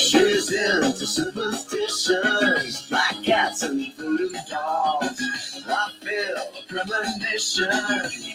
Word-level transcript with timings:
Into 0.00 1.04
superstitions, 1.04 2.88
cats 3.24 3.64
and 3.64 3.92
voodoo 3.96 4.30
dolls. 4.48 5.20
I 5.66 5.90
feel 6.00 6.36
a 6.36 6.62
premonition, 6.68 7.68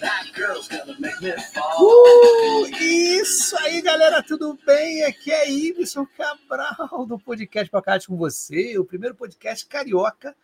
that 0.01 0.25
girl's 0.35 0.67
gonna 0.67 0.93
make 0.99 1.21
me 1.21 1.31
fall. 1.53 2.67
Isso 2.81 3.55
aí, 3.59 3.81
galera, 3.81 4.21
tudo 4.21 4.59
bem? 4.65 5.05
Aqui 5.05 5.31
é 5.31 5.49
Ibson 5.49 6.05
Cabral 6.17 7.05
do 7.07 7.17
podcast 7.17 7.71
Podcast 7.71 8.09
com 8.09 8.17
você, 8.17 8.77
o 8.77 8.83
primeiro 8.83 9.15
podcast 9.15 9.65
carioca 9.65 10.35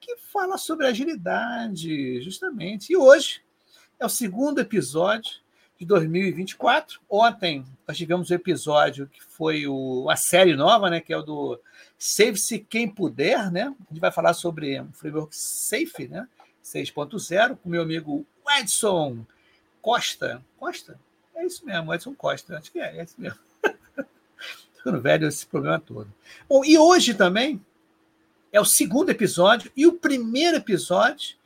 que 0.00 0.16
fala 0.32 0.56
sobre 0.56 0.86
agilidade, 0.86 2.22
justamente. 2.22 2.94
E 2.94 2.96
hoje 2.96 3.42
é 4.00 4.06
o 4.06 4.08
segundo 4.08 4.58
episódio 4.58 5.41
de 5.82 5.86
2024. 5.86 7.00
Ontem 7.10 7.64
nós 7.86 7.96
tivemos 7.96 8.30
o 8.30 8.32
um 8.32 8.36
episódio 8.36 9.08
que 9.08 9.20
foi 9.20 9.66
o, 9.66 10.08
a 10.08 10.14
série 10.14 10.54
nova, 10.54 10.88
né, 10.88 11.00
que 11.00 11.12
é 11.12 11.16
o 11.16 11.22
do 11.22 11.60
Save-se 11.98 12.60
Quem 12.60 12.88
Puder, 12.88 13.50
né? 13.50 13.62
A 13.62 13.92
gente 13.92 14.00
vai 14.00 14.12
falar 14.12 14.32
sobre 14.32 14.80
o 14.80 14.92
framework 14.92 15.34
Safe, 15.36 16.06
né? 16.06 16.28
6.0, 16.64 17.56
com 17.56 17.68
meu 17.68 17.82
amigo 17.82 18.24
Edson 18.58 19.26
Costa. 19.80 20.40
Costa? 20.56 20.98
É 21.34 21.44
isso 21.44 21.66
mesmo, 21.66 21.92
Edson 21.92 22.14
Costa. 22.14 22.56
Acho 22.56 22.70
que 22.70 22.78
é, 22.78 22.98
é 22.98 23.02
isso 23.02 23.16
mesmo. 23.18 23.40
Ficando 24.76 25.00
velho 25.00 25.26
esse 25.26 25.44
problema 25.44 25.80
todo. 25.80 26.12
Bom, 26.48 26.64
e 26.64 26.78
hoje 26.78 27.12
também 27.12 27.60
é 28.52 28.60
o 28.60 28.64
segundo 28.64 29.10
episódio 29.10 29.72
e 29.76 29.84
o 29.84 29.94
primeiro 29.94 30.58
episódio 30.58 31.36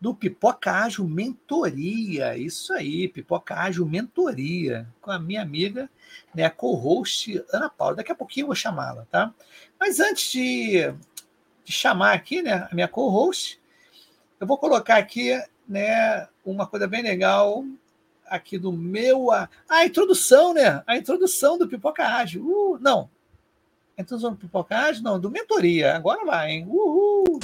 do 0.00 0.14
Pipoca 0.14 0.72
Ágil 0.72 1.06
Mentoria. 1.06 2.36
Isso 2.36 2.72
aí, 2.72 3.08
Pipoca 3.08 3.54
Ágil 3.54 3.86
Mentoria, 3.86 4.86
com 5.00 5.10
a 5.10 5.18
minha 5.18 5.42
amiga, 5.42 5.90
né, 6.34 6.48
co-host 6.50 7.42
Ana 7.52 7.68
Paula. 7.68 7.96
Daqui 7.96 8.12
a 8.12 8.14
pouquinho 8.14 8.44
eu 8.44 8.48
vou 8.48 8.54
chamá-la, 8.54 9.06
tá? 9.10 9.32
Mas 9.80 10.00
antes 10.00 10.30
de, 10.32 10.92
de 11.64 11.72
chamar 11.72 12.12
aqui, 12.12 12.42
né, 12.42 12.68
a 12.70 12.74
minha 12.74 12.88
co-host, 12.88 13.60
eu 14.38 14.46
vou 14.46 14.58
colocar 14.58 14.96
aqui, 14.96 15.32
né, 15.66 16.28
uma 16.44 16.66
coisa 16.66 16.86
bem 16.86 17.02
legal 17.02 17.64
aqui 18.28 18.58
do 18.58 18.72
meu 18.72 19.30
a, 19.30 19.48
a 19.68 19.86
introdução, 19.86 20.52
né? 20.52 20.82
A 20.86 20.96
introdução 20.96 21.56
do 21.56 21.68
Pipoca 21.68 22.04
Ágil. 22.04 22.44
Uh, 22.44 22.78
não. 22.80 23.08
A 23.96 24.02
introdução 24.02 24.32
do 24.32 24.36
Pipoca 24.36 24.76
Ágil, 24.76 25.02
não, 25.02 25.18
do 25.18 25.30
Mentoria. 25.30 25.96
Agora 25.96 26.24
vai, 26.24 26.50
hein? 26.50 26.66
Uhul! 26.68 27.40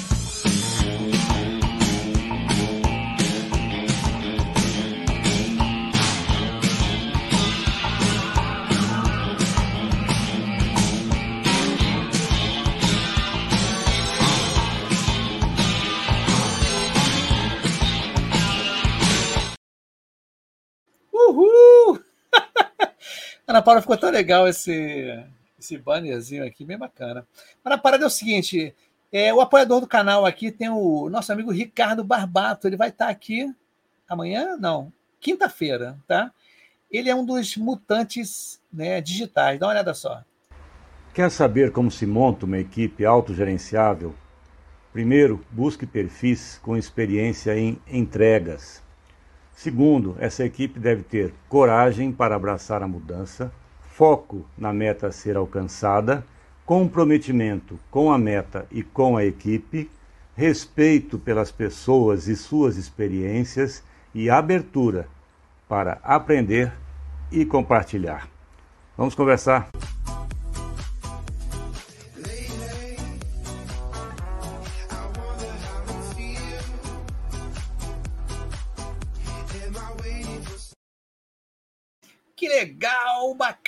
Uhul! 21.32 22.00
Ana 23.46 23.62
Paula, 23.62 23.80
ficou 23.80 23.96
tão 23.96 24.10
legal 24.10 24.46
esse, 24.46 25.24
esse 25.58 25.76
bannerzinho 25.78 26.44
aqui, 26.46 26.64
bem 26.64 26.78
bacana. 26.78 27.26
Mas 27.62 27.74
a 27.74 27.78
parada 27.78 28.04
é 28.04 28.06
o 28.06 28.10
seguinte: 28.10 28.74
é, 29.10 29.32
o 29.32 29.40
apoiador 29.40 29.80
do 29.80 29.86
canal 29.86 30.24
aqui 30.24 30.50
tem 30.50 30.68
o 30.68 31.08
nosso 31.10 31.32
amigo 31.32 31.50
Ricardo 31.50 32.04
Barbato. 32.04 32.66
Ele 32.66 32.76
vai 32.76 32.88
estar 32.88 33.08
aqui 33.08 33.52
amanhã? 34.08 34.56
Não, 34.58 34.92
quinta-feira, 35.20 35.98
tá? 36.06 36.32
Ele 36.90 37.08
é 37.08 37.14
um 37.14 37.24
dos 37.24 37.56
mutantes 37.56 38.60
né, 38.72 39.00
digitais. 39.00 39.58
Dá 39.58 39.66
uma 39.66 39.72
olhada 39.72 39.94
só. 39.94 40.22
Quer 41.14 41.30
saber 41.30 41.72
como 41.72 41.90
se 41.90 42.06
monta 42.06 42.46
uma 42.46 42.58
equipe 42.58 43.04
autogerenciável? 43.04 44.14
Primeiro, 44.92 45.44
busque 45.50 45.86
perfis 45.86 46.58
com 46.62 46.76
experiência 46.76 47.56
em 47.56 47.80
entregas 47.86 48.82
Segundo, 49.62 50.16
essa 50.18 50.44
equipe 50.44 50.80
deve 50.80 51.04
ter 51.04 51.32
coragem 51.48 52.10
para 52.10 52.34
abraçar 52.34 52.82
a 52.82 52.88
mudança, 52.88 53.52
foco 53.80 54.44
na 54.58 54.72
meta 54.72 55.06
a 55.06 55.12
ser 55.12 55.36
alcançada, 55.36 56.26
comprometimento 56.66 57.78
com 57.88 58.10
a 58.10 58.18
meta 58.18 58.66
e 58.72 58.82
com 58.82 59.16
a 59.16 59.24
equipe, 59.24 59.88
respeito 60.34 61.16
pelas 61.16 61.52
pessoas 61.52 62.26
e 62.26 62.34
suas 62.34 62.76
experiências 62.76 63.84
e 64.12 64.28
abertura 64.28 65.06
para 65.68 66.00
aprender 66.02 66.72
e 67.30 67.44
compartilhar. 67.44 68.28
Vamos 68.96 69.14
conversar? 69.14 69.70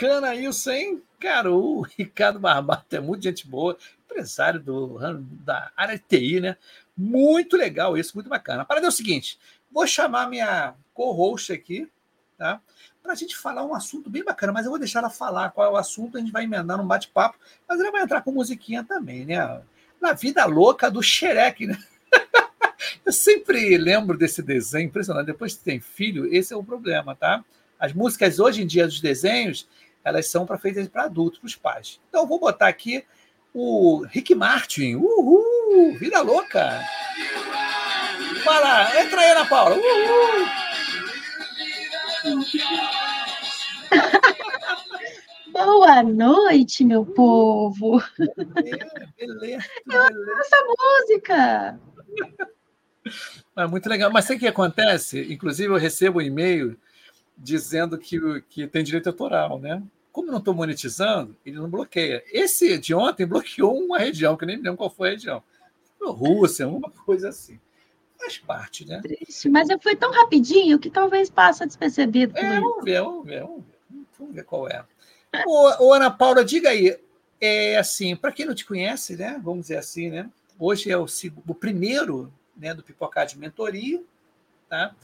Bacana 0.04 0.34
isso, 0.34 0.70
hein? 0.70 1.02
Cara, 1.18 1.50
o 1.50 1.80
Ricardo 1.80 2.38
Barbato 2.38 2.94
é 2.94 3.00
muito 3.00 3.22
gente 3.22 3.46
boa, 3.46 3.76
empresário 4.04 4.60
do, 4.60 4.98
da 5.42 5.72
área 5.74 5.96
de 5.96 6.04
TI, 6.06 6.40
né? 6.40 6.56
Muito 6.96 7.56
legal 7.56 7.96
isso, 7.96 8.12
muito 8.14 8.28
bacana. 8.28 8.62
A 8.62 8.64
parada 8.64 8.86
é 8.86 8.88
o 8.88 8.92
seguinte: 8.92 9.38
vou 9.72 9.86
chamar 9.86 10.28
minha 10.28 10.74
co-host 10.92 11.52
aqui, 11.52 11.88
tá? 12.36 12.60
Para 13.02 13.12
a 13.12 13.16
gente 13.16 13.36
falar 13.36 13.64
um 13.64 13.74
assunto 13.74 14.10
bem 14.10 14.22
bacana, 14.22 14.52
mas 14.52 14.66
eu 14.66 14.70
vou 14.70 14.78
deixar 14.78 14.98
ela 15.00 15.10
falar 15.10 15.50
qual 15.50 15.66
é 15.66 15.70
o 15.70 15.76
assunto, 15.76 16.16
a 16.16 16.20
gente 16.20 16.32
vai 16.32 16.44
emendar 16.44 16.76
num 16.76 16.86
bate-papo, 16.86 17.38
mas 17.68 17.80
ela 17.80 17.90
vai 17.90 18.02
entrar 18.02 18.22
com 18.22 18.30
musiquinha 18.30 18.84
também, 18.84 19.24
né? 19.24 19.62
Na 20.00 20.12
vida 20.12 20.44
louca 20.44 20.90
do 20.90 21.02
Xerec, 21.02 21.66
né? 21.66 21.78
Eu 23.04 23.12
sempre 23.12 23.76
lembro 23.78 24.16
desse 24.16 24.42
desenho 24.42 24.86
impressionante. 24.86 25.26
Depois 25.26 25.54
que 25.54 25.64
tem 25.64 25.80
filho, 25.80 26.32
esse 26.34 26.52
é 26.52 26.56
o 26.56 26.62
problema, 26.62 27.14
tá? 27.14 27.42
As 27.78 27.92
músicas 27.92 28.38
hoje 28.38 28.62
em 28.62 28.66
dia 28.66 28.86
dos 28.86 29.00
desenhos, 29.00 29.66
elas 30.04 30.28
são 30.28 30.44
para 30.44 30.58
feitas 30.58 30.86
para 30.86 31.04
adultos, 31.04 31.38
para 31.38 31.46
os 31.46 31.56
pais. 31.56 32.00
Então 32.08 32.22
eu 32.22 32.26
vou 32.26 32.38
botar 32.38 32.68
aqui 32.68 33.04
o 33.54 34.04
Rick 34.10 34.34
Martin. 34.34 34.96
Uhul! 34.96 35.96
Vida 35.98 36.20
louca! 36.20 36.80
Fala, 38.44 39.00
entra 39.00 39.20
aí, 39.20 39.30
Ana 39.30 39.46
Paula. 39.46 39.76
Uhul! 39.76 40.46
Boa 45.54 46.02
noite, 46.02 46.84
meu 46.84 47.06
povo. 47.06 48.02
Beleza, 48.18 49.08
beleza. 49.16 49.64
Eu 49.90 50.02
amo 50.02 50.40
essa 50.40 50.56
música. 50.66 51.80
É 53.56 53.66
muito 53.66 53.88
legal. 53.88 54.10
Mas 54.10 54.24
sabe 54.24 54.38
o 54.38 54.40
que 54.40 54.48
acontece? 54.48 55.32
Inclusive, 55.32 55.72
eu 55.72 55.78
recebo 55.78 56.18
um 56.18 56.22
e-mail 56.22 56.76
dizendo 57.36 57.98
que, 57.98 58.18
que 58.48 58.66
tem 58.66 58.84
direito 58.84 59.08
autoral, 59.08 59.58
né? 59.58 59.82
Como 60.12 60.30
não 60.30 60.38
estou 60.38 60.54
monetizando, 60.54 61.36
ele 61.44 61.56
não 61.56 61.68
bloqueia. 61.68 62.22
Esse 62.32 62.78
de 62.78 62.94
ontem 62.94 63.26
bloqueou 63.26 63.76
uma 63.76 63.98
região, 63.98 64.36
que 64.36 64.46
nem 64.46 64.56
me 64.56 64.62
lembro 64.62 64.78
qual 64.78 64.90
foi 64.90 65.08
a 65.08 65.12
região. 65.12 65.42
Rússia, 66.00 66.68
uma 66.68 66.90
coisa 66.90 67.30
assim. 67.30 67.58
Faz 68.18 68.38
parte, 68.38 68.86
né? 68.86 69.00
Triste, 69.02 69.48
mas 69.48 69.68
fui 69.82 69.96
tão 69.96 70.12
rapidinho 70.12 70.78
que 70.78 70.88
talvez 70.88 71.28
passe 71.28 71.66
despercebido. 71.66 72.36
É, 72.38 72.60
vamos 72.60 72.84
ver, 72.84 73.02
vamos 73.02 73.26
ver, 73.26 73.40
vamos 73.40 73.64
ver. 73.64 73.74
Vamos 74.18 74.34
ver 74.34 74.44
qual 74.44 74.68
é. 74.68 74.84
Ô, 75.46 75.86
ô, 75.86 75.92
Ana 75.92 76.10
Paula, 76.10 76.44
diga 76.44 76.70
aí. 76.70 76.96
É 77.40 77.76
assim, 77.76 78.14
para 78.14 78.32
quem 78.32 78.46
não 78.46 78.54
te 78.54 78.64
conhece, 78.64 79.16
né? 79.16 79.40
Vamos 79.42 79.62
dizer 79.62 79.76
assim, 79.76 80.08
né? 80.08 80.30
Hoje 80.58 80.90
é 80.90 80.96
o, 80.96 81.06
o 81.46 81.54
primeiro 81.54 82.32
né, 82.56 82.72
do 82.72 82.82
Pipocado 82.82 83.30
de 83.30 83.38
Mentoria, 83.38 84.02
tá? 84.68 84.94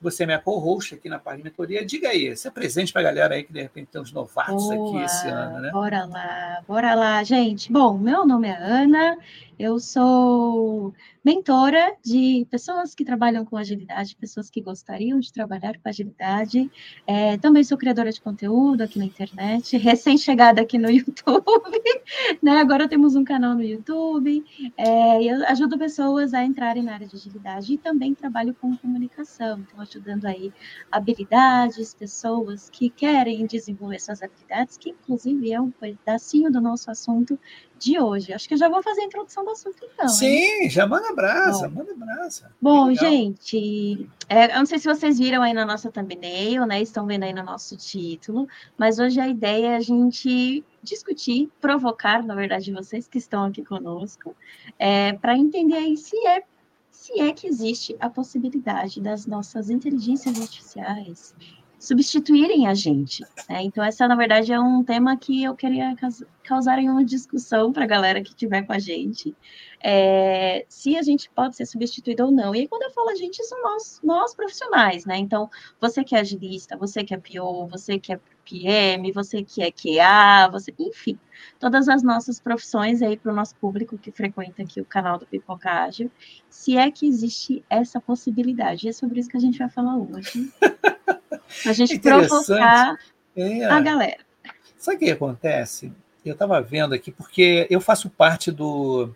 Você 0.00 0.22
é 0.22 0.26
minha 0.26 0.38
co-host 0.38 0.94
aqui 0.94 1.08
na 1.08 1.18
parte 1.18 1.38
de 1.38 1.44
mentoria. 1.44 1.84
Diga 1.84 2.08
aí, 2.08 2.36
se 2.36 2.50
presente 2.50 2.92
para 2.92 3.02
a 3.02 3.04
galera 3.04 3.34
aí 3.34 3.42
que 3.42 3.52
de 3.52 3.62
repente 3.62 3.88
tem 3.88 4.00
uns 4.00 4.12
novatos 4.12 4.64
Boa, 4.64 4.96
aqui 4.96 5.04
esse 5.04 5.28
ano, 5.28 5.60
né? 5.60 5.70
Bora 5.70 6.04
lá, 6.04 6.62
bora 6.66 6.94
lá, 6.94 7.24
gente. 7.24 7.72
Bom, 7.72 7.98
meu 7.98 8.24
nome 8.24 8.48
é 8.48 8.56
Ana, 8.56 9.16
eu 9.58 9.80
sou 9.80 10.94
mentora 11.24 11.94
de 12.02 12.46
pessoas 12.50 12.94
que 12.94 13.04
trabalham 13.04 13.44
com 13.44 13.56
agilidade, 13.56 14.16
pessoas 14.16 14.48
que 14.48 14.62
gostariam 14.62 15.18
de 15.18 15.32
trabalhar 15.32 15.76
com 15.78 15.88
agilidade. 15.88 16.70
É, 17.06 17.36
também 17.36 17.64
sou 17.64 17.76
criadora 17.76 18.10
de 18.10 18.20
conteúdo 18.20 18.82
aqui 18.82 18.98
na 18.98 19.04
internet, 19.04 19.76
recém-chegada 19.78 20.62
aqui 20.62 20.78
no 20.78 20.88
YouTube. 20.90 21.82
Né? 22.40 22.52
Agora 22.52 22.88
temos 22.88 23.16
um 23.16 23.24
canal 23.24 23.54
no 23.54 23.62
YouTube. 23.62 24.44
É, 24.76 25.22
eu 25.22 25.44
ajudo 25.48 25.76
pessoas 25.76 26.32
a 26.32 26.44
entrarem 26.44 26.82
na 26.82 26.94
área 26.94 27.06
de 27.06 27.16
agilidade 27.16 27.74
e 27.74 27.78
também 27.78 28.14
trabalho 28.14 28.54
com 28.54 28.76
comunicação. 28.76 29.58
Então, 29.60 29.80
ajudando 29.80 30.24
aí 30.24 30.52
habilidades, 30.90 31.94
pessoas 31.94 32.70
que 32.70 32.88
querem 32.88 33.44
desenvolver 33.44 34.00
suas 34.00 34.22
habilidades, 34.22 34.78
que 34.78 34.90
inclusive 34.90 35.52
é 35.52 35.60
um 35.60 35.70
pedacinho 35.70 36.50
do 36.50 36.60
nosso 36.60 36.90
assunto 36.90 37.38
de 37.78 37.98
hoje. 38.00 38.32
Acho 38.32 38.48
que 38.48 38.54
eu 38.54 38.58
já 38.58 38.68
vou 38.68 38.82
fazer 38.82 39.02
a 39.02 39.04
introdução 39.04 39.44
do 39.44 39.50
assunto, 39.50 39.76
então. 39.82 40.08
Sim, 40.08 40.26
hein? 40.26 40.70
já 40.70 40.86
manda 40.86 41.12
brasa, 41.14 41.68
bom, 41.68 41.80
manda 41.80 41.94
brasa. 41.94 42.52
Bom, 42.60 42.94
gente, 42.94 44.08
é, 44.28 44.52
eu 44.52 44.58
não 44.58 44.66
sei 44.66 44.78
se 44.78 44.86
vocês 44.86 45.18
viram 45.18 45.42
aí 45.42 45.52
na 45.52 45.64
nossa 45.64 45.90
thumbnail, 45.90 46.66
né? 46.66 46.82
Estão 46.82 47.06
vendo 47.06 47.24
aí 47.24 47.32
no 47.32 47.42
nosso 47.42 47.76
título, 47.76 48.48
mas 48.76 48.98
hoje 48.98 49.20
a 49.20 49.28
ideia 49.28 49.68
é 49.68 49.76
a 49.76 49.80
gente 49.80 50.64
discutir, 50.82 51.50
provocar, 51.60 52.22
na 52.22 52.34
verdade, 52.34 52.72
vocês 52.72 53.06
que 53.06 53.18
estão 53.18 53.44
aqui 53.44 53.64
conosco, 53.64 54.34
é, 54.78 55.12
para 55.14 55.36
entender 55.36 55.76
aí 55.76 55.96
se 55.96 56.16
é 56.26 56.42
se 56.90 57.20
é 57.20 57.32
que 57.32 57.46
existe 57.46 57.96
a 58.00 58.10
possibilidade 58.10 59.00
das 59.00 59.24
nossas 59.24 59.70
inteligências 59.70 60.38
artificiais 60.38 61.34
substituírem 61.78 62.66
a 62.66 62.74
gente. 62.74 63.22
Né? 63.48 63.62
Então, 63.62 63.84
essa, 63.84 64.08
na 64.08 64.16
verdade, 64.16 64.52
é 64.52 64.58
um 64.58 64.82
tema 64.82 65.16
que 65.16 65.44
eu 65.44 65.54
queria 65.54 65.94
causar 66.42 66.78
uma 66.78 67.04
discussão 67.04 67.72
para 67.72 67.84
a 67.84 67.86
galera 67.86 68.22
que 68.22 68.30
estiver 68.30 68.62
com 68.62 68.72
a 68.72 68.78
gente, 68.78 69.36
é, 69.80 70.66
se 70.68 70.96
a 70.96 71.02
gente 71.02 71.30
pode 71.30 71.54
ser 71.56 71.66
substituído 71.66 72.24
ou 72.24 72.30
não. 72.32 72.54
E 72.54 72.66
quando 72.66 72.82
eu 72.82 72.90
falo 72.90 73.10
a 73.10 73.14
gente, 73.14 73.42
são 73.44 73.62
nós, 73.62 74.00
nós 74.02 74.34
profissionais, 74.34 75.04
né? 75.06 75.16
Então, 75.18 75.48
você 75.80 76.02
que 76.02 76.16
é 76.16 76.20
agilista, 76.20 76.76
você 76.76 77.04
que 77.04 77.14
é 77.14 77.18
PO, 77.18 77.68
você 77.68 77.98
que 77.98 78.12
é 78.12 78.20
PM, 78.44 79.12
você 79.12 79.44
que 79.44 79.62
é 79.62 79.70
QA, 79.70 80.48
você, 80.50 80.74
enfim, 80.78 81.18
todas 81.60 81.88
as 81.88 82.02
nossas 82.02 82.40
profissões 82.40 83.02
aí 83.02 83.16
para 83.16 83.30
o 83.30 83.34
nosso 83.34 83.54
público 83.56 83.98
que 83.98 84.10
frequenta 84.10 84.62
aqui 84.62 84.80
o 84.80 84.84
canal 84.84 85.18
do 85.18 85.26
Pipoca 85.26 85.70
Ágil, 85.70 86.10
se 86.48 86.76
é 86.76 86.90
que 86.90 87.06
existe 87.06 87.62
essa 87.68 88.00
possibilidade. 88.00 88.86
E 88.86 88.88
é 88.88 88.92
sobre 88.92 89.20
isso 89.20 89.28
que 89.28 89.36
a 89.36 89.40
gente 89.40 89.58
vai 89.58 89.68
falar 89.68 89.96
hoje. 89.96 90.50
A 91.66 91.72
gente 91.72 91.98
provocar 91.98 92.98
é. 93.36 93.64
a 93.64 93.80
galera. 93.80 94.18
Sabe 94.76 94.96
o 94.96 95.00
que 95.00 95.10
acontece? 95.10 95.92
Eu 96.24 96.32
estava 96.34 96.60
vendo 96.60 96.94
aqui, 96.94 97.10
porque 97.10 97.66
eu 97.70 97.80
faço 97.80 98.10
parte 98.10 98.50
do 98.50 99.10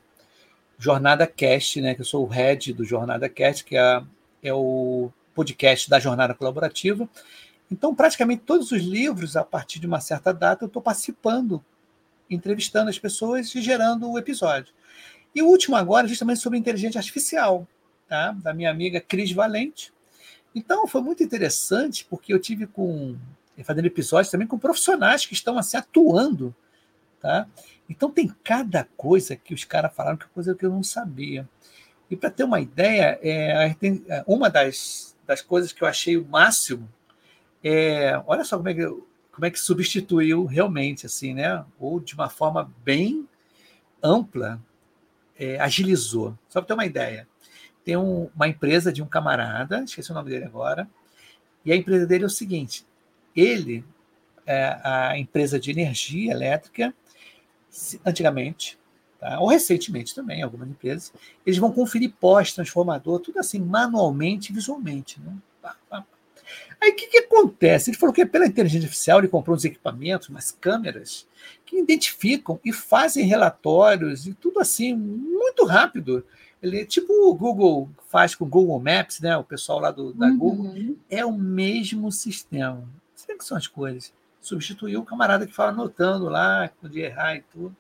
Jornada 0.79 1.27
Cast, 1.27 1.81
né? 1.81 1.95
Que 1.95 2.01
eu 2.01 2.05
sou 2.05 2.25
o 2.25 2.29
head 2.29 2.73
do 2.73 2.85
Jornada 2.85 3.29
Cast, 3.29 3.65
que 3.65 3.77
é, 3.77 4.03
é 4.43 4.53
o 4.53 5.11
podcast 5.35 5.89
da 5.89 6.01
Jornada 6.01 6.35
Colaborativa. 6.35 7.09
Então, 7.71 7.95
praticamente 7.95 8.43
todos 8.45 8.73
os 8.73 8.83
livros, 8.83 9.37
a 9.37 9.45
partir 9.45 9.79
de 9.79 9.87
uma 9.87 10.01
certa 10.01 10.33
data, 10.33 10.65
eu 10.65 10.67
estou 10.67 10.83
participando, 10.83 11.65
entrevistando 12.29 12.91
as 12.91 12.99
pessoas 12.99 13.55
e 13.55 13.63
gerando 13.63 14.11
o 14.11 14.19
episódio. 14.19 14.75
E 15.35 15.43
o 15.43 15.47
último 15.47 15.77
agora, 15.77 16.07
justamente 16.07 16.41
sobre 16.41 16.59
inteligência 16.59 16.99
artificial, 16.99 17.67
tá? 18.09 18.33
da 18.33 18.53
minha 18.53 18.71
amiga 18.71 19.01
Cris 19.01 19.33
Valente. 19.33 19.92
Então, 20.55 20.87
foi 20.87 21.01
muito 21.01 21.23
interessante, 21.23 22.07
porque 22.09 22.33
eu 22.33 22.39
tive 22.39 22.67
com 22.67 23.17
fazendo 23.65 23.87
episódios 23.87 24.31
também 24.31 24.47
com 24.47 24.59
profissionais 24.59 25.27
que 25.27 25.35
estão 25.35 25.59
assim 25.59 25.77
atuando, 25.77 26.55
tá? 27.21 27.47
Então 27.89 28.11
tem 28.11 28.27
cada 28.43 28.89
coisa 28.97 29.37
que 29.37 29.55
os 29.55 29.63
caras 29.63 29.95
falaram 29.95 30.17
que 30.17 30.25
é 30.25 30.29
coisa 30.33 30.55
que 30.55 30.65
eu 30.65 30.71
não 30.71 30.83
sabia. 30.83 31.49
E 32.11 32.17
para 32.17 32.31
ter 32.31 32.45
uma 32.45 32.61
ideia, 32.61 33.19
é, 33.23 33.75
uma 34.27 34.49
das, 34.51 35.15
das 35.27 35.43
coisas 35.43 35.73
que 35.73 35.83
eu 35.85 35.89
achei 35.89 36.17
o 36.17 36.27
máximo 36.27 36.89
é, 37.63 38.21
olha 38.27 38.45
só 38.45 38.57
como 38.57 38.69
é 38.69 38.75
que, 38.75 38.87
como 38.87 39.47
é 39.47 39.51
que 39.51 39.61
substituiu 39.61 40.45
realmente, 40.45 41.07
assim, 41.07 41.33
né? 41.33 41.65
Ou 41.79 42.01
de 42.01 42.15
uma 42.15 42.29
forma 42.29 42.73
bem 42.85 43.29
ampla, 44.03 44.61
é, 45.39 45.61
agilizou. 45.61 46.37
Só 46.49 46.61
para 46.61 46.69
ter 46.69 46.75
uma 46.75 46.87
ideia. 46.87 47.29
Tem 47.85 47.97
um, 47.97 48.29
uma 48.35 48.49
empresa 48.49 48.93
de 48.93 49.03
um 49.03 49.07
camarada, 49.07 49.83
esqueci 49.83 50.11
o 50.11 50.15
nome 50.15 50.31
dele 50.31 50.45
agora, 50.45 50.89
e 51.65 51.73
a 51.73 51.77
empresa 51.77 52.07
dele 52.07 52.25
é 52.25 52.27
o 52.27 52.31
seguinte: 52.31 52.87
ele, 53.35 53.85
é, 54.47 54.79
a 54.83 55.19
empresa 55.19 55.59
de 55.59 55.71
energia 55.71 56.33
elétrica, 56.33 56.95
antigamente, 58.05 58.79
tá? 59.19 59.41
ou 59.41 59.49
recentemente 59.49 60.15
também, 60.15 60.43
algumas 60.43 60.69
empresas, 60.69 61.13
eles 61.45 61.59
vão 61.59 61.73
conferir 61.73 62.13
pós-transformador, 62.21 63.21
tudo 63.21 63.39
assim, 63.39 63.59
manualmente 63.61 64.53
e 64.53 64.55
visualmente. 64.55 65.21
Né? 65.21 65.37
Aí 66.81 66.91
o 66.91 66.97
que, 66.97 67.07
que 67.07 67.19
acontece? 67.19 67.91
Ele 67.91 67.97
falou 67.97 68.13
que 68.13 68.27
pela 68.27 68.47
inteligência 68.47 68.87
artificial 68.87 69.21
ele 69.21 69.29
comprou 69.29 69.57
uns 69.57 69.65
equipamentos, 69.65 70.29
umas 70.29 70.51
câmeras, 70.51 71.27
que 71.65 71.79
identificam 71.79 72.59
e 72.65 72.73
fazem 72.73 73.25
relatórios 73.25 74.27
e 74.27 74.35
tudo 74.35 74.59
assim, 74.61 74.95
muito 74.95 75.65
rápido. 75.65 76.27
Ele, 76.63 76.87
tipo 76.87 77.13
o 77.29 77.35
Google 77.35 77.91
faz 78.09 78.35
com 78.35 78.45
o 78.45 78.49
Google 78.49 78.79
Maps, 78.79 79.21
né? 79.21 79.37
O 79.37 79.43
pessoal 79.43 79.81
lá 79.81 79.91
do, 79.91 80.13
da 80.13 80.27
uhum. 80.27 80.39
Google. 80.39 80.97
É 81.11 81.25
o 81.25 81.33
mesmo 81.33 82.13
sistema. 82.13 82.85
Sabe 83.17 83.39
que 83.39 83.45
são 83.45 83.57
as 83.57 83.67
coisas? 83.67 84.13
Substituiu 84.41 85.01
o 85.01 85.05
camarada 85.05 85.47
que 85.47 85.53
fala 85.53 85.73
anotando 85.73 86.29
lá, 86.29 86.71
podia 86.81 87.07
errar 87.07 87.37
e 87.37 87.43
tudo. 87.53 87.77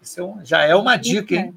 Isso 0.00 0.20
é 0.20 0.24
um, 0.24 0.44
já 0.44 0.62
é 0.62 0.74
uma 0.74 0.96
dica, 0.96 1.34
hein? 1.34 1.54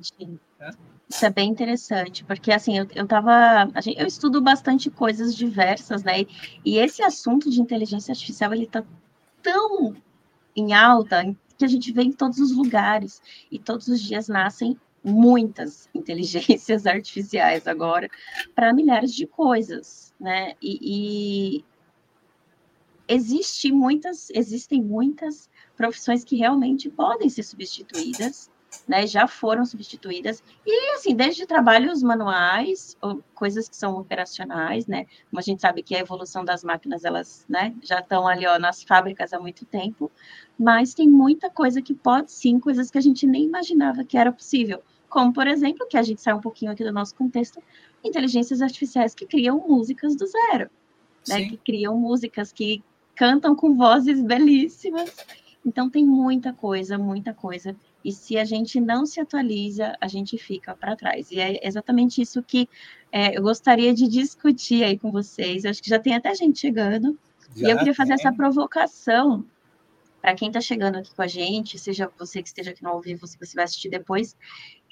É. 0.60 0.72
Isso 1.10 1.26
é 1.26 1.30
bem 1.30 1.50
interessante, 1.50 2.24
porque 2.24 2.54
assim, 2.54 2.78
eu, 2.78 2.88
eu 2.96 3.06
tava. 3.06 3.70
Eu 3.98 4.08
estudo 4.08 4.42
bastante 4.42 4.90
coisas 4.90 5.36
diversas, 5.36 6.04
né? 6.04 6.26
E 6.64 6.78
esse 6.78 7.04
assunto 7.04 7.50
de 7.50 7.60
inteligência 7.60 8.14
artificial, 8.14 8.54
ele 8.54 8.66
tá 8.66 8.82
tão 9.44 9.94
em 10.56 10.74
alta 10.74 11.36
que 11.58 11.66
a 11.66 11.68
gente 11.68 11.92
vê 11.92 12.04
em 12.04 12.14
todos 12.14 12.40
os 12.40 12.56
lugares. 12.56 13.22
E 13.52 13.60
todos 13.60 13.90
os 13.90 14.00
dias 14.00 14.30
nascem 14.30 14.80
muitas 15.04 15.90
inteligências 15.94 16.86
artificiais 16.88 17.68
agora 17.68 18.10
para 18.56 18.74
milhares 18.74 19.14
de 19.14 19.26
coisas, 19.26 20.14
né? 20.20 20.54
E, 20.62 21.60
e 21.60 21.66
existe 23.08 23.72
muitas, 23.72 24.30
existem 24.32 24.82
muitas 24.82 25.50
profissões 25.76 26.24
que 26.24 26.36
realmente 26.36 26.90
podem 26.90 27.30
ser 27.30 27.44
substituídas 27.44 28.50
né, 28.88 29.06
já 29.06 29.28
foram 29.28 29.66
substituídas. 29.66 30.44
E, 30.66 30.96
assim, 30.96 31.16
desde 31.16 31.46
trabalhos 31.46 32.02
manuais, 32.02 32.98
coisas 33.34 33.68
que 33.68 33.76
são 33.76 33.98
operacionais, 33.98 34.88
né, 34.88 35.06
como 35.30 35.40
a 35.40 35.42
gente 35.42 35.62
sabe 35.62 35.84
que 35.84 35.96
a 35.96 36.00
evolução 36.00 36.44
das 36.44 36.64
máquinas, 36.64 37.04
elas, 37.04 37.46
né, 37.50 37.76
já 37.82 38.00
estão 38.00 38.28
ali, 38.28 38.46
ó, 38.46 38.58
nas 38.58 38.84
fábricas 38.84 39.34
há 39.34 39.40
muito 39.40 39.66
tempo, 39.66 40.12
mas 40.58 40.94
tem 40.94 41.10
muita 41.10 41.50
coisa 41.50 41.82
que 41.82 41.94
pode 41.94 42.32
sim, 42.32 42.60
coisas 42.60 42.90
que 42.90 42.98
a 42.98 43.02
gente 43.02 43.28
nem 43.28 43.44
imaginava 43.44 44.04
que 44.04 44.18
era 44.18 44.32
possível. 44.32 44.82
Como, 45.12 45.32
por 45.32 45.46
exemplo, 45.46 45.86
que 45.88 45.98
a 45.98 46.02
gente 46.02 46.22
sai 46.22 46.34
um 46.34 46.42
pouquinho 46.42 46.72
aqui 46.72 46.84
do 46.84 46.92
nosso 46.92 47.14
contexto, 47.14 47.62
inteligências 48.04 48.62
artificiais 48.62 49.14
que 49.14 49.28
criam 49.28 49.64
músicas 49.68 50.16
do 50.16 50.26
zero, 50.26 50.72
né, 51.28 51.50
que 51.50 51.58
criam 51.58 51.96
músicas 51.96 52.52
que 52.52 52.84
cantam 53.16 53.56
com 53.56 53.76
vozes 53.76 54.20
belíssimas. 54.24 55.16
Então, 55.64 55.90
tem 55.90 56.04
muita 56.04 56.52
coisa, 56.54 56.98
muita 56.98 57.34
coisa 57.34 57.76
e 58.04 58.12
se 58.12 58.38
a 58.38 58.44
gente 58.44 58.80
não 58.80 59.06
se 59.06 59.20
atualiza, 59.20 59.96
a 60.02 60.08
gente 60.08 60.38
fica 60.38 60.76
para 60.76 60.96
trás. 60.96 61.32
E 61.32 61.40
é 61.40 61.66
exatamente 61.66 62.22
isso 62.22 62.42
que 62.42 62.68
é, 63.12 63.38
eu 63.38 63.44
gostaria 63.44 63.94
de 63.94 64.08
discutir 64.08 64.84
aí 64.84 64.98
com 64.98 65.12
vocês. 65.12 65.66
Acho 65.66 65.82
que 65.82 65.90
já 65.90 66.00
tem 66.00 66.16
até 66.16 66.34
gente 66.34 66.60
chegando. 66.60 67.18
Já 67.56 67.68
e 67.68 67.72
eu 67.72 67.78
queria 67.78 67.94
fazer 67.94 68.14
essa 68.14 68.32
provocação 68.32 69.46
para 70.22 70.36
quem 70.36 70.50
está 70.50 70.62
chegando 70.62 70.98
aqui 70.98 71.14
com 71.16 71.22
a 71.22 71.28
gente, 71.28 71.80
seja 71.80 72.12
você 72.18 72.42
que 72.42 72.48
esteja 72.48 72.72
aqui 72.72 72.84
no 72.84 72.90
ao 72.90 73.02
vivo, 73.02 73.26
se 73.26 73.38
você 73.40 73.56
vai 73.56 73.66
assistir 73.66 73.90
depois. 73.90 74.38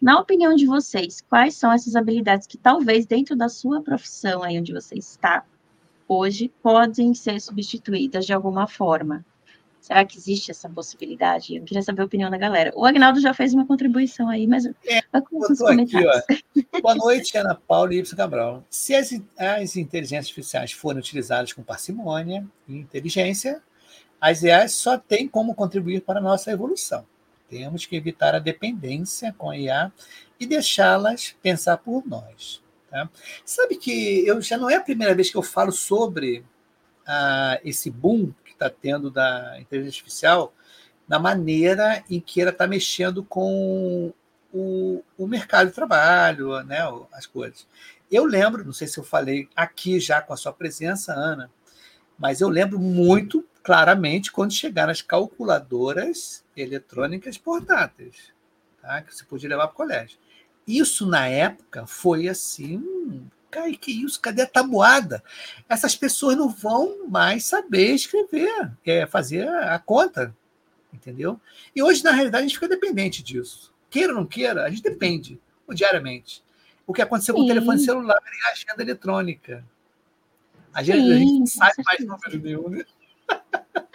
Na 0.01 0.19
opinião 0.19 0.55
de 0.55 0.65
vocês, 0.65 1.21
quais 1.29 1.55
são 1.55 1.71
essas 1.71 1.95
habilidades 1.95 2.47
que 2.47 2.57
talvez 2.57 3.05
dentro 3.05 3.35
da 3.35 3.47
sua 3.47 3.81
profissão 3.81 4.41
aí 4.41 4.57
onde 4.57 4.73
você 4.73 4.95
está 4.95 5.45
hoje 6.07 6.51
podem 6.63 7.13
ser 7.13 7.39
substituídas 7.39 8.25
de 8.25 8.33
alguma 8.33 8.65
forma? 8.65 9.23
Será 9.79 10.03
que 10.03 10.17
existe 10.17 10.51
essa 10.51 10.67
possibilidade? 10.67 11.55
Eu 11.55 11.63
queria 11.63 11.81
saber 11.81 12.01
a 12.01 12.05
opinião 12.05 12.29
da 12.29 12.37
galera. 12.37 12.71
O 12.75 12.85
Agnaldo 12.85 13.21
já 13.21 13.33
fez 13.33 13.53
uma 13.53 13.65
contribuição 13.65 14.27
aí, 14.27 14.45
mas 14.45 14.65
é, 14.65 15.01
vai 15.11 15.21
com 15.21 15.39
os 15.39 15.57
comentários. 15.57 16.17
Aqui, 16.29 16.43
Boa 16.81 16.95
noite, 16.95 17.37
Ana 17.37 17.55
Paula 17.55 17.93
e 17.93 17.99
Ibsen 17.99 18.17
Cabral. 18.17 18.63
Se 18.69 18.93
as, 18.93 19.13
as 19.37 19.77
inteligências 19.77 20.27
artificiais 20.27 20.73
forem 20.73 20.99
utilizadas 20.99 21.53
com 21.53 21.63
parcimônia 21.63 22.45
e 22.67 22.75
inteligência, 22.75 23.63
as 24.19 24.43
IAs 24.43 24.73
só 24.73 24.97
têm 24.97 25.27
como 25.27 25.55
contribuir 25.55 26.01
para 26.01 26.19
a 26.19 26.23
nossa 26.23 26.51
evolução. 26.51 27.05
Temos 27.49 27.85
que 27.85 27.95
evitar 27.95 28.35
a 28.35 28.39
dependência 28.39 29.33
com 29.37 29.49
a 29.49 29.57
IA 29.57 29.91
e 30.39 30.45
deixá-las 30.45 31.35
pensar 31.41 31.77
por 31.77 32.05
nós. 32.05 32.61
Tá? 32.89 33.09
Sabe 33.43 33.75
que 33.77 34.25
eu 34.25 34.41
já 34.41 34.57
não 34.57 34.69
é 34.69 34.75
a 34.75 34.81
primeira 34.81 35.15
vez 35.15 35.29
que 35.29 35.37
eu 35.37 35.43
falo 35.43 35.71
sobre 35.71 36.43
ah, 37.07 37.59
esse 37.63 37.89
boom 37.89 38.31
está 38.59 38.69
tendo 38.69 39.09
da 39.09 39.57
inteligência 39.59 39.99
artificial 39.99 40.53
na 41.07 41.17
maneira 41.17 42.03
em 42.09 42.19
que 42.19 42.41
ela 42.41 42.51
está 42.51 42.67
mexendo 42.67 43.23
com 43.23 44.13
o, 44.53 45.03
o, 45.17 45.27
mercado 45.27 45.69
de 45.69 45.73
trabalho, 45.73 46.61
né, 46.63 46.79
as 47.13 47.25
coisas. 47.25 47.65
Eu 48.11 48.25
lembro, 48.25 48.65
não 48.65 48.73
sei 48.73 48.87
se 48.87 48.99
eu 48.99 49.03
falei 49.03 49.47
aqui 49.55 49.99
já 49.99 50.21
com 50.21 50.33
a 50.33 50.37
sua 50.37 50.51
presença, 50.51 51.13
Ana, 51.13 51.49
mas 52.17 52.41
eu 52.41 52.49
lembro 52.49 52.79
muito 52.79 53.45
claramente 53.69 54.31
quando 54.31 54.51
chegaram 54.51 54.91
as 54.91 55.03
calculadoras 55.03 56.43
eletrônicas 56.57 57.37
portáteis, 57.37 58.33
tá, 58.81 59.03
que 59.03 59.13
você 59.13 59.23
podia 59.23 59.47
levar 59.47 59.67
para 59.67 59.73
o 59.73 59.77
colégio. 59.77 60.17
Isso, 60.65 61.05
na 61.05 61.27
época, 61.27 61.85
foi 61.85 62.27
assim 62.27 63.29
Cara, 63.51 63.71
que 63.73 63.91
isso? 63.91 64.19
Cadê 64.19 64.41
a 64.41 64.47
tabuada? 64.47 65.23
Essas 65.67 65.95
pessoas 65.95 66.35
não 66.35 66.49
vão 66.49 67.07
mais 67.07 67.45
saber 67.45 67.93
escrever, 67.93 68.71
é, 68.83 69.05
fazer 69.05 69.47
a 69.47 69.77
conta, 69.77 70.35
entendeu? 70.91 71.39
E 71.75 71.83
hoje, 71.83 72.03
na 72.03 72.11
realidade, 72.11 72.43
a 72.43 72.47
gente 72.47 72.55
fica 72.55 72.67
dependente 72.67 73.21
disso. 73.21 73.71
Queira 73.87 74.13
ou 74.13 74.19
não 74.19 74.25
queira, 74.25 74.65
a 74.65 74.69
gente 74.71 74.81
depende 74.81 75.39
diariamente. 75.69 76.43
O 76.87 76.93
que 76.93 77.03
aconteceu 77.03 77.35
Sim. 77.35 77.41
com 77.41 77.45
o 77.45 77.47
telefone 77.47 77.79
celular 77.79 78.19
e 78.23 78.47
a 78.47 78.51
agenda 78.51 78.81
eletrônica. 78.81 79.63
A 80.73 80.81
gente, 80.81 81.01
Sim, 81.01 81.13
a 81.13 81.17
gente 81.17 81.39
não 81.39 81.45
sabe 81.47 81.83
mais 81.83 81.99
número 81.99 82.39
nenhum, 82.39 82.69
né? 82.69 82.85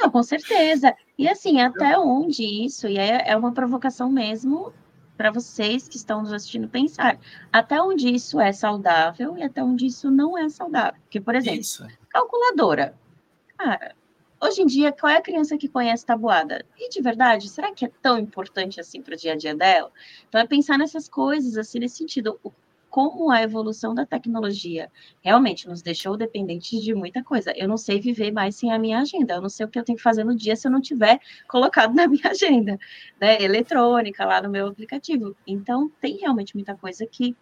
Não, 0.05 0.11
com 0.11 0.23
certeza. 0.23 0.95
E 1.17 1.27
assim, 1.27 1.61
até 1.63 1.99
onde 1.99 2.45
isso, 2.45 2.87
e 2.87 2.99
é, 2.99 3.31
é 3.31 3.37
uma 3.37 3.53
provocação 3.53 4.11
mesmo 4.11 4.73
para 5.17 5.31
vocês 5.31 5.89
que 5.89 5.97
estão 5.97 6.21
nos 6.21 6.33
assistindo 6.33 6.69
pensar, 6.69 7.19
até 7.51 7.81
onde 7.81 8.13
isso 8.13 8.39
é 8.39 8.53
saudável 8.53 9.39
e 9.39 9.43
até 9.43 9.63
onde 9.63 9.87
isso 9.87 10.11
não 10.11 10.37
é 10.37 10.49
saudável. 10.51 11.01
Porque, 11.05 11.21
por 11.21 11.35
exemplo, 11.35 11.61
isso. 11.61 11.87
calculadora. 12.11 12.95
Cara, 13.57 13.95
hoje 14.43 14.61
em 14.61 14.67
dia, 14.67 14.93
qual 14.93 15.11
é 15.11 15.17
a 15.17 15.23
criança 15.23 15.57
que 15.57 15.69
conhece 15.69 16.05
tabuada? 16.05 16.67
E 16.77 16.91
de 16.91 17.01
verdade, 17.01 17.49
será 17.49 17.73
que 17.73 17.87
é 17.87 17.91
tão 18.03 18.19
importante 18.19 18.81
assim 18.81 19.01
para 19.01 19.15
o 19.15 19.17
dia 19.17 19.33
a 19.33 19.37
dia 19.37 19.55
dela? 19.55 19.91
Então, 20.29 20.39
é 20.39 20.47
pensar 20.47 20.77
nessas 20.77 21.09
coisas, 21.09 21.57
assim, 21.57 21.79
nesse 21.79 21.97
sentido. 21.97 22.39
O 22.43 22.53
como 22.95 23.29
a 23.29 23.43
evolução 23.43 23.93
da 23.93 24.07
tecnologia 24.07 24.89
realmente 25.21 25.67
nos 25.67 25.83
deixou 25.83 26.17
dependentes 26.17 26.81
de 26.81 26.95
muita 26.95 27.25
coisa. 27.25 27.53
Eu 27.57 27.67
não 27.67 27.77
sei 27.77 27.99
viver 27.99 28.31
mais 28.31 28.55
sem 28.55 28.71
a 28.71 28.79
minha 28.79 29.01
agenda, 29.01 29.35
eu 29.35 29.43
não 29.43 29.49
sei 29.49 29.67
o 29.67 29.69
que 29.69 29.77
eu 29.77 29.83
tenho 29.83 29.97
que 29.97 30.03
fazer 30.03 30.23
no 30.23 30.33
dia 30.33 30.55
se 30.55 30.69
eu 30.69 30.71
não 30.71 30.81
tiver 30.81 31.19
colocado 31.49 31.93
na 31.93 32.07
minha 32.07 32.31
agenda, 32.31 32.79
né, 33.21 33.43
eletrônica, 33.43 34.25
lá 34.25 34.41
no 34.41 34.49
meu 34.49 34.69
aplicativo. 34.69 35.35
Então, 35.45 35.91
tem 36.01 36.19
realmente 36.19 36.55
muita 36.55 36.77
coisa 36.77 37.05
que 37.05 37.35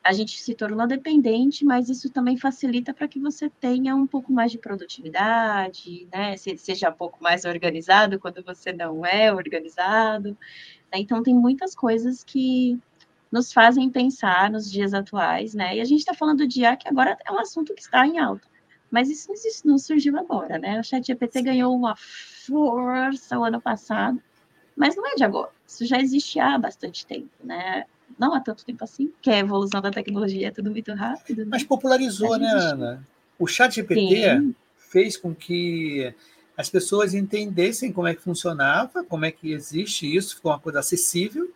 a 0.00 0.12
gente 0.12 0.40
se 0.40 0.54
tornou 0.54 0.86
dependente, 0.86 1.64
mas 1.64 1.88
isso 1.88 2.08
também 2.08 2.36
facilita 2.36 2.94
para 2.94 3.08
que 3.08 3.18
você 3.18 3.50
tenha 3.50 3.96
um 3.96 4.06
pouco 4.06 4.32
mais 4.32 4.52
de 4.52 4.58
produtividade, 4.58 6.06
né? 6.12 6.36
Seja 6.36 6.88
um 6.88 6.94
pouco 6.94 7.20
mais 7.20 7.44
organizado 7.44 8.20
quando 8.20 8.44
você 8.44 8.72
não 8.72 9.04
é 9.04 9.32
organizado. 9.32 10.38
Né? 10.92 11.00
Então, 11.00 11.20
tem 11.20 11.34
muitas 11.34 11.74
coisas 11.74 12.22
que 12.22 12.78
nos 13.32 13.50
fazem 13.50 13.88
pensar 13.88 14.50
nos 14.50 14.70
dias 14.70 14.92
atuais, 14.92 15.54
né? 15.54 15.78
E 15.78 15.80
a 15.80 15.84
gente 15.84 16.00
está 16.00 16.12
falando 16.12 16.46
de 16.46 16.60
IA, 16.60 16.76
que 16.76 16.86
agora 16.86 17.16
é 17.24 17.32
um 17.32 17.40
assunto 17.40 17.74
que 17.74 17.80
está 17.80 18.06
em 18.06 18.18
alta. 18.18 18.46
Mas 18.90 19.08
isso 19.08 19.28
não, 19.28 19.34
existe, 19.34 19.66
não 19.66 19.78
surgiu 19.78 20.18
agora, 20.18 20.58
né? 20.58 20.78
O 20.78 20.84
ChatGPT 20.84 21.40
ganhou 21.40 21.74
uma 21.74 21.96
força 21.96 23.38
o 23.38 23.42
ano 23.42 23.58
passado, 23.58 24.22
mas 24.76 24.94
não 24.94 25.06
é 25.08 25.14
de 25.14 25.24
agora. 25.24 25.50
Isso 25.66 25.86
já 25.86 25.98
existe 25.98 26.38
há 26.38 26.58
bastante 26.58 27.06
tempo, 27.06 27.30
né? 27.42 27.86
Não 28.18 28.34
há 28.34 28.40
tanto 28.40 28.66
tempo 28.66 28.84
assim, 28.84 29.10
que 29.22 29.30
a 29.30 29.38
evolução 29.38 29.80
da 29.80 29.90
tecnologia 29.90 30.48
é 30.48 30.50
tudo 30.50 30.70
muito 30.70 30.92
rápido. 30.92 31.38
Né? 31.38 31.48
Mas 31.50 31.64
popularizou, 31.64 32.36
né, 32.38 32.50
Ana? 32.50 33.08
O 33.38 33.46
ChatGPT 33.46 34.54
fez 34.76 35.16
com 35.16 35.34
que 35.34 36.14
as 36.54 36.68
pessoas 36.68 37.14
entendessem 37.14 37.90
como 37.90 38.08
é 38.08 38.14
que 38.14 38.20
funcionava, 38.20 39.02
como 39.02 39.24
é 39.24 39.32
que 39.32 39.52
existe 39.52 40.14
isso, 40.14 40.36
ficou 40.36 40.52
uma 40.52 40.60
coisa 40.60 40.80
acessível. 40.80 41.50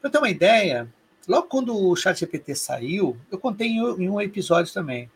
Para 0.00 0.08
ter 0.08 0.16
uma 0.16 0.30
ideia, 0.30 0.88
Logo 1.30 1.46
quando 1.46 1.76
o 1.76 1.94
ChatGPT 1.94 2.56
saiu, 2.56 3.16
eu 3.30 3.38
contei 3.38 3.68
em 3.68 4.10
um 4.10 4.20
episódio 4.20 4.74
também. 4.74 5.08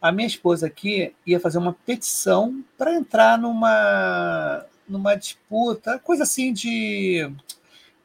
A 0.00 0.12
minha 0.12 0.28
esposa 0.28 0.68
aqui 0.68 1.12
ia 1.26 1.40
fazer 1.40 1.58
uma 1.58 1.72
petição 1.72 2.64
para 2.76 2.94
entrar 2.94 3.36
numa, 3.36 4.64
numa 4.88 5.16
disputa, 5.16 5.98
coisa 5.98 6.22
assim 6.22 6.52
de 6.52 7.28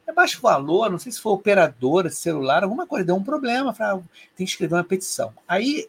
é 0.04 0.12
baixo 0.12 0.42
valor, 0.42 0.90
não 0.90 0.98
sei 0.98 1.12
se 1.12 1.20
foi 1.20 1.30
operadora 1.30 2.10
celular, 2.10 2.64
alguma 2.64 2.88
coisa, 2.88 3.04
deu 3.04 3.14
um 3.14 3.22
problema, 3.22 3.72
falei, 3.72 4.02
ah, 4.02 4.08
tem 4.34 4.44
que 4.44 4.50
escrever 4.50 4.74
uma 4.74 4.82
petição. 4.82 5.32
Aí 5.46 5.86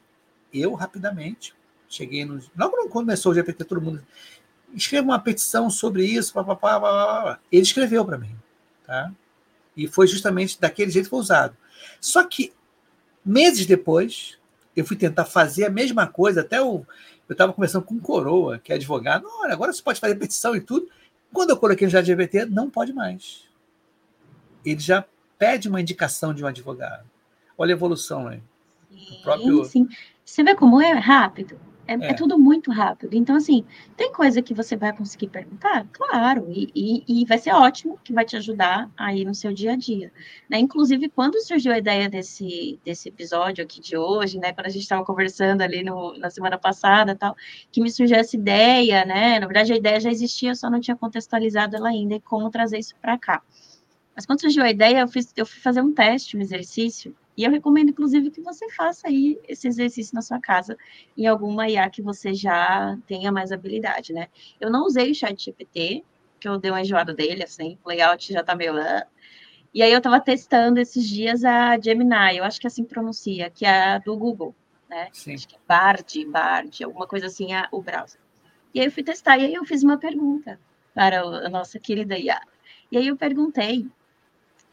eu, 0.53 0.75
rapidamente, 0.75 1.55
cheguei 1.89 2.25
no. 2.25 2.36
Logo 2.55 2.77
quando 2.77 2.89
começou 2.91 3.31
o 3.31 3.36
GPT, 3.36 3.63
todo 3.63 3.81
mundo 3.81 4.05
escreva 4.72 5.07
uma 5.07 5.19
petição 5.19 5.67
sobre 5.72 6.05
isso, 6.05 6.31
papapá, 6.31 7.39
ele 7.51 7.63
escreveu 7.63 8.05
para 8.05 8.19
mim. 8.19 8.36
Tá? 8.86 9.12
E 9.75 9.88
foi 9.88 10.08
justamente 10.08 10.60
daquele 10.60 10.91
jeito 10.91 11.05
que 11.05 11.10
foi 11.10 11.20
usado. 11.20 11.55
Só 12.00 12.24
que, 12.24 12.53
meses 13.25 13.65
depois, 13.65 14.38
eu 14.75 14.86
fui 14.86 14.96
tentar 14.96 15.25
fazer 15.25 15.65
a 15.65 15.70
mesma 15.70 16.08
coisa, 16.08 16.41
até 16.41 16.62
o, 16.62 16.86
eu 17.27 17.34
estava 17.34 17.53
conversando 17.53 17.84
com 17.84 17.96
um 17.96 18.00
coroa, 18.00 18.60
que 18.60 18.72
é 18.72 18.75
advogado, 18.75 19.25
olha, 19.39 19.53
agora 19.53 19.74
você 19.74 19.82
pode 19.82 20.00
fazer 20.00 20.15
petição 20.15 20.55
e 20.55 20.62
tudo. 20.62 20.88
Quando 21.34 21.50
eu 21.50 21.58
coloquei 21.58 21.88
no 21.88 21.91
ChatGPT, 21.91 22.46
não 22.46 22.70
pode 22.70 22.94
mais. 22.94 23.46
Ele 24.63 24.79
já 24.79 25.05
pede 25.38 25.67
uma 25.67 25.82
indicação 25.82 26.34
de 26.34 26.44
um 26.44 26.48
advogado. 26.48 27.05
Olha 27.58 27.74
a 27.74 27.77
evolução, 27.77 28.25
né? 28.25 28.41
Sim, 28.91 29.22
próprio... 29.24 29.65
sim. 29.65 29.88
Você 30.24 30.44
vê 30.44 30.55
como 30.55 30.82
é 30.82 30.94
rápido? 30.94 31.60
É, 31.88 31.94
é. 31.94 32.12
é, 32.12 32.13
tudo 32.13 32.38
muito 32.38 32.72
rápido. 32.72 33.15
Então, 33.15 33.36
assim, 33.36 33.63
tem 33.96 34.12
coisa 34.12 34.42
que 34.42 34.54
você 34.54 34.75
vai 34.75 34.96
conseguir 34.96 35.27
perguntar? 35.27 35.88
Claro, 35.92 36.48
e, 36.50 36.72
e, 36.75 37.22
e, 37.22 37.25
vai 37.25 37.38
ser 37.38 37.51
ótimo, 37.51 38.00
que 38.04 38.12
vai 38.12 38.25
te 38.25 38.36
ajudar 38.36 38.89
aí 38.98 39.24
no 39.24 39.34
seu 39.34 39.54
dia 39.54 39.74
a 39.74 39.75
dia. 39.75 40.12
Né? 40.50 40.60
Inclusive, 40.60 41.10
quando 41.10 41.39
surgiu 41.42 41.72
a 41.72 41.77
ideia 41.77 42.10
desse, 42.10 42.80
desse 42.84 43.10
episódio 43.10 43.63
aqui 43.63 43.80
de 43.80 43.96
hoje, 43.98 44.39
né? 44.39 44.54
Quando 44.54 44.68
a 44.68 44.70
gente 44.70 44.84
estava 44.84 45.06
conversando 45.06 45.62
ali 45.62 45.84
no, 45.84 46.18
na 46.18 46.30
semana 46.30 46.58
passada 46.58 47.15
tal, 47.15 47.36
que 47.72 47.82
me 47.82 47.92
surgiu 47.92 48.18
essa 48.18 48.36
ideia, 48.36 49.06
né? 49.06 49.39
Na 49.39 49.46
verdade, 49.46 49.74
a 49.74 49.77
ideia 49.77 50.00
já 50.00 50.10
existia, 50.10 50.51
eu 50.51 50.56
só 50.56 50.70
não 50.70 50.80
tinha 50.80 50.96
contextualizado 50.96 51.75
ela 51.75 51.89
ainda 51.89 52.15
e 52.15 52.20
como 52.20 52.50
trazer 52.50 52.80
isso 52.80 52.96
para 53.01 53.18
cá. 53.18 53.42
Mas 54.15 54.25
quando 54.25 54.42
surgiu 54.42 54.63
a 54.63 54.70
ideia, 54.70 55.00
eu, 55.00 55.08
fiz, 55.08 55.34
eu 55.36 55.46
fui 55.46 55.60
fazer 55.60 55.82
um 55.82 55.94
teste, 55.94 56.38
um 56.38 56.42
exercício, 56.42 57.15
e 57.38 57.44
eu 57.44 57.51
recomendo, 57.51 57.89
inclusive, 57.89 58.32
que 58.32 58.42
você 58.42 58.70
faça 58.72 59.08
aí 59.08 59.39
esse 59.48 59.68
exercício 59.68 60.15
na 60.15 60.22
sua 60.22 60.39
casa, 60.39 60.77
em 61.18 61.27
alguma 61.27 61.68
IA 61.70 61.89
que 61.89 62.01
você 62.01 62.34
já 62.34 62.98
tenha 63.08 63.32
mais 63.32 63.51
habilidade, 63.51 64.13
né? 64.13 64.27
Eu 64.60 64.70
não 64.70 64.86
usei 64.86 65.12
o 65.12 65.15
chat 65.15 65.44
GPT, 65.44 66.04
que 66.39 66.48
eu 66.48 66.58
dei 66.58 66.72
uma 66.72 66.82
enjoada 66.82 67.13
dele, 67.13 67.44
assim, 67.44 67.77
o 67.84 67.89
layout 67.89 68.32
já 68.32 68.44
tá 68.44 68.56
meio... 68.56 68.77
Ah. 68.77 69.06
E 69.74 69.84
aí 69.84 69.92
eu 69.92 70.00
tava 70.00 70.22
testando 70.22 70.80
esses 70.80 71.08
dias 71.08 71.44
a 71.44 71.77
Gemini, 71.77 72.38
eu 72.38 72.46
acho 72.46 72.62
que 72.62 72.68
assim 72.68 72.86
pronuncia, 72.86 73.50
que 73.50 73.65
é 73.65 73.96
a 73.96 73.98
do 73.98 74.15
Google, 74.15 74.56
né? 74.89 75.10
Sim. 75.12 75.34
Acho 75.34 75.48
que 75.48 75.56
é 75.56 75.60
Bard, 75.68 76.25
Bard, 76.25 76.84
alguma 76.84 77.06
coisa 77.06 77.25
assim, 77.25 77.50
o 77.72 77.82
browser. 77.82 78.22
E 78.74 78.80
aí 78.80 78.86
eu 78.86 78.92
fui 78.92 79.04
testar, 79.04 79.38
e 79.38 79.46
aí 79.46 79.54
eu 79.54 79.65
fiz 79.65 79.84
uma 79.84 79.98
pergunta 79.98 80.58
para 80.94 81.22
a 81.22 81.50
nossa 81.50 81.77
querida 81.77 82.18
IA. 82.18 82.39
E 82.89 82.98
aí 82.98 83.08
eu 83.08 83.18
perguntei 83.18 83.86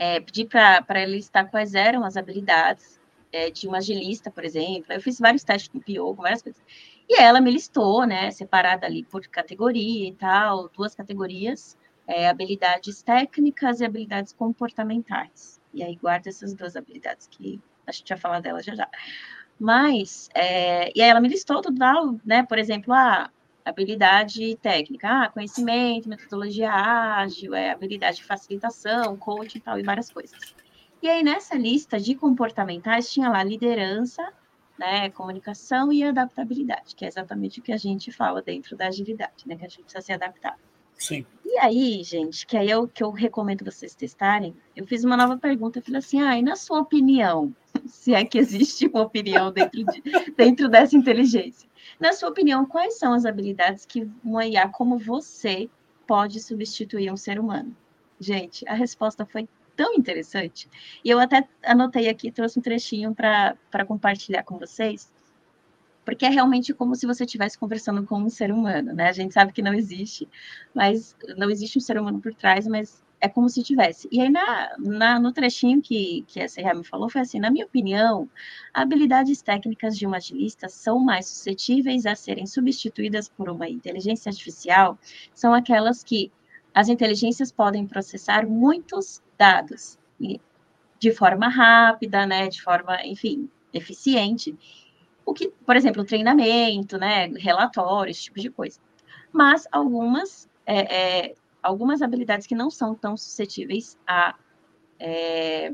é, 0.02 0.18
pedi 0.18 0.44
para 0.44 1.00
ele 1.00 1.12
listar 1.12 1.48
quais 1.48 1.74
eram 1.74 2.04
as 2.04 2.16
habilidades 2.16 3.00
é, 3.30 3.50
de 3.50 3.68
uma 3.68 3.78
agilista, 3.78 4.32
por 4.32 4.44
exemplo. 4.44 4.92
Eu 4.92 5.00
fiz 5.00 5.20
vários 5.20 5.44
testes 5.44 5.68
com 5.68 5.78
PO, 5.78 6.16
com 6.16 6.22
várias 6.22 6.42
coisas. 6.42 6.60
E 7.08 7.20
ela 7.22 7.40
me 7.40 7.52
listou, 7.52 8.04
né, 8.04 8.28
separada 8.32 8.84
ali 8.84 9.04
por 9.04 9.24
categoria 9.28 10.08
e 10.08 10.12
tal, 10.12 10.68
duas 10.70 10.92
categorias, 10.96 11.78
é, 12.04 12.28
habilidades 12.28 13.00
técnicas 13.00 13.80
e 13.80 13.84
habilidades 13.84 14.32
comportamentais. 14.32 15.60
E 15.72 15.84
aí 15.84 15.94
guarda 15.94 16.28
essas 16.28 16.52
duas 16.52 16.74
habilidades 16.74 17.28
que 17.28 17.60
a 17.86 17.92
gente 17.92 18.08
vai 18.08 18.18
falar 18.18 18.40
dela 18.40 18.60
já 18.60 18.74
já. 18.74 18.88
Mas, 19.58 20.28
é, 20.34 20.90
e 20.96 21.00
aí 21.00 21.08
ela 21.08 21.20
me 21.20 21.28
listou 21.28 21.62
tudo, 21.62 21.78
né, 22.24 22.42
por 22.42 22.58
exemplo, 22.58 22.92
ah, 22.92 23.30
habilidade 23.64 24.56
técnica, 24.56 25.08
ah, 25.08 25.28
conhecimento, 25.28 26.08
metodologia 26.08 26.70
ágil, 26.70 27.54
é, 27.54 27.70
habilidade 27.70 28.18
de 28.18 28.24
facilitação, 28.24 29.16
coaching 29.16 29.58
e 29.58 29.60
tal, 29.60 29.78
e 29.78 29.82
várias 29.82 30.10
coisas. 30.10 30.38
E 31.02 31.08
aí, 31.08 31.22
nessa 31.22 31.56
lista 31.56 31.98
de 31.98 32.14
comportamentais, 32.14 33.12
tinha 33.12 33.28
lá 33.28 33.42
liderança, 33.42 34.32
né, 34.78 35.10
comunicação 35.10 35.92
e 35.92 36.04
adaptabilidade, 36.04 36.94
que 36.94 37.04
é 37.04 37.08
exatamente 37.08 37.60
o 37.60 37.62
que 37.62 37.72
a 37.72 37.76
gente 37.76 38.12
fala 38.12 38.40
dentro 38.40 38.76
da 38.76 38.86
agilidade, 38.86 39.46
né, 39.46 39.56
que 39.56 39.64
a 39.64 39.68
gente 39.68 39.82
precisa 39.82 40.00
se 40.00 40.12
adaptar. 40.12 40.56
Sim. 40.96 41.26
E 41.44 41.58
aí, 41.58 42.02
gente, 42.04 42.46
que 42.46 42.56
aí 42.56 42.70
é 42.70 42.78
o 42.78 42.86
que 42.86 43.02
eu 43.02 43.10
recomendo 43.10 43.64
vocês 43.64 43.94
testarem, 43.94 44.54
eu 44.76 44.86
fiz 44.86 45.02
uma 45.02 45.16
nova 45.16 45.36
pergunta, 45.36 45.78
eu 45.78 45.82
falei 45.82 45.98
assim, 45.98 46.22
ah, 46.22 46.38
e 46.38 46.42
na 46.42 46.54
sua 46.54 46.80
opinião, 46.80 47.54
se 47.86 48.14
é 48.14 48.24
que 48.24 48.38
existe 48.38 48.86
uma 48.86 49.02
opinião 49.02 49.52
dentro, 49.52 49.84
de, 49.84 50.02
dentro 50.36 50.68
dessa 50.68 50.96
inteligência, 50.96 51.68
na 51.98 52.12
sua 52.12 52.28
opinião, 52.28 52.66
quais 52.66 52.98
são 52.98 53.12
as 53.12 53.24
habilidades 53.24 53.84
que 53.86 54.08
uma 54.24 54.46
IA 54.46 54.68
como 54.68 54.98
você 54.98 55.68
pode 56.06 56.40
substituir 56.40 57.12
um 57.12 57.16
ser 57.16 57.38
humano? 57.38 57.76
Gente, 58.18 58.66
a 58.68 58.74
resposta 58.74 59.24
foi 59.24 59.48
tão 59.76 59.94
interessante. 59.94 60.68
E 61.04 61.10
eu 61.10 61.18
até 61.18 61.48
anotei 61.64 62.08
aqui, 62.08 62.30
trouxe 62.30 62.58
um 62.58 62.62
trechinho 62.62 63.14
para 63.14 63.84
compartilhar 63.86 64.42
com 64.42 64.58
vocês, 64.58 65.10
porque 66.04 66.26
é 66.26 66.28
realmente 66.28 66.74
como 66.74 66.94
se 66.94 67.06
você 67.06 67.24
estivesse 67.24 67.58
conversando 67.58 68.04
com 68.04 68.18
um 68.18 68.28
ser 68.28 68.52
humano, 68.52 68.92
né? 68.92 69.08
A 69.08 69.12
gente 69.12 69.32
sabe 69.32 69.52
que 69.52 69.62
não 69.62 69.72
existe, 69.72 70.28
mas 70.74 71.16
não 71.36 71.48
existe 71.50 71.78
um 71.78 71.80
ser 71.80 71.98
humano 71.98 72.20
por 72.20 72.34
trás, 72.34 72.66
mas 72.66 73.02
é 73.22 73.28
como 73.28 73.48
se 73.48 73.62
tivesse. 73.62 74.08
E 74.10 74.20
aí, 74.20 74.28
na, 74.28 74.72
na, 74.78 75.20
no 75.20 75.32
trechinho 75.32 75.80
que, 75.80 76.24
que 76.26 76.40
a 76.40 76.48
Serra 76.48 76.74
me 76.74 76.82
falou, 76.82 77.08
foi 77.08 77.20
assim: 77.20 77.38
na 77.38 77.52
minha 77.52 77.64
opinião, 77.64 78.28
habilidades 78.74 79.40
técnicas 79.40 79.96
de 79.96 80.04
uma 80.04 80.16
agilista 80.16 80.68
são 80.68 80.98
mais 80.98 81.28
suscetíveis 81.28 82.04
a 82.04 82.16
serem 82.16 82.46
substituídas 82.46 83.28
por 83.28 83.48
uma 83.48 83.68
inteligência 83.68 84.28
artificial, 84.28 84.98
são 85.32 85.54
aquelas 85.54 86.02
que 86.02 86.32
as 86.74 86.88
inteligências 86.88 87.52
podem 87.52 87.86
processar 87.86 88.44
muitos 88.46 89.22
dados 89.38 89.98
de 90.98 91.12
forma 91.12 91.48
rápida, 91.48 92.26
né, 92.26 92.48
de 92.48 92.60
forma, 92.62 93.04
enfim, 93.04 93.48
eficiente, 93.72 94.56
o 95.24 95.34
que, 95.34 95.48
por 95.66 95.76
exemplo, 95.76 96.04
treinamento, 96.04 96.98
né, 96.98 97.26
relatórios, 97.36 98.16
esse 98.16 98.24
tipo 98.24 98.40
de 98.40 98.50
coisa. 98.50 98.80
Mas 99.32 99.66
algumas, 99.70 100.48
é, 100.66 101.26
é, 101.30 101.34
algumas 101.62 102.02
habilidades 102.02 102.46
que 102.46 102.54
não 102.54 102.70
são 102.70 102.94
tão 102.94 103.16
suscetíveis 103.16 103.96
a, 104.06 104.34
é, 104.98 105.72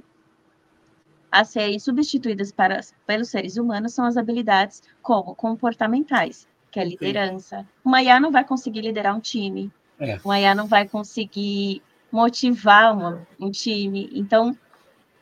a 1.31 1.45
serem 1.45 1.79
substituídas 1.79 2.53
para, 2.53 2.81
pelos 3.07 3.29
seres 3.29 3.57
humanos 3.57 3.95
são 3.95 4.05
as 4.05 4.17
habilidades 4.17 4.83
como 5.03 5.35
comportamentais, 5.35 6.47
que 6.71 6.79
é 6.79 6.85
liderança. 6.85 7.67
Uma 7.85 8.03
IA 8.03 8.21
não 8.21 8.31
vai 8.31 8.45
conseguir 8.45 8.83
liderar 8.83 9.17
um 9.17 9.21
time, 9.21 9.73
é. 9.99 10.19
uma 10.25 10.39
IA 10.39 10.55
não 10.55 10.67
vai 10.67 10.87
conseguir 10.87 11.83
motivar 12.13 12.97
uma, 12.97 13.27
um 13.41 13.51
time. 13.51 14.11
Então, 14.13 14.57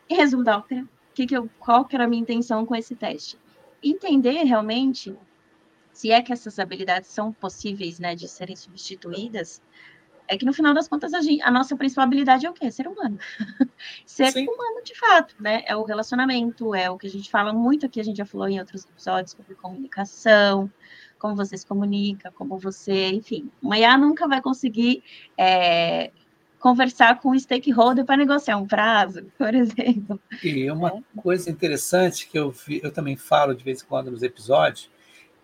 em 0.09 0.15
resumo 0.15 0.45
da 0.45 0.59
ópera, 0.59 0.87
que 1.15 1.27
que 1.27 1.37
eu, 1.37 1.49
qual 1.59 1.85
que 1.85 1.97
era 1.97 2.05
a 2.05 2.09
minha 2.09 2.23
intenção 2.23 2.67
com 2.67 2.75
esse 2.75 2.95
teste? 2.95 3.39
Entender 3.83 4.43
realmente 4.45 5.17
se 5.93 6.11
é 6.11 6.21
que 6.21 6.33
essas 6.33 6.59
habilidades 6.59 7.09
são 7.11 7.33
possíveis 7.33 7.99
né, 7.99 8.15
de 8.15 8.29
serem 8.29 8.55
substituídas, 8.55 9.63
é 10.29 10.37
que 10.37 10.45
no 10.45 10.53
final 10.53 10.75
das 10.75 10.89
contas 10.89 11.15
a, 11.15 11.21
gente, 11.21 11.43
a 11.43 11.51
nossa 11.51 11.77
principal 11.77 12.05
habilidade 12.05 12.47
é 12.47 12.51
o 12.51 12.53
quê? 12.53 12.71
Ser 12.71 12.89
humano. 12.89 13.19
Ser 14.05 14.33
Sim. 14.33 14.47
humano 14.49 14.83
de 14.85 14.95
fato, 14.95 15.35
né? 15.41 15.63
É 15.67 15.77
o 15.77 15.85
relacionamento, 15.85 16.75
é 16.75 16.91
o 16.91 16.99
que 16.99 17.07
a 17.07 17.11
gente 17.11 17.31
fala 17.31 17.53
muito 17.53 17.87
aqui, 17.87 18.01
a 18.01 18.05
gente 18.05 18.17
já 18.17 18.27
falou 18.27 18.49
em 18.49 18.59
outros 18.59 18.85
episódios 18.85 19.33
sobre 19.33 19.55
comunicação, 19.55 20.71
como 21.19 21.35
você 21.35 21.57
se 21.57 21.67
comunica, 21.67 22.31
como 22.33 22.59
você, 22.59 23.09
enfim. 23.09 23.51
Uma 23.63 23.79
IA 23.79 23.97
nunca 23.97 24.29
vai 24.29 24.41
conseguir 24.41 25.03
é, 25.37 26.11
conversar 26.59 27.21
com 27.21 27.31
o 27.31 27.39
stakeholder 27.39 28.05
para 28.05 28.17
negociar 28.17 28.57
um 28.57 28.67
prazo, 28.67 29.25
por 29.39 29.55
exemplo. 29.55 30.21
E 30.43 30.71
uma 30.71 30.89
é. 30.89 31.21
coisa 31.23 31.51
interessante 31.51 32.29
que 32.29 32.39
eu, 32.39 32.51
vi, 32.51 32.81
eu 32.83 32.91
também 32.91 33.17
falo 33.17 33.55
de 33.55 33.63
vez 33.63 33.83
em 33.83 33.87
quando 33.87 34.11
nos 34.11 34.23
episódios 34.23 34.91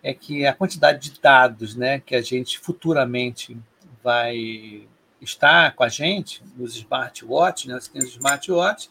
é 0.02 0.12
que 0.12 0.44
a 0.44 0.52
quantidade 0.52 1.10
de 1.10 1.20
dados 1.20 1.76
né, 1.76 2.00
que 2.00 2.16
a 2.16 2.20
gente 2.20 2.58
futuramente 2.58 3.56
vai 4.02 4.86
estar 5.20 5.74
com 5.74 5.84
a 5.84 5.88
gente 5.88 6.42
nos 6.56 6.76
smartwatches, 6.76 7.66
né, 7.66 7.74
nos 7.74 8.10
smartwatches, 8.10 8.90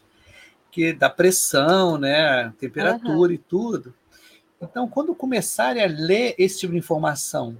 que 0.70 0.92
da 0.92 1.10
pressão, 1.10 1.98
né, 1.98 2.52
temperatura 2.58 3.28
uhum. 3.28 3.34
e 3.34 3.38
tudo. 3.38 3.94
Então, 4.60 4.88
quando 4.88 5.14
começarem 5.14 5.82
a 5.82 5.86
ler 5.86 6.34
esse 6.38 6.60
tipo 6.60 6.72
de 6.72 6.78
informação, 6.78 7.58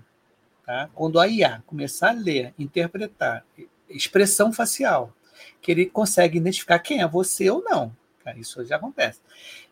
tá? 0.64 0.88
quando 0.94 1.18
a 1.18 1.26
IA 1.26 1.62
começar 1.66 2.10
a 2.10 2.12
ler, 2.12 2.54
interpretar 2.58 3.44
expressão 3.88 4.52
facial, 4.52 5.12
que 5.60 5.70
ele 5.70 5.86
consegue 5.86 6.38
identificar 6.38 6.78
quem 6.78 7.02
é 7.02 7.08
você 7.08 7.50
ou 7.50 7.62
não. 7.62 7.94
Isso 8.36 8.64
já 8.64 8.76
acontece. 8.76 9.20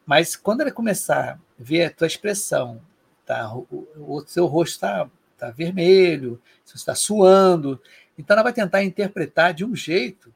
Mas 0.04 0.34
quando 0.34 0.60
ele 0.60 0.72
começar 0.72 1.34
a 1.34 1.38
ver 1.56 1.84
a 1.84 1.90
tua 1.90 2.06
expressão, 2.06 2.80
tá, 3.24 3.54
o, 3.54 3.86
o 3.96 4.24
seu 4.26 4.46
rosto 4.46 4.74
está 4.74 5.08
tá 5.46 5.50
vermelho, 5.50 6.40
você 6.64 6.76
está 6.76 6.94
suando, 6.94 7.80
então 8.18 8.34
ela 8.34 8.42
vai 8.42 8.52
tentar 8.52 8.82
interpretar 8.82 9.54
de 9.54 9.64
um 9.64 9.74
jeito 9.74 10.32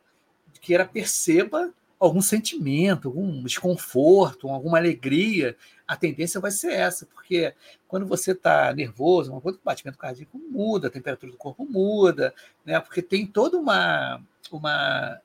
que 0.61 0.75
ela 0.75 0.84
perceba 0.84 1.73
algum 1.99 2.20
sentimento, 2.20 3.08
algum 3.08 3.42
desconforto, 3.42 4.49
alguma 4.49 4.78
alegria, 4.78 5.56
a 5.87 5.96
tendência 5.96 6.40
vai 6.40 6.50
ser 6.50 6.73
essa, 6.73 7.06
porque 7.06 7.54
quando 7.87 8.06
você 8.06 8.32
está 8.32 8.73
nervoso, 8.73 9.32
o 9.32 9.58
batimento 9.62 9.99
cardíaco 9.99 10.38
muda, 10.38 10.88
a 10.88 10.90
temperatura 10.90 11.30
do 11.30 11.38
corpo 11.38 11.64
muda, 11.64 12.34
né? 12.64 12.80
Porque 12.80 13.02
tem 13.02 13.26
toda 13.26 13.58
uma 13.58 14.20
uma 14.50 15.20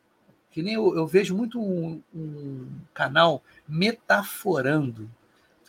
que 0.52 0.62
nem 0.62 0.74
eu, 0.74 0.96
eu 0.96 1.06
vejo 1.06 1.36
muito 1.36 1.62
um, 1.62 2.02
um, 2.14 2.68
canal 2.94 3.44
metaforando. 3.68 5.10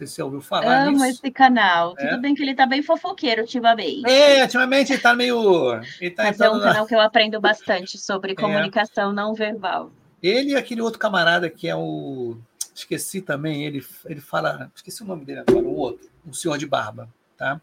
Sei 0.01 0.07
se 0.07 0.15
você 0.15 0.23
ouviu 0.23 0.41
falar 0.41 0.87
Amo 0.87 0.93
nisso. 0.93 1.05
esse 1.07 1.31
canal. 1.31 1.95
É? 1.99 2.09
Tudo 2.09 2.23
bem 2.23 2.35
que 2.35 2.43
ele 2.43 2.53
está 2.53 2.65
bem 2.65 2.83
fofoqueiro 2.83 3.43
ultimamente. 3.43 4.09
É, 4.09 4.43
ultimamente 4.43 4.93
ele 4.93 4.97
está 4.97 5.15
meio. 5.15 5.75
Ele 6.01 6.11
tá 6.11 6.25
Mas 6.25 6.41
é 6.41 6.49
um 6.49 6.59
canal 6.59 6.87
que 6.87 6.95
eu 6.95 7.01
aprendo 7.01 7.39
bastante 7.39 7.99
sobre 7.99 8.33
é. 8.33 8.35
comunicação 8.35 9.11
é. 9.11 9.15
não 9.15 9.35
verbal. 9.35 9.91
Ele 10.23 10.53
e 10.53 10.57
aquele 10.57 10.81
outro 10.81 10.99
camarada 10.99 11.51
que 11.51 11.69
é 11.69 11.77
o. 11.77 12.39
Esqueci 12.75 13.21
também, 13.21 13.67
ele, 13.67 13.85
ele 14.07 14.23
fala. 14.23 14.73
Esqueci 14.75 15.03
o 15.03 15.07
nome 15.07 15.23
dele 15.27 15.41
agora, 15.41 15.67
o 15.67 15.77
outro, 15.77 16.09
um 16.27 16.33
senhor 16.33 16.57
de 16.57 16.67
barba, 16.67 17.07
tá? 17.37 17.61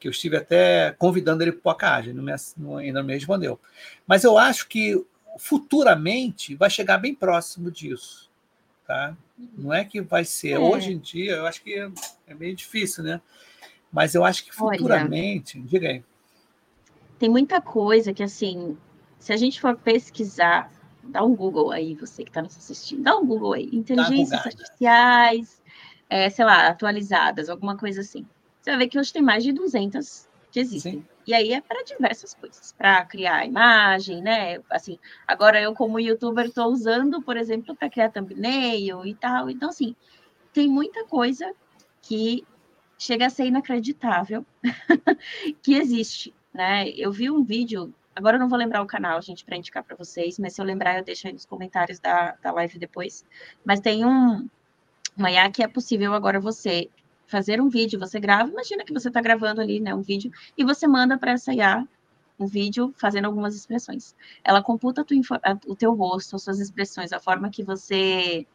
Que 0.00 0.08
eu 0.08 0.10
estive 0.10 0.36
até 0.36 0.96
convidando 0.98 1.44
ele 1.44 1.52
para 1.52 1.68
o 1.68 1.72
Acage, 1.72 2.12
não 2.12 2.24
me, 2.24 2.34
não, 2.56 2.76
ainda 2.78 2.98
não 2.98 3.06
me 3.06 3.14
respondeu. 3.14 3.60
Mas 4.04 4.24
eu 4.24 4.36
acho 4.36 4.66
que 4.66 5.00
futuramente 5.38 6.56
vai 6.56 6.70
chegar 6.70 6.98
bem 6.98 7.14
próximo 7.14 7.70
disso, 7.70 8.27
tá? 8.88 9.14
Não 9.56 9.72
é 9.72 9.84
que 9.84 10.00
vai 10.00 10.24
ser. 10.24 10.52
É. 10.52 10.58
Hoje 10.58 10.92
em 10.92 10.98
dia, 10.98 11.32
eu 11.32 11.46
acho 11.46 11.62
que 11.62 11.74
é, 11.74 11.90
é 12.26 12.34
meio 12.34 12.56
difícil, 12.56 13.04
né? 13.04 13.20
Mas 13.92 14.14
eu 14.14 14.24
acho 14.24 14.44
que 14.44 14.54
futuramente. 14.54 15.58
Olha, 15.58 15.66
diga 15.66 15.88
aí. 15.88 16.04
Tem 17.18 17.28
muita 17.28 17.60
coisa 17.60 18.14
que, 18.14 18.22
assim, 18.22 18.76
se 19.18 19.32
a 19.32 19.36
gente 19.36 19.60
for 19.60 19.76
pesquisar 19.76 20.72
dá 21.02 21.24
um 21.24 21.34
Google 21.34 21.70
aí, 21.70 21.94
você 21.94 22.22
que 22.22 22.30
está 22.30 22.42
nos 22.42 22.56
assistindo, 22.56 23.02
dá 23.02 23.16
um 23.16 23.24
Google 23.24 23.54
aí, 23.54 23.68
inteligências 23.72 24.44
artificiais, 24.44 25.62
é, 26.08 26.28
sei 26.28 26.44
lá, 26.44 26.68
atualizadas, 26.68 27.48
alguma 27.48 27.76
coisa 27.76 28.02
assim. 28.02 28.26
Você 28.60 28.70
vai 28.70 28.80
ver 28.80 28.88
que 28.88 28.98
hoje 28.98 29.12
tem 29.12 29.22
mais 29.22 29.42
de 29.42 29.52
200 29.52 30.28
que 30.50 30.60
existem. 30.60 30.92
Sim. 30.92 31.04
E 31.28 31.34
aí 31.34 31.52
é 31.52 31.60
para 31.60 31.84
diversas 31.84 32.32
coisas, 32.32 32.72
para 32.72 33.04
criar 33.04 33.44
imagem, 33.44 34.22
né? 34.22 34.62
Assim, 34.70 34.98
agora 35.26 35.60
eu 35.60 35.74
como 35.74 36.00
youtuber 36.00 36.46
estou 36.46 36.72
usando, 36.72 37.20
por 37.20 37.36
exemplo, 37.36 37.76
para 37.76 37.90
criar 37.90 38.10
thumbnail 38.10 39.04
e 39.04 39.14
tal. 39.14 39.50
Então, 39.50 39.68
assim, 39.68 39.94
tem 40.54 40.66
muita 40.66 41.04
coisa 41.04 41.52
que 42.00 42.46
chega 42.98 43.26
a 43.26 43.30
ser 43.30 43.44
inacreditável 43.44 44.42
que 45.62 45.74
existe, 45.74 46.34
né? 46.54 46.88
Eu 46.88 47.12
vi 47.12 47.30
um 47.30 47.44
vídeo 47.44 47.92
Agora 48.16 48.36
eu 48.36 48.40
não 48.40 48.48
vou 48.48 48.58
lembrar 48.58 48.82
o 48.82 48.86
canal, 48.86 49.20
gente, 49.22 49.44
para 49.44 49.56
indicar 49.56 49.84
para 49.84 49.94
vocês, 49.94 50.38
mas 50.40 50.54
se 50.54 50.60
eu 50.60 50.64
lembrar, 50.64 50.98
eu 50.98 51.04
deixo 51.04 51.28
aí 51.28 51.32
nos 51.32 51.46
comentários 51.46 52.00
da, 52.00 52.36
da 52.42 52.50
live 52.50 52.76
depois. 52.78 53.24
Mas 53.64 53.78
tem 53.78 54.04
um, 54.04 54.48
uma 55.16 55.30
IA 55.30 55.48
que 55.52 55.62
é 55.62 55.68
possível 55.68 56.12
agora 56.14 56.40
você 56.40 56.90
fazer 57.28 57.60
um 57.60 57.68
vídeo, 57.68 58.00
você 58.00 58.18
grava, 58.18 58.50
imagina 58.50 58.84
que 58.84 58.92
você 58.92 59.08
está 59.08 59.20
gravando 59.20 59.60
ali, 59.60 59.78
né, 59.78 59.94
um 59.94 60.00
vídeo, 60.00 60.32
e 60.56 60.64
você 60.64 60.86
manda 60.88 61.16
para 61.16 61.32
essa 61.32 61.52
IA 61.54 61.86
um 62.38 62.46
vídeo 62.46 62.94
fazendo 62.96 63.26
algumas 63.26 63.54
expressões. 63.54 64.16
Ela 64.42 64.62
computa 64.62 65.04
o 65.66 65.76
teu 65.76 65.92
rosto, 65.94 66.36
as 66.36 66.42
suas 66.42 66.58
expressões, 66.58 67.12
a 67.12 67.20
forma 67.20 67.50
que 67.50 67.62
você 67.62 68.46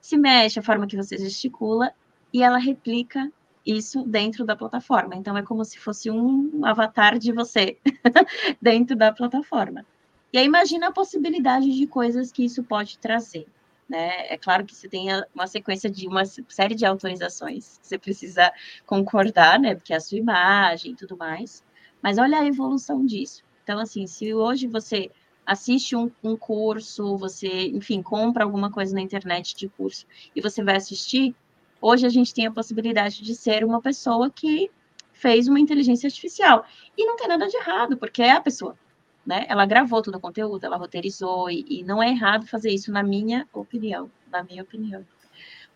se 0.00 0.16
mexe, 0.16 0.58
a 0.58 0.62
forma 0.62 0.86
que 0.86 0.96
você 0.96 1.18
gesticula, 1.18 1.92
e 2.32 2.42
ela 2.42 2.58
replica 2.58 3.30
isso 3.64 4.02
dentro 4.04 4.44
da 4.44 4.56
plataforma. 4.56 5.14
Então, 5.14 5.36
é 5.36 5.42
como 5.42 5.64
se 5.64 5.78
fosse 5.78 6.10
um 6.10 6.64
avatar 6.64 7.18
de 7.18 7.32
você 7.32 7.78
dentro 8.60 8.96
da 8.96 9.12
plataforma. 9.12 9.84
E 10.32 10.38
aí, 10.38 10.44
imagina 10.44 10.88
a 10.88 10.92
possibilidade 10.92 11.72
de 11.72 11.86
coisas 11.86 12.32
que 12.32 12.44
isso 12.44 12.62
pode 12.62 12.98
trazer. 12.98 13.46
Né? 13.92 14.32
É 14.32 14.38
claro 14.38 14.64
que 14.64 14.74
você 14.74 14.88
tem 14.88 15.08
uma 15.34 15.46
sequência 15.46 15.90
de 15.90 16.08
uma 16.08 16.24
série 16.24 16.74
de 16.74 16.86
autorizações 16.86 17.78
você 17.82 17.98
precisa 17.98 18.50
concordar, 18.86 19.60
né? 19.60 19.74
Porque 19.74 19.92
é 19.92 19.96
a 19.96 20.00
sua 20.00 20.16
imagem 20.16 20.92
e 20.92 20.96
tudo 20.96 21.14
mais. 21.14 21.62
Mas 22.02 22.16
olha 22.16 22.38
a 22.38 22.46
evolução 22.46 23.04
disso. 23.04 23.44
Então, 23.62 23.78
assim, 23.78 24.06
se 24.06 24.32
hoje 24.32 24.66
você 24.66 25.10
assiste 25.44 25.94
um, 25.94 26.10
um 26.24 26.36
curso, 26.36 27.18
você, 27.18 27.66
enfim, 27.66 28.00
compra 28.00 28.44
alguma 28.44 28.70
coisa 28.70 28.94
na 28.94 29.02
internet 29.02 29.54
de 29.54 29.68
curso 29.68 30.06
e 30.34 30.40
você 30.40 30.64
vai 30.64 30.76
assistir, 30.76 31.34
Hoje 31.82 32.06
a 32.06 32.08
gente 32.08 32.32
tem 32.32 32.46
a 32.46 32.50
possibilidade 32.52 33.20
de 33.20 33.34
ser 33.34 33.64
uma 33.64 33.82
pessoa 33.82 34.30
que 34.30 34.70
fez 35.12 35.48
uma 35.48 35.58
inteligência 35.58 36.06
artificial. 36.06 36.64
E 36.96 37.04
não 37.04 37.16
tem 37.16 37.26
nada 37.26 37.48
de 37.48 37.56
errado, 37.56 37.96
porque 37.96 38.22
é 38.22 38.30
a 38.30 38.40
pessoa. 38.40 38.78
Né? 39.24 39.46
Ela 39.48 39.64
gravou 39.66 40.02
todo 40.02 40.16
o 40.16 40.20
conteúdo, 40.20 40.64
ela 40.64 40.76
roteirizou, 40.76 41.48
e, 41.48 41.64
e 41.68 41.84
não 41.84 42.02
é 42.02 42.10
errado 42.10 42.46
fazer 42.46 42.70
isso, 42.70 42.90
na 42.90 43.02
minha 43.02 43.46
opinião. 43.52 44.10
Na 44.30 44.42
minha 44.42 44.62
opinião. 44.62 45.04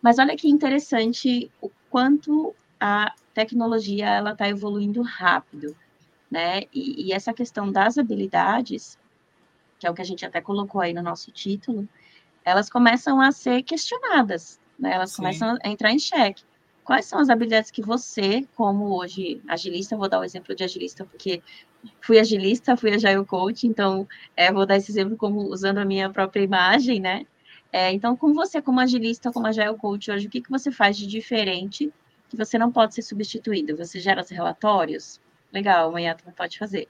Mas 0.02 0.18
olha 0.18 0.37
que 0.37 0.48
interessante 0.48 1.50
o 1.61 1.70
quanto 1.90 2.54
a 2.78 3.12
tecnologia 3.32 4.09
ela 4.09 4.32
está 4.32 4.48
evoluindo 4.48 5.02
rápido, 5.02 5.76
né? 6.30 6.62
E, 6.72 7.06
e, 7.09 7.12
essa 7.12 7.32
questão 7.32 7.70
das 7.70 7.98
habilidades, 7.98 8.98
que 9.78 9.87
é 9.87 9.90
o 9.90 9.94
que 9.94 10.02
a 10.02 10.04
gente 10.04 10.24
até 10.24 10.40
colocou 10.40 10.80
aí 10.80 10.92
no 10.92 11.02
nosso 11.02 11.30
título, 11.30 11.88
elas 12.44 12.68
começam 12.68 13.20
a 13.20 13.32
ser 13.32 13.62
questionadas, 13.62 14.61
né? 14.78 14.92
Elas 14.94 15.11
Sim. 15.11 15.16
começam 15.16 15.59
a 15.62 15.68
entrar 15.68 15.92
em 15.92 15.98
xeque. 15.98 16.44
Quais 16.85 17.06
são 17.06 17.18
as 17.18 17.28
habilidades 17.28 17.70
que 17.70 17.82
você, 17.82 18.46
como 18.54 18.96
hoje 18.96 19.42
agilista, 19.48 19.96
vou 19.96 20.09
dar 20.09 20.20
o 20.20 20.24
exemplo 20.24 20.54
de 20.54 20.62
agilista, 20.62 21.04
porque 21.04 21.42
fui 22.01 22.18
agilista, 22.18 22.77
fui 22.77 22.92
agile 22.92 23.25
coach, 23.25 23.66
então 23.66 24.07
é, 24.37 24.53
vou 24.53 24.66
dar 24.66 24.77
esse 24.77 24.90
exemplo 24.90 25.16
como 25.16 25.40
usando 25.42 25.79
a 25.79 25.85
minha 25.85 26.11
própria 26.11 26.42
imagem, 26.42 27.01
né? 27.01 27.27
É, 27.72 27.92
então, 27.92 28.16
com 28.16 28.33
você, 28.33 28.62
como 28.62 28.81
agilista, 28.81 29.33
como 29.33 29.46
agile 29.46 29.77
coach, 29.77 30.11
hoje, 30.11 30.27
o 30.27 30.31
que, 30.31 30.40
que 30.40 30.51
você 30.51 30.70
faz 30.70 30.96
de 30.96 31.07
diferente 31.07 31.92
que 32.29 32.37
você 32.37 32.59
não 32.59 32.72
pode 32.72 32.94
ser 32.94 33.03
substituído? 33.03 33.77
Você 33.77 34.01
gera 34.01 34.22
os 34.22 34.31
relatórios? 34.31 35.20
Legal, 35.53 35.88
amanhã 35.88 36.16
não 36.25 36.33
pode 36.33 36.59
fazer. 36.59 36.88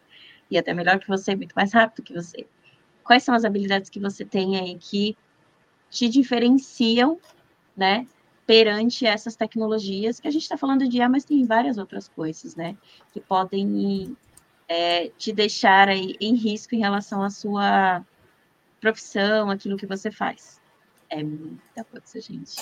E 0.51 0.57
até 0.57 0.73
melhor 0.73 0.99
que 0.99 1.09
você, 1.09 1.35
muito 1.35 1.55
mais 1.55 1.73
rápido 1.73 2.05
que 2.05 2.13
você. 2.13 2.47
Quais 3.03 3.23
são 3.23 3.35
as 3.35 3.45
habilidades 3.45 3.91
que 3.91 4.01
você 4.01 4.25
tem 4.25 4.59
aí 4.59 4.77
que 4.79 5.17
te 5.91 6.09
diferenciam 6.09 7.19
né? 7.77 8.07
perante 8.47 9.05
essas 9.05 9.35
tecnologias 9.35 10.21
que 10.21 10.29
a 10.29 10.31
gente 10.31 10.43
está 10.43 10.57
falando 10.57 10.89
de 10.89 10.99
IA, 10.99 11.09
mas 11.09 11.25
tem 11.25 11.45
várias 11.45 11.79
outras 11.79 12.09
coisas, 12.09 12.55
né? 12.55 12.77
Que 13.13 13.21
podem 13.21 14.17
é, 14.69 15.09
te 15.19 15.33
deixar 15.33 15.89
aí 15.89 16.17
em 16.21 16.35
risco 16.35 16.75
em 16.75 16.79
relação 16.79 17.23
à 17.23 17.31
sua 17.31 18.05
profissão, 18.81 19.51
aquilo 19.51 19.77
que 19.77 19.87
você 19.87 20.11
faz. 20.11 20.61
É 21.09 21.23
muita 21.23 21.85
coisa, 21.85 22.21
gente. 22.21 22.57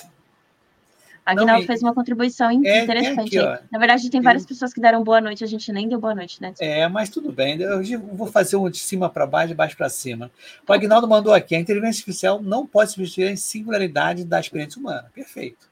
A 1.25 1.33
Aguinaldo 1.33 1.67
fez 1.67 1.83
uma 1.83 1.95
contribuição 1.95 2.51
é, 2.51 2.83
interessante. 2.83 3.39
É 3.39 3.55
aqui, 3.55 3.65
Na 3.71 3.79
verdade, 3.79 4.11
tem 4.11 4.21
várias 4.21 4.45
pessoas 4.45 4.75
que 4.75 4.81
deram 4.81 5.03
boa 5.03 5.23
noite, 5.23 5.43
a 5.43 5.47
gente 5.47 5.73
nem 5.73 5.89
deu 5.89 5.99
boa 5.99 6.15
noite, 6.15 6.41
né? 6.41 6.53
É, 6.61 6.87
mas 6.87 7.09
tudo 7.09 7.33
bem. 7.33 7.59
Eu 7.61 7.83
vou 8.13 8.27
fazer 8.27 8.57
um 8.57 8.69
de 8.69 8.79
cima 8.79 9.09
para 9.09 9.27
baixo, 9.27 9.49
de 9.49 9.55
baixo 9.55 9.77
para 9.77 9.89
cima. 9.89 10.31
O 10.69 10.73
Agnaldo 10.73 11.09
mandou 11.09 11.33
aqui: 11.33 11.55
a 11.57 11.59
inteligência 11.59 12.01
artificial 12.01 12.43
não 12.43 12.67
pode 12.67 12.93
substituir 12.93 13.29
a 13.29 13.37
singularidade 13.37 14.25
da 14.25 14.39
experiência 14.39 14.79
humana. 14.79 15.11
Perfeito. 15.15 15.67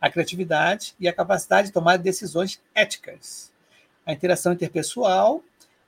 A 0.00 0.10
criatividade 0.10 0.94
e 0.98 1.06
a 1.06 1.12
capacidade 1.12 1.68
de 1.68 1.72
tomar 1.74 1.98
decisões 1.98 2.60
éticas. 2.74 3.52
A 4.06 4.12
interação 4.12 4.54
interpessoal, 4.54 5.42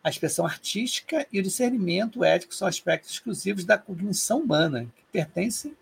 a 0.06 0.08
expressão 0.08 0.46
artística 0.46 1.26
e 1.32 1.40
o 1.40 1.42
discernimento 1.42 2.22
ético 2.22 2.54
são 2.54 2.68
aspectos 2.68 3.10
exclusivos 3.10 3.64
da 3.64 3.76
cognição 3.76 4.38
humana, 4.38 4.86
que 4.94 5.02
pertencem 5.10 5.76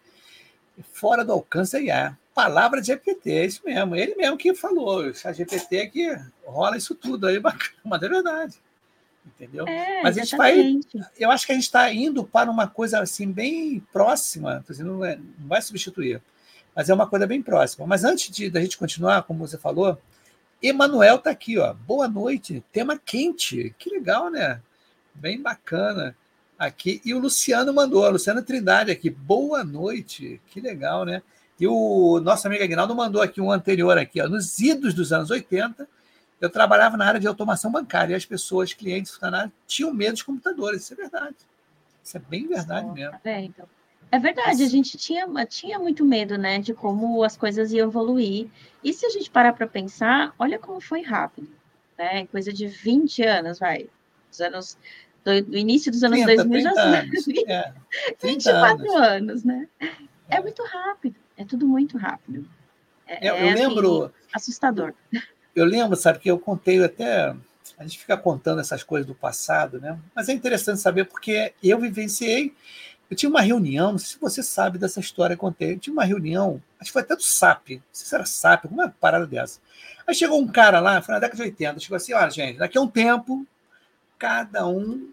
fora 0.94 1.22
do 1.22 1.32
alcance 1.32 1.72
da 1.72 1.80
IA 1.80 2.18
palavra 2.34 2.80
de 2.80 2.86
GPT, 2.86 3.30
é 3.30 3.44
isso 3.44 3.60
mesmo. 3.62 3.94
Ele 3.94 4.14
mesmo 4.14 4.38
que 4.38 4.54
falou, 4.54 5.12
a 5.24 5.32
GPT 5.32 5.76
é 5.76 5.86
que 5.86 6.18
rola 6.42 6.78
isso 6.78 6.94
tudo 6.94 7.26
aí, 7.26 7.38
mas 7.84 8.02
é 8.02 8.08
verdade. 8.08 8.56
Entendeu? 9.26 9.68
É, 9.68 10.02
mas 10.02 10.16
a 10.16 10.20
gente 10.22 10.36
vai. 10.36 10.80
Eu 11.18 11.30
acho 11.30 11.44
que 11.44 11.52
a 11.52 11.54
gente 11.54 11.64
está 11.64 11.92
indo 11.92 12.24
para 12.24 12.50
uma 12.50 12.66
coisa 12.66 13.00
assim 13.00 13.30
bem 13.30 13.80
próxima, 13.92 14.64
não, 14.78 15.04
é, 15.04 15.16
não 15.16 15.48
vai 15.48 15.60
substituir, 15.60 16.22
mas 16.74 16.88
é 16.88 16.94
uma 16.94 17.06
coisa 17.06 17.26
bem 17.26 17.42
próxima. 17.42 17.86
Mas 17.86 18.04
antes 18.04 18.34
de 18.34 18.48
da 18.48 18.60
gente 18.62 18.78
continuar, 18.78 19.22
como 19.24 19.46
você 19.46 19.58
falou, 19.58 20.00
Emanuel 20.66 21.16
está 21.16 21.30
aqui, 21.30 21.58
ó. 21.58 21.74
Boa 21.74 22.08
noite, 22.08 22.64
tema 22.72 22.98
quente. 22.98 23.74
Que 23.78 23.90
legal, 23.90 24.30
né? 24.30 24.62
Bem 25.14 25.38
bacana 25.38 26.16
aqui. 26.58 27.02
E 27.04 27.12
o 27.12 27.18
Luciano 27.18 27.70
mandou, 27.74 28.06
a 28.06 28.08
Luciana 28.08 28.40
Trindade 28.40 28.90
aqui. 28.90 29.10
Boa 29.10 29.62
noite. 29.62 30.40
Que 30.46 30.62
legal, 30.62 31.04
né? 31.04 31.22
E 31.60 31.66
o 31.66 32.18
nosso 32.18 32.46
amigo 32.46 32.64
Aguinaldo 32.64 32.94
mandou 32.94 33.20
aqui 33.20 33.42
um 33.42 33.52
anterior 33.52 33.98
aqui, 33.98 34.22
ó, 34.22 34.26
nos 34.26 34.58
idos 34.58 34.94
dos 34.94 35.12
anos 35.12 35.30
80, 35.30 35.86
eu 36.40 36.48
trabalhava 36.48 36.96
na 36.96 37.06
área 37.06 37.20
de 37.20 37.26
automação 37.26 37.70
bancária 37.70 38.14
e 38.14 38.16
as 38.16 38.24
pessoas, 38.24 38.72
clientes, 38.72 39.12
funcionários, 39.12 39.52
tinham 39.66 39.92
medo 39.92 40.16
de 40.16 40.24
computadores. 40.24 40.82
Isso 40.82 40.94
é 40.94 40.96
verdade. 40.96 41.36
Isso 42.02 42.16
é 42.16 42.20
bem 42.20 42.48
verdade 42.48 42.90
mesmo. 42.90 43.20
É, 43.22 43.40
então. 43.42 43.66
É 44.10 44.18
verdade, 44.18 44.62
a 44.62 44.68
gente 44.68 44.96
tinha, 44.96 45.26
tinha 45.46 45.78
muito 45.78 46.04
medo, 46.04 46.38
né, 46.38 46.58
de 46.58 46.72
como 46.72 47.22
as 47.22 47.36
coisas 47.36 47.72
iam 47.72 47.88
evoluir. 47.88 48.48
E 48.82 48.92
se 48.92 49.04
a 49.06 49.10
gente 49.10 49.30
parar 49.30 49.52
para 49.52 49.66
pensar, 49.66 50.34
olha 50.38 50.58
como 50.58 50.80
foi 50.80 51.02
rápido, 51.02 51.48
né? 51.98 52.26
Coisa 52.26 52.52
de 52.52 52.66
20 52.66 53.22
anos, 53.22 53.58
vai. 53.58 53.88
Os 54.30 54.40
anos 54.40 54.76
do, 55.24 55.42
do 55.42 55.56
início 55.56 55.90
dos 55.90 56.04
anos 56.04 56.22
30, 56.22 56.44
2000 56.44 56.60
já 56.60 56.82
anos. 56.82 57.28
É, 57.48 57.72
24 58.22 58.92
anos. 58.92 58.94
anos, 58.94 59.44
né? 59.44 59.68
É. 59.80 60.36
é 60.36 60.40
muito 60.40 60.62
rápido. 60.62 61.16
É 61.36 61.44
tudo 61.44 61.66
muito 61.66 61.96
rápido. 61.96 62.46
É, 63.06 63.30
eu, 63.30 63.36
eu 63.36 63.48
é, 63.48 63.54
lembro. 63.54 64.04
Assim, 64.04 64.14
assustador. 64.34 64.92
Eu 65.54 65.64
lembro, 65.64 65.96
sabe, 65.96 66.18
que 66.18 66.30
eu 66.30 66.38
contei 66.38 66.82
até. 66.82 67.34
A 67.78 67.82
gente 67.82 67.98
fica 67.98 68.16
contando 68.16 68.60
essas 68.60 68.82
coisas 68.82 69.06
do 69.06 69.14
passado, 69.14 69.80
né? 69.80 69.98
Mas 70.14 70.28
é 70.28 70.32
interessante 70.32 70.80
saber 70.80 71.06
porque 71.06 71.52
eu 71.62 71.78
vivenciei. 71.78 72.54
Eu 73.10 73.16
tinha 73.16 73.28
uma 73.28 73.40
reunião, 73.40 73.92
não 73.92 73.98
sei 73.98 74.08
se 74.08 74.20
você 74.20 74.42
sabe 74.42 74.78
dessa 74.78 74.98
história 74.98 75.36
que 75.36 75.44
eu 75.44 75.48
contei. 75.48 75.72
Eu 75.72 75.78
tinha 75.78 75.92
uma 75.92 76.04
reunião, 76.04 76.62
acho 76.80 76.88
que 76.88 76.92
foi 76.92 77.02
até 77.02 77.14
do 77.14 77.22
SAP, 77.22 77.70
não 77.70 77.82
sei 77.92 78.06
se 78.08 78.14
era 78.14 78.24
SAP, 78.24 78.64
alguma 78.64 78.88
parada 78.88 79.26
dessa. 79.26 79.60
Aí 80.06 80.14
chegou 80.14 80.40
um 80.40 80.48
cara 80.48 80.80
lá, 80.80 81.00
foi 81.00 81.14
na 81.14 81.20
década 81.20 81.36
de 81.36 81.42
80, 81.42 81.80
chegou 81.80 81.96
assim: 81.96 82.12
olha, 82.12 82.30
gente, 82.30 82.58
daqui 82.58 82.76
a 82.76 82.80
um 82.80 82.88
tempo, 82.88 83.46
cada 84.18 84.66
um 84.66 85.10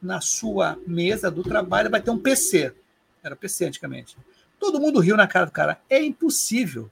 na 0.00 0.20
sua 0.20 0.78
mesa 0.86 1.30
do 1.30 1.42
trabalho 1.42 1.90
vai 1.90 2.00
ter 2.00 2.10
um 2.10 2.18
PC. 2.18 2.74
Era 3.22 3.34
PC 3.34 3.66
antigamente. 3.66 4.16
Todo 4.58 4.80
mundo 4.80 5.00
riu 5.00 5.16
na 5.16 5.26
cara 5.26 5.46
do 5.46 5.52
cara. 5.52 5.80
É 5.88 6.02
impossível. 6.02 6.90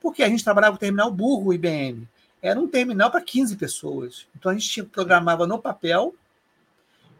Porque 0.00 0.22
a 0.22 0.28
gente 0.28 0.42
trabalhava 0.42 0.72
com 0.72 0.76
o 0.76 0.80
terminal 0.80 1.10
burro, 1.10 1.52
IBM. 1.52 2.08
Era 2.42 2.58
um 2.58 2.66
terminal 2.66 3.10
para 3.10 3.20
15 3.20 3.56
pessoas. 3.56 4.26
Então 4.36 4.50
a 4.50 4.54
gente 4.54 4.82
programava 4.82 5.46
no 5.46 5.58
papel. 5.58 6.14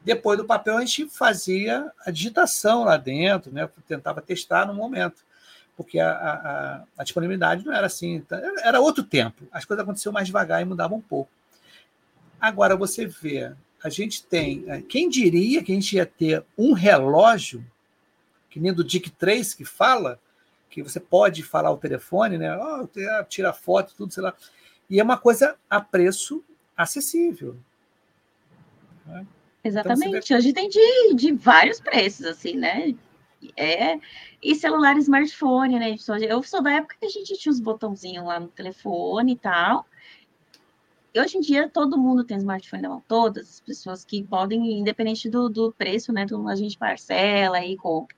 Depois 0.03 0.39
do 0.39 0.45
papel, 0.45 0.77
a 0.77 0.81
gente 0.81 1.09
fazia 1.09 1.91
a 2.05 2.11
digitação 2.11 2.85
lá 2.85 2.97
dentro, 2.97 3.53
né? 3.53 3.69
tentava 3.87 4.23
testar 4.23 4.67
no 4.67 4.75
momento. 4.75 5.23
Porque 5.77 5.99
a, 5.99 6.11
a, 6.11 6.83
a 6.99 7.05
disponibilidade 7.05 7.65
não 7.65 7.73
era 7.73 7.87
assim. 7.87 8.25
Era 8.63 8.81
outro 8.81 9.03
tempo. 9.03 9.45
As 9.51 9.65
coisas 9.65 9.83
aconteciam 9.83 10.13
mais 10.13 10.27
devagar 10.27 10.61
e 10.61 10.65
mudavam 10.65 10.99
um 10.99 11.03
pouco. 11.03 11.31
Agora 12.41 12.77
você 12.77 13.07
vê, 13.07 13.53
a 13.83 13.89
gente 13.89 14.23
tem. 14.25 14.65
Quem 14.83 15.09
diria 15.09 15.63
que 15.63 15.73
a 15.73 15.75
gente 15.75 15.97
ia 15.97 16.07
ter 16.07 16.45
um 16.57 16.73
relógio 16.73 17.65
que 18.51 18.59
nem 18.59 18.75
do 18.75 18.85
Dick 18.85 19.11
3 19.11 19.55
que 19.55 19.65
fala, 19.65 20.19
que 20.69 20.83
você 20.83 20.99
pode 20.99 21.43
falar 21.43 21.69
ao 21.69 21.79
telefone, 21.79 22.37
né? 22.37 22.57
Oh, 22.57 22.89
tira 23.29 23.53
foto, 23.53 23.95
tudo, 23.97 24.13
sei 24.13 24.23
lá. 24.23 24.35
E 24.89 24.99
é 24.99 25.03
uma 25.03 25.17
coisa 25.17 25.57
a 25.69 25.81
preço 25.81 26.45
acessível. 26.77 27.57
Né? 29.07 29.27
Exatamente. 29.63 30.25
Então, 30.25 30.39
Hoje 30.39 30.53
tem 30.53 30.69
de, 30.69 31.15
de 31.15 31.33
vários 31.33 31.81
preços, 31.81 32.27
assim, 32.27 32.55
né? 32.55 32.95
É, 33.57 33.99
e 34.43 34.55
celular 34.55 34.97
smartphone, 34.99 35.79
né? 35.79 35.97
Eu 36.29 36.43
sou 36.43 36.63
da 36.63 36.73
época 36.73 36.97
que 36.99 37.07
a 37.07 37.09
gente 37.09 37.37
tinha 37.39 37.53
os 37.53 37.61
botãozinhos 37.61 38.25
lá 38.25 38.39
no 38.39 38.49
telefone 38.49 39.33
e 39.33 39.37
tal. 39.37 39.87
E 41.13 41.21
hoje 41.21 41.39
em 41.39 41.41
dia 41.41 41.69
todo 41.69 41.99
mundo 41.99 42.23
tem 42.23 42.37
smartphone 42.37 42.83
na 42.83 42.89
mão, 42.89 43.03
todas 43.09 43.49
as 43.49 43.61
pessoas 43.61 44.05
que 44.05 44.23
podem, 44.23 44.79
independente 44.79 45.29
do, 45.29 45.49
do 45.49 45.73
preço, 45.73 46.13
né? 46.13 46.25
Do, 46.25 46.49
a 46.49 46.55
gente 46.55 46.79
parcela 46.79 47.65
e 47.65 47.77
compra. 47.77 48.17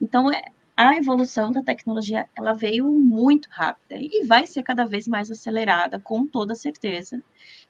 Então, 0.00 0.32
é, 0.32 0.44
a 0.88 0.96
evolução 0.96 1.52
da 1.52 1.62
tecnologia 1.62 2.26
ela 2.34 2.54
veio 2.54 2.90
muito 2.90 3.48
rápida 3.50 3.96
e 4.00 4.24
vai 4.24 4.46
ser 4.46 4.62
cada 4.62 4.86
vez 4.86 5.06
mais 5.06 5.30
acelerada, 5.30 6.00
com 6.00 6.26
toda 6.26 6.54
certeza. 6.54 7.22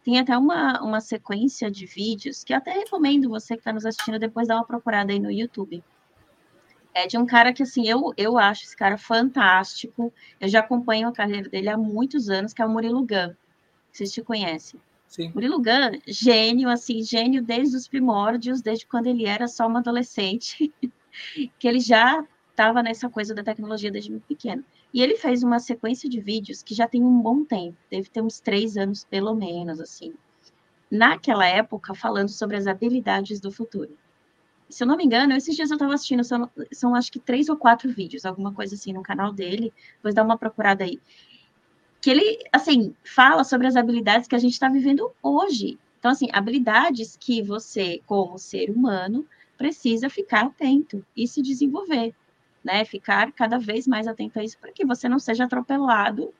Tem 0.04 0.20
até 0.20 0.38
uma, 0.38 0.80
uma 0.80 1.00
sequência 1.00 1.68
de 1.68 1.86
vídeos 1.86 2.44
que 2.44 2.54
até 2.54 2.72
recomendo 2.72 3.28
você 3.28 3.54
que 3.54 3.62
está 3.62 3.72
nos 3.72 3.84
assistindo 3.84 4.16
depois 4.16 4.46
dar 4.46 4.56
uma 4.56 4.64
procurada 4.64 5.12
aí 5.12 5.18
no 5.18 5.30
YouTube. 5.30 5.82
É 6.94 7.08
de 7.08 7.18
um 7.18 7.26
cara 7.26 7.52
que, 7.52 7.64
assim, 7.64 7.88
eu, 7.88 8.12
eu 8.16 8.38
acho 8.38 8.64
esse 8.64 8.76
cara 8.76 8.96
fantástico. 8.96 10.12
Eu 10.40 10.48
já 10.48 10.60
acompanho 10.60 11.08
a 11.08 11.12
carreira 11.12 11.48
dele 11.48 11.68
há 11.68 11.76
muitos 11.76 12.28
anos, 12.28 12.52
que 12.52 12.62
é 12.62 12.66
o 12.66 12.70
Murilo 12.70 13.04
Gun. 13.04 13.34
Vocês 13.90 14.12
te 14.12 14.22
conhecem. 14.22 14.80
Sim. 15.06 15.32
Murilo 15.34 15.58
Gun, 15.58 15.98
gênio, 16.06 16.68
assim, 16.68 17.02
gênio 17.02 17.42
desde 17.42 17.76
os 17.76 17.88
primórdios, 17.88 18.62
desde 18.62 18.86
quando 18.86 19.08
ele 19.08 19.26
era 19.26 19.48
só 19.48 19.66
uma 19.66 19.80
adolescente. 19.80 20.72
que 21.58 21.66
ele 21.66 21.80
já 21.80 22.24
estava 22.60 22.82
nessa 22.82 23.08
coisa 23.08 23.34
da 23.34 23.42
tecnologia 23.42 23.90
desde 23.90 24.10
muito 24.10 24.26
pequeno. 24.26 24.62
E 24.92 25.02
ele 25.02 25.16
fez 25.16 25.42
uma 25.42 25.58
sequência 25.58 26.10
de 26.10 26.20
vídeos 26.20 26.62
que 26.62 26.74
já 26.74 26.86
tem 26.86 27.02
um 27.02 27.20
bom 27.20 27.42
tempo, 27.42 27.76
deve 27.90 28.10
ter 28.10 28.20
uns 28.20 28.38
três 28.38 28.76
anos 28.76 29.02
pelo 29.04 29.34
menos, 29.34 29.80
assim. 29.80 30.12
Naquela 30.90 31.46
época, 31.46 31.94
falando 31.94 32.28
sobre 32.28 32.56
as 32.58 32.66
habilidades 32.66 33.40
do 33.40 33.50
futuro. 33.50 33.96
Se 34.68 34.84
eu 34.84 34.86
não 34.86 34.96
me 34.96 35.04
engano, 35.04 35.32
esses 35.32 35.56
dias 35.56 35.70
eu 35.70 35.76
estava 35.76 35.94
assistindo, 35.94 36.22
são, 36.22 36.50
são 36.70 36.94
acho 36.94 37.10
que 37.10 37.18
três 37.18 37.48
ou 37.48 37.56
quatro 37.56 37.90
vídeos, 37.90 38.26
alguma 38.26 38.52
coisa 38.52 38.74
assim, 38.74 38.92
no 38.92 39.02
canal 39.02 39.32
dele. 39.32 39.72
Vou 40.02 40.12
dar 40.12 40.22
uma 40.22 40.36
procurada 40.36 40.84
aí. 40.84 41.00
Que 42.00 42.10
ele, 42.10 42.38
assim, 42.52 42.94
fala 43.02 43.42
sobre 43.42 43.66
as 43.66 43.76
habilidades 43.76 44.28
que 44.28 44.34
a 44.34 44.38
gente 44.38 44.52
está 44.52 44.68
vivendo 44.68 45.10
hoje. 45.22 45.78
Então, 45.98 46.10
assim, 46.10 46.28
habilidades 46.32 47.16
que 47.18 47.42
você, 47.42 48.00
como 48.06 48.38
ser 48.38 48.70
humano, 48.70 49.26
precisa 49.56 50.08
ficar 50.08 50.46
atento 50.46 51.04
e 51.16 51.28
se 51.28 51.42
desenvolver, 51.42 52.14
né? 52.64 52.84
Ficar 52.84 53.32
cada 53.32 53.58
vez 53.58 53.86
mais 53.86 54.06
atento 54.06 54.38
a 54.38 54.44
isso 54.44 54.58
para 54.58 54.72
que 54.72 54.84
você 54.84 55.08
não 55.08 55.18
seja 55.18 55.44
atropelado, 55.44 56.32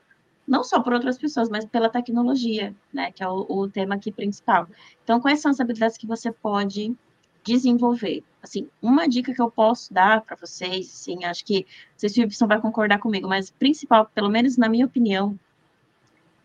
não 0.47 0.63
só 0.63 0.81
por 0.81 0.93
outras 0.93 1.17
pessoas, 1.17 1.49
mas 1.49 1.65
pela 1.65 1.89
tecnologia, 1.89 2.75
né? 2.93 3.11
Que 3.11 3.23
é 3.23 3.27
o, 3.27 3.45
o 3.49 3.69
tema 3.69 3.95
aqui 3.95 4.11
principal. 4.11 4.67
Então, 5.03 5.19
quais 5.19 5.41
são 5.41 5.51
as 5.51 5.59
habilidades 5.59 5.97
que 5.97 6.07
você 6.07 6.31
pode 6.31 6.95
desenvolver? 7.43 8.23
Assim, 8.41 8.69
uma 8.81 9.07
dica 9.07 9.33
que 9.33 9.41
eu 9.41 9.51
posso 9.51 9.93
dar 9.93 10.21
para 10.21 10.35
vocês, 10.35 10.87
sim, 10.87 11.25
acho 11.25 11.45
que 11.45 11.65
vocês 11.95 12.13
Gibson 12.13 12.47
vai 12.47 12.59
concordar 12.59 12.99
comigo, 12.99 13.27
mas 13.27 13.51
principal, 13.51 14.05
pelo 14.13 14.29
menos 14.29 14.57
na 14.57 14.67
minha 14.67 14.85
opinião, 14.85 15.39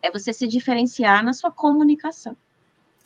é 0.03 0.11
você 0.11 0.33
se 0.33 0.47
diferenciar 0.47 1.25
na 1.25 1.33
sua 1.33 1.51
comunicação. 1.51 2.37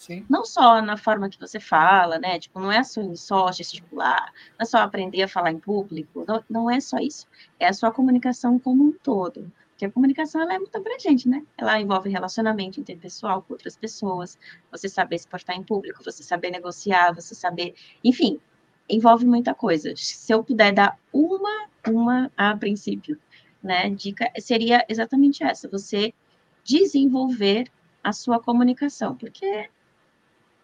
Sim. 0.00 0.24
Não 0.30 0.46
só 0.46 0.80
na 0.80 0.96
forma 0.96 1.28
que 1.28 1.38
você 1.38 1.60
fala, 1.60 2.18
né? 2.18 2.38
Tipo, 2.38 2.58
não 2.58 2.72
é 2.72 2.82
só, 2.82 3.02
só 3.14 3.52
gesticular, 3.52 4.32
não 4.58 4.62
é 4.62 4.64
só 4.64 4.78
aprender 4.78 5.22
a 5.22 5.28
falar 5.28 5.52
em 5.52 5.58
público, 5.58 6.24
não, 6.26 6.42
não 6.48 6.70
é 6.70 6.80
só 6.80 6.96
isso. 6.96 7.26
É 7.58 7.68
a 7.68 7.72
sua 7.74 7.92
comunicação 7.92 8.58
como 8.58 8.82
um 8.82 8.92
todo. 8.92 9.52
Porque 9.68 9.84
a 9.84 9.90
comunicação 9.90 10.40
ela 10.40 10.54
é 10.54 10.58
muito 10.58 10.74
abrangente, 10.74 11.28
né? 11.28 11.44
Ela 11.54 11.78
envolve 11.78 12.08
relacionamento 12.08 12.80
interpessoal 12.80 13.42
com 13.42 13.52
outras 13.52 13.76
pessoas, 13.76 14.38
você 14.72 14.88
saber 14.88 15.18
se 15.18 15.28
portar 15.28 15.54
em 15.54 15.62
público, 15.62 16.02
você 16.02 16.22
saber 16.22 16.50
negociar, 16.50 17.14
você 17.14 17.34
saber. 17.34 17.74
Enfim, 18.02 18.40
envolve 18.88 19.26
muita 19.26 19.54
coisa. 19.54 19.92
Se 19.96 20.32
eu 20.32 20.42
puder 20.42 20.72
dar 20.72 20.98
uma, 21.12 21.68
uma 21.86 22.32
a 22.38 22.56
princípio, 22.56 23.18
né, 23.62 23.90
dica 23.90 24.32
seria 24.38 24.82
exatamente 24.88 25.44
essa: 25.44 25.68
você 25.68 26.14
desenvolver 26.64 27.70
a 28.02 28.14
sua 28.14 28.40
comunicação, 28.40 29.14
porque 29.14 29.68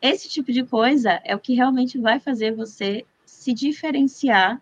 esse 0.00 0.28
tipo 0.28 0.52
de 0.52 0.64
coisa 0.64 1.20
é 1.24 1.35
o 1.35 1.38
que 1.38 1.54
realmente 1.54 1.98
vai 1.98 2.20
fazer 2.20 2.54
você 2.54 3.04
se 3.24 3.52
diferenciar 3.52 4.61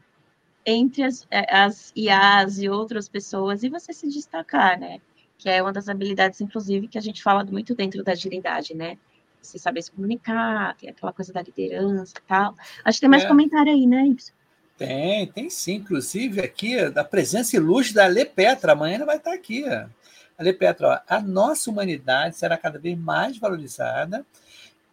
entre 0.65 1.03
as, 1.03 1.27
é, 1.31 1.55
as 1.55 1.93
IAs 1.95 2.59
e 2.59 2.69
outras 2.69 3.09
pessoas 3.09 3.63
e 3.63 3.69
você 3.69 3.93
se 3.93 4.09
destacar, 4.09 4.79
né? 4.79 5.01
Que 5.37 5.49
é 5.49 5.63
uma 5.63 5.73
das 5.73 5.89
habilidades, 5.89 6.41
inclusive, 6.41 6.89
que 6.89 6.97
a 6.97 7.01
gente 7.01 7.23
fala 7.23 7.45
muito 7.45 7.75
dentro 7.75 8.03
da 8.03 8.13
agilidade, 8.13 8.75
né? 8.75 8.97
Você 9.43 9.59
saber 9.59 9.83
se 9.83 9.91
comunicar, 9.91 10.75
tem 10.77 10.89
aquela 10.89 11.13
coisa 11.13 11.33
da 11.33 11.43
liderança 11.43 12.15
e 12.17 12.23
tal. 12.27 12.55
Acho 12.85 12.97
que 12.97 13.01
tem 13.01 13.11
mais 13.11 13.25
é. 13.25 13.29
comentário 13.29 13.71
aí, 13.71 13.87
né, 13.87 14.07
Y? 14.07 14.33
Tem, 14.79 15.27
tem 15.27 15.51
sim. 15.51 15.75
Inclusive 15.75 16.41
aqui, 16.41 16.89
da 16.91 17.05
presença 17.05 17.57
ilustre 17.57 17.95
da 17.95 18.07
Lê 18.07 18.25
Petra. 18.25 18.73
Amanhã 18.73 18.97
ela 18.97 19.07
vai 19.07 19.17
estar 19.17 19.35
aqui. 19.35 19.65
A 19.67 20.43
Lê 20.43 20.53
Petra, 20.53 20.89
ó, 20.89 21.15
a 21.15 21.21
nossa 21.21 21.71
humanidade 21.71 22.37
será 22.37 22.57
cada 22.57 22.79
vez 22.79 22.99
mais 22.99 23.37
valorizada 23.37 24.25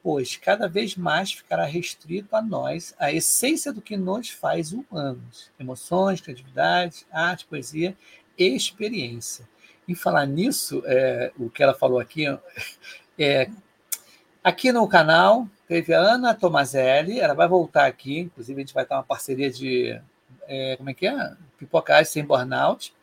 pois 0.03 0.35
cada 0.35 0.67
vez 0.67 0.95
mais 0.95 1.31
ficará 1.31 1.65
restrito 1.65 2.35
a 2.35 2.41
nós 2.41 2.93
a 2.97 3.11
essência 3.11 3.71
do 3.71 3.81
que 3.81 3.95
nos 3.95 4.29
faz 4.29 4.73
humanos: 4.73 5.51
emoções, 5.59 6.21
criatividade, 6.21 7.05
arte, 7.11 7.45
poesia 7.45 7.95
experiência. 8.37 9.47
E 9.87 9.95
falar 9.95 10.25
nisso, 10.25 10.81
é, 10.85 11.31
o 11.37 11.49
que 11.49 11.61
ela 11.61 11.73
falou 11.73 11.99
aqui, 11.99 12.25
é, 13.17 13.49
aqui 14.43 14.71
no 14.71 14.87
canal 14.87 15.47
teve 15.67 15.93
a 15.93 15.99
Ana 15.99 16.33
Tomazelli, 16.33 17.19
ela 17.19 17.33
vai 17.33 17.47
voltar 17.47 17.85
aqui, 17.85 18.19
inclusive 18.19 18.59
a 18.59 18.63
gente 18.63 18.73
vai 18.73 18.85
ter 18.85 18.93
uma 18.93 19.03
parceria 19.03 19.49
de, 19.49 19.99
é, 20.47 20.75
como 20.77 20.89
é 20.89 20.93
que 20.93 21.07
é? 21.07 21.33
Pipocais 21.57 22.09
sem 22.09 22.23
burnout. 22.23 22.93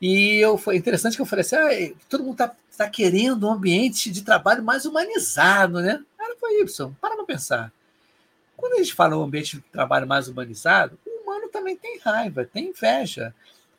E 0.00 0.36
eu, 0.36 0.56
foi 0.56 0.76
interessante 0.76 1.14
que 1.14 1.22
eu 1.22 1.26
falei 1.26 1.42
assim, 1.42 1.56
ah, 1.56 1.96
todo 2.08 2.24
mundo 2.24 2.32
está 2.32 2.56
tá 2.76 2.88
querendo 2.88 3.46
um 3.46 3.52
ambiente 3.52 4.10
de 4.10 4.22
trabalho 4.22 4.62
mais 4.62 4.86
humanizado, 4.86 5.80
né? 5.80 6.02
Cara, 6.30 6.36
foi 6.38 6.60
Y. 6.60 6.94
Para 7.00 7.16
para 7.16 7.24
pensar. 7.24 7.72
Quando 8.56 8.74
a 8.74 8.78
gente 8.78 8.94
fala 8.94 9.16
um 9.16 9.22
ambiente 9.22 9.56
de 9.56 9.62
trabalho 9.62 10.06
mais 10.06 10.28
humanizado, 10.28 10.98
o 11.06 11.22
humano 11.22 11.48
também 11.48 11.76
tem 11.76 11.98
raiva, 11.98 12.44
tem 12.44 12.68
inveja. 12.68 13.34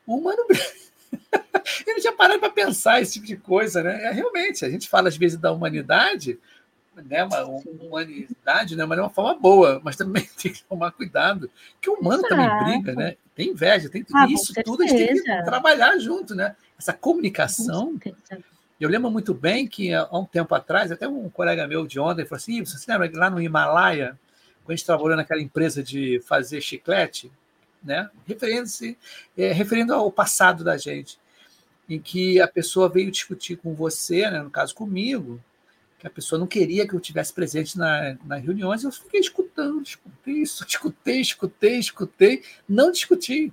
O 0.06 0.16
humano. 0.16 0.44
Ele 1.86 2.00
tinha 2.00 2.12
parado 2.12 2.40
para 2.40 2.50
pensar 2.50 3.00
esse 3.00 3.14
tipo 3.14 3.26
de 3.26 3.36
coisa, 3.36 3.82
né? 3.82 4.04
É, 4.04 4.10
realmente, 4.10 4.64
a 4.64 4.70
gente 4.70 4.88
fala 4.88 5.08
às 5.08 5.16
vezes 5.16 5.38
da 5.38 5.52
humanidade, 5.52 6.38
né? 6.96 7.22
Uma 7.24 7.44
humanidade, 7.44 8.74
né? 8.74 8.84
Mas 8.84 8.96
de 8.96 9.02
uma 9.02 9.10
forma 9.10 9.38
boa, 9.38 9.80
mas 9.84 9.94
também 9.94 10.28
tem 10.40 10.52
que 10.52 10.64
tomar 10.64 10.90
cuidado, 10.90 11.50
que 11.80 11.88
o 11.88 11.94
humano 11.94 12.22
também 12.22 12.48
briga, 12.64 12.94
né? 12.94 13.16
Tem 13.34 13.50
inveja, 13.50 13.88
tem 13.88 14.04
ah, 14.14 14.26
isso 14.28 14.52
tudo 14.64 14.82
a 14.82 14.86
gente 14.86 15.06
tem 15.06 15.22
que 15.22 15.44
trabalhar 15.44 15.96
junto, 15.98 16.34
né? 16.34 16.56
Essa 16.78 16.92
comunicação 16.92 17.96
eu 18.82 18.88
lembro 18.88 19.10
muito 19.10 19.32
bem 19.32 19.66
que 19.66 19.92
há 19.94 20.08
um 20.12 20.24
tempo 20.24 20.54
atrás, 20.54 20.90
até 20.90 21.06
um 21.06 21.28
colega 21.28 21.66
meu 21.68 21.86
de 21.86 22.00
ontem 22.00 22.24
falou 22.24 22.36
assim: 22.36 22.64
você 22.64 22.90
lembra 22.90 23.10
lá 23.14 23.30
no 23.30 23.40
Himalaia, 23.40 24.18
quando 24.64 24.72
a 24.72 24.76
gente 24.76 24.86
trabalhou 24.86 25.16
naquela 25.16 25.40
empresa 25.40 25.82
de 25.82 26.20
fazer 26.26 26.60
chiclete, 26.60 27.30
né? 27.82 28.10
referindo-se, 28.26 28.96
é, 29.36 29.52
referindo 29.52 29.94
ao 29.94 30.10
passado 30.10 30.64
da 30.64 30.76
gente, 30.76 31.18
em 31.88 32.00
que 32.00 32.40
a 32.40 32.48
pessoa 32.48 32.88
veio 32.88 33.10
discutir 33.10 33.56
com 33.56 33.74
você, 33.74 34.30
né? 34.30 34.42
no 34.42 34.50
caso 34.50 34.74
comigo, 34.74 35.40
que 35.98 36.06
a 36.06 36.10
pessoa 36.10 36.38
não 36.38 36.46
queria 36.46 36.86
que 36.86 36.94
eu 36.94 37.00
tivesse 37.00 37.32
presente 37.32 37.78
na, 37.78 38.16
nas 38.24 38.42
reuniões, 38.42 38.82
eu 38.82 38.90
fiquei 38.90 39.20
escutando, 39.20 39.82
escutei 39.82 40.42
escutei, 40.42 41.20
escutei, 41.20 41.78
escutei, 41.78 42.42
não 42.68 42.90
discuti. 42.90 43.52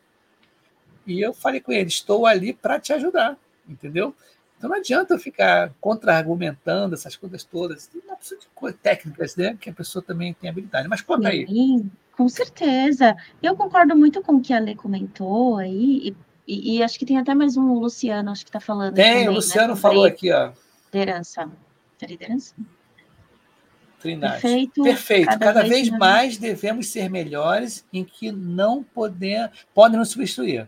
E 1.06 1.22
eu 1.22 1.34
falei 1.34 1.60
com 1.60 1.72
ele: 1.72 1.88
estou 1.88 2.26
ali 2.26 2.54
para 2.54 2.80
te 2.80 2.94
ajudar, 2.94 3.38
entendeu? 3.68 4.16
Então 4.60 4.70
não 4.70 4.78
adianta 4.78 5.14
eu 5.14 5.18
ficar 5.18 5.72
contra-argumentando 5.80 6.94
essas 6.94 7.16
coisas 7.16 7.46
todas. 7.46 7.88
Tem 7.88 8.02
uma 8.02 8.14
opção 8.14 8.38
de 8.38 8.46
coisas 8.54 8.78
técnicas, 8.84 9.34
né? 9.38 9.58
Que 9.60 9.70
a 9.70 9.74
pessoa 9.74 10.04
também 10.04 10.34
tem 10.34 10.50
habilidade. 10.50 10.86
Mas 10.90 11.00
conta 11.00 11.30
aí. 11.30 11.48
Sim, 11.48 11.90
com 12.12 12.28
certeza. 12.28 13.16
Eu 13.42 13.56
concordo 13.56 13.96
muito 13.96 14.22
com 14.22 14.36
o 14.36 14.42
que 14.42 14.54
a 14.54 14.60
Lê 14.60 14.76
comentou 14.76 15.56
aí, 15.56 16.10
e, 16.10 16.16
e, 16.46 16.78
e 16.78 16.84
acho 16.84 17.00
que 17.00 17.06
tem 17.06 17.18
até 17.18 17.34
mais 17.34 17.56
um 17.56 17.72
o 17.72 17.80
Luciano, 17.80 18.32
acho 18.32 18.44
que 18.44 18.50
está 18.50 18.60
falando. 18.60 18.96
Tem, 18.96 19.06
também, 19.06 19.28
o 19.28 19.32
né, 19.32 19.36
Luciano 19.38 19.76
né, 19.76 19.80
falou 19.80 20.04
aqui, 20.04 20.30
ó. 20.30 20.52
Liderança. 20.94 21.50
Liderança? 22.02 22.54
Trindade. 24.02 24.42
Perfeito. 24.42 24.84
Perfeito. 24.84 25.26
Cada, 25.28 25.46
Cada 25.46 25.62
vez, 25.62 25.88
vez 25.88 25.90
mais 25.98 26.38
devemos 26.38 26.88
ser 26.88 27.10
melhores 27.10 27.86
em 27.94 28.04
que 28.04 28.30
não 28.30 28.84
poder, 28.84 29.50
podem 29.74 29.98
nos 29.98 30.10
substituir 30.10 30.68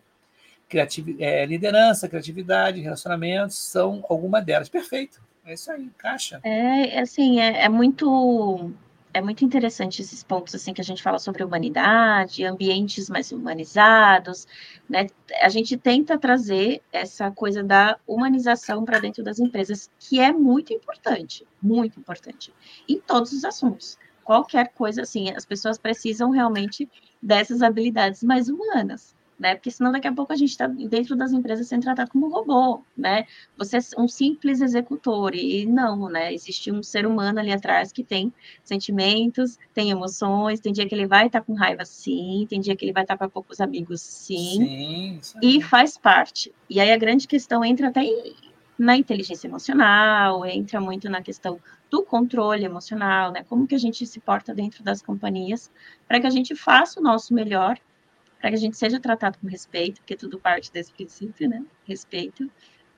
é, 0.77 1.45
liderança, 1.45 2.07
criatividade, 2.07 2.81
relacionamentos 2.81 3.57
são 3.57 4.03
alguma 4.09 4.41
delas. 4.41 4.69
Perfeito. 4.69 5.21
É 5.45 5.53
isso 5.53 5.71
aí, 5.71 5.83
encaixa. 5.83 6.39
É, 6.43 6.99
assim, 6.99 7.39
é, 7.39 7.63
é, 7.63 7.69
muito 7.69 8.71
é 9.13 9.21
muito 9.21 9.43
interessante 9.43 10.01
esses 10.01 10.23
pontos 10.23 10.55
assim 10.55 10.73
que 10.73 10.79
a 10.79 10.83
gente 10.83 11.03
fala 11.03 11.19
sobre 11.19 11.43
humanidade, 11.43 12.45
ambientes 12.45 13.09
mais 13.09 13.31
humanizados, 13.31 14.47
né? 14.89 15.07
A 15.41 15.49
gente 15.49 15.75
tenta 15.75 16.17
trazer 16.17 16.81
essa 16.93 17.31
coisa 17.31 17.63
da 17.63 17.97
humanização 18.07 18.85
para 18.85 18.99
dentro 18.99 19.23
das 19.23 19.39
empresas, 19.39 19.89
que 19.99 20.19
é 20.19 20.31
muito 20.31 20.73
importante, 20.73 21.45
muito 21.61 21.99
importante, 21.99 22.53
em 22.87 22.99
todos 22.99 23.33
os 23.33 23.43
assuntos. 23.43 23.97
Qualquer 24.23 24.69
coisa 24.69 25.01
assim, 25.01 25.31
as 25.31 25.45
pessoas 25.45 25.77
precisam 25.77 26.29
realmente 26.29 26.89
dessas 27.21 27.61
habilidades 27.61 28.23
mais 28.23 28.47
humanas 28.47 29.15
né? 29.41 29.55
Porque 29.55 29.71
senão 29.71 29.91
daqui 29.91 30.07
a 30.07 30.13
pouco 30.13 30.31
a 30.31 30.35
gente 30.35 30.51
está 30.51 30.67
dentro 30.67 31.15
das 31.15 31.31
empresas 31.31 31.67
sendo 31.67 31.81
tratado 31.81 32.11
como 32.11 32.29
robô, 32.29 32.83
né? 32.95 33.25
Você 33.57 33.77
é 33.77 33.81
um 33.97 34.07
simples 34.07 34.61
executor 34.61 35.33
e 35.33 35.65
não, 35.65 36.07
né? 36.07 36.31
Existe 36.31 36.71
um 36.71 36.83
ser 36.83 37.07
humano 37.07 37.39
ali 37.39 37.51
atrás 37.51 37.91
que 37.91 38.03
tem 38.03 38.31
sentimentos, 38.63 39.57
tem 39.73 39.89
emoções, 39.89 40.59
tem 40.59 40.71
dia 40.71 40.87
que 40.87 40.93
ele 40.93 41.07
vai 41.07 41.25
estar 41.25 41.39
tá 41.39 41.45
com 41.45 41.55
raiva, 41.55 41.83
sim, 41.83 42.45
tem 42.47 42.61
dia 42.61 42.75
que 42.75 42.85
ele 42.85 42.93
vai 42.93 43.03
estar 43.03 43.17
tá 43.17 43.25
com 43.25 43.31
poucos 43.31 43.59
amigos, 43.59 43.99
sim, 43.99 45.17
sim 45.23 45.39
e 45.41 45.59
faz 45.59 45.97
parte. 45.97 46.53
E 46.69 46.79
aí 46.79 46.91
a 46.91 46.97
grande 46.97 47.27
questão 47.27 47.65
entra 47.65 47.87
até 47.87 48.05
na 48.77 48.95
inteligência 48.95 49.47
emocional, 49.47 50.45
entra 50.45 50.79
muito 50.79 51.09
na 51.09 51.21
questão 51.21 51.59
do 51.89 52.03
controle 52.03 52.63
emocional, 52.63 53.31
né? 53.31 53.43
Como 53.49 53.65
que 53.65 53.73
a 53.73 53.79
gente 53.79 54.05
se 54.05 54.19
porta 54.19 54.53
dentro 54.53 54.83
das 54.83 55.01
companhias 55.01 55.71
para 56.07 56.21
que 56.21 56.27
a 56.27 56.31
gente 56.31 56.55
faça 56.55 56.99
o 56.99 57.03
nosso 57.03 57.33
melhor 57.33 57.79
para 58.41 58.49
que 58.49 58.55
a 58.55 58.59
gente 58.59 58.75
seja 58.75 58.99
tratado 58.99 59.37
com 59.37 59.47
respeito, 59.47 60.01
porque 60.01 60.17
tudo 60.17 60.39
parte 60.39 60.73
desse 60.73 60.91
princípio, 60.91 61.47
né? 61.47 61.63
Respeito, 61.85 62.49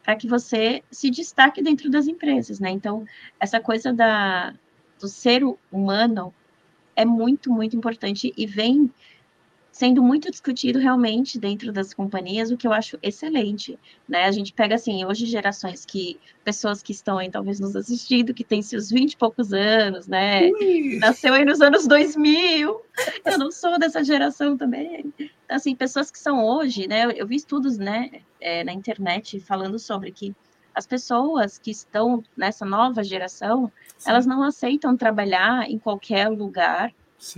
para 0.02 0.16
que 0.16 0.28
você 0.28 0.82
se 0.90 1.12
destaque 1.12 1.62
dentro 1.62 1.90
das 1.92 2.08
empresas, 2.08 2.60
né? 2.60 2.72
Então, 2.72 3.06
essa 3.40 3.60
coisa 3.60 3.92
da, 3.94 4.56
do 5.00 5.08
ser 5.08 5.44
humano 5.70 6.34
é 6.96 7.04
muito, 7.04 7.52
muito 7.52 7.76
importante 7.76 8.34
e 8.38 8.48
vem 8.48 8.90
sendo 9.74 10.04
muito 10.04 10.30
discutido 10.30 10.78
realmente 10.78 11.40
dentro 11.40 11.74
das 11.74 11.96
companhias, 11.96 12.52
o 12.52 12.56
que 12.56 12.68
eu 12.68 12.72
acho 12.72 13.00
excelente, 13.02 13.78
né? 14.08 14.26
A 14.26 14.32
gente 14.32 14.54
pega 14.54 14.76
assim, 14.76 15.04
hoje 15.04 15.26
gerações 15.26 15.84
que 15.84 16.20
pessoas 16.46 16.84
que 16.84 16.92
estão 16.92 17.18
aí 17.18 17.28
talvez 17.28 17.60
nos 17.60 17.76
assistindo, 17.76 18.36
que 18.36 18.44
têm 18.44 18.62
seus 18.62 18.92
20 18.92 19.14
e 19.14 19.18
poucos 19.18 19.52
anos, 19.52 20.08
né? 20.08 20.52
Ui. 20.52 21.00
Nasceu 21.00 21.34
aí 21.34 21.44
nos 21.44 21.60
anos 21.60 21.88
2000. 21.88 22.82
Eu 23.26 23.38
não 23.40 23.52
sou 23.52 23.80
dessa 23.80 24.04
geração 24.04 24.56
também. 24.56 25.12
Então, 25.18 25.58
assim, 25.58 25.76
pessoas 25.76 26.12
que 26.12 26.20
são 26.20 26.46
hoje, 26.46 26.88
né? 26.88 27.12
Eu 27.16 27.26
vi 27.26 27.36
estudos, 27.36 27.80
né, 27.80 28.22
é, 28.40 28.64
na 28.64 28.74
internet 28.74 29.40
falando 29.40 29.80
sobre 29.80 30.12
que 30.12 30.36
as 30.76 30.86
pessoas 30.86 31.58
que 31.58 31.72
estão 31.72 32.24
nessa 32.38 32.64
nova 32.64 33.04
geração, 33.04 33.72
Sim. 33.98 34.12
elas 34.12 34.28
não 34.28 34.44
aceitam 34.44 34.96
trabalhar 34.96 35.68
em 35.68 35.80
qualquer 35.80 36.30
lugar 36.30 36.94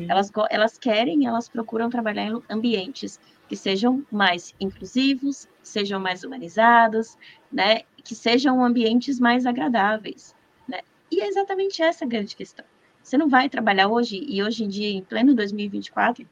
elas, 0.07 0.31
elas 0.49 0.77
querem, 0.77 1.27
elas 1.27 1.49
procuram 1.49 1.89
trabalhar 1.89 2.25
em 2.27 2.41
ambientes 2.49 3.19
que 3.47 3.55
sejam 3.55 4.05
mais 4.11 4.53
inclusivos, 4.59 5.47
sejam 5.61 5.99
mais 5.99 6.23
humanizados, 6.23 7.17
né? 7.51 7.81
Que 8.03 8.15
sejam 8.15 8.63
ambientes 8.63 9.19
mais 9.19 9.45
agradáveis, 9.45 10.35
né? 10.67 10.79
E 11.11 11.21
é 11.21 11.27
exatamente 11.27 11.81
essa 11.81 12.05
a 12.05 12.07
grande 12.07 12.35
questão. 12.35 12.65
Você 13.03 13.17
não 13.17 13.29
vai 13.29 13.49
trabalhar 13.49 13.87
hoje, 13.87 14.23
e 14.27 14.41
hoje 14.41 14.63
em 14.63 14.67
dia, 14.67 14.89
em 14.89 15.03
pleno 15.03 15.35
2024, 15.35 16.27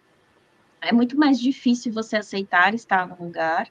é 0.82 0.92
muito 0.92 1.18
mais 1.18 1.39
difícil 1.39 1.94
você 1.94 2.18
aceitar 2.18 2.74
estar 2.74 3.08
num 3.08 3.26
lugar 3.26 3.70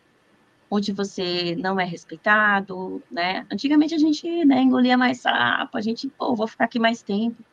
onde 0.71 0.93
você 0.93 1.55
não 1.57 1.79
é 1.79 1.85
respeitado, 1.85 3.03
né? 3.11 3.47
Antigamente 3.53 3.95
a 3.95 3.99
gente 3.99 4.45
né, 4.47 4.63
engolia 4.63 4.97
mais 4.97 5.21
sapo, 5.21 5.77
a 5.77 5.83
gente, 5.83 6.09
pô, 6.09 6.35
vou 6.35 6.47
ficar 6.47 6.65
aqui 6.65 6.79
mais 6.79 7.03
tempo. 7.03 7.45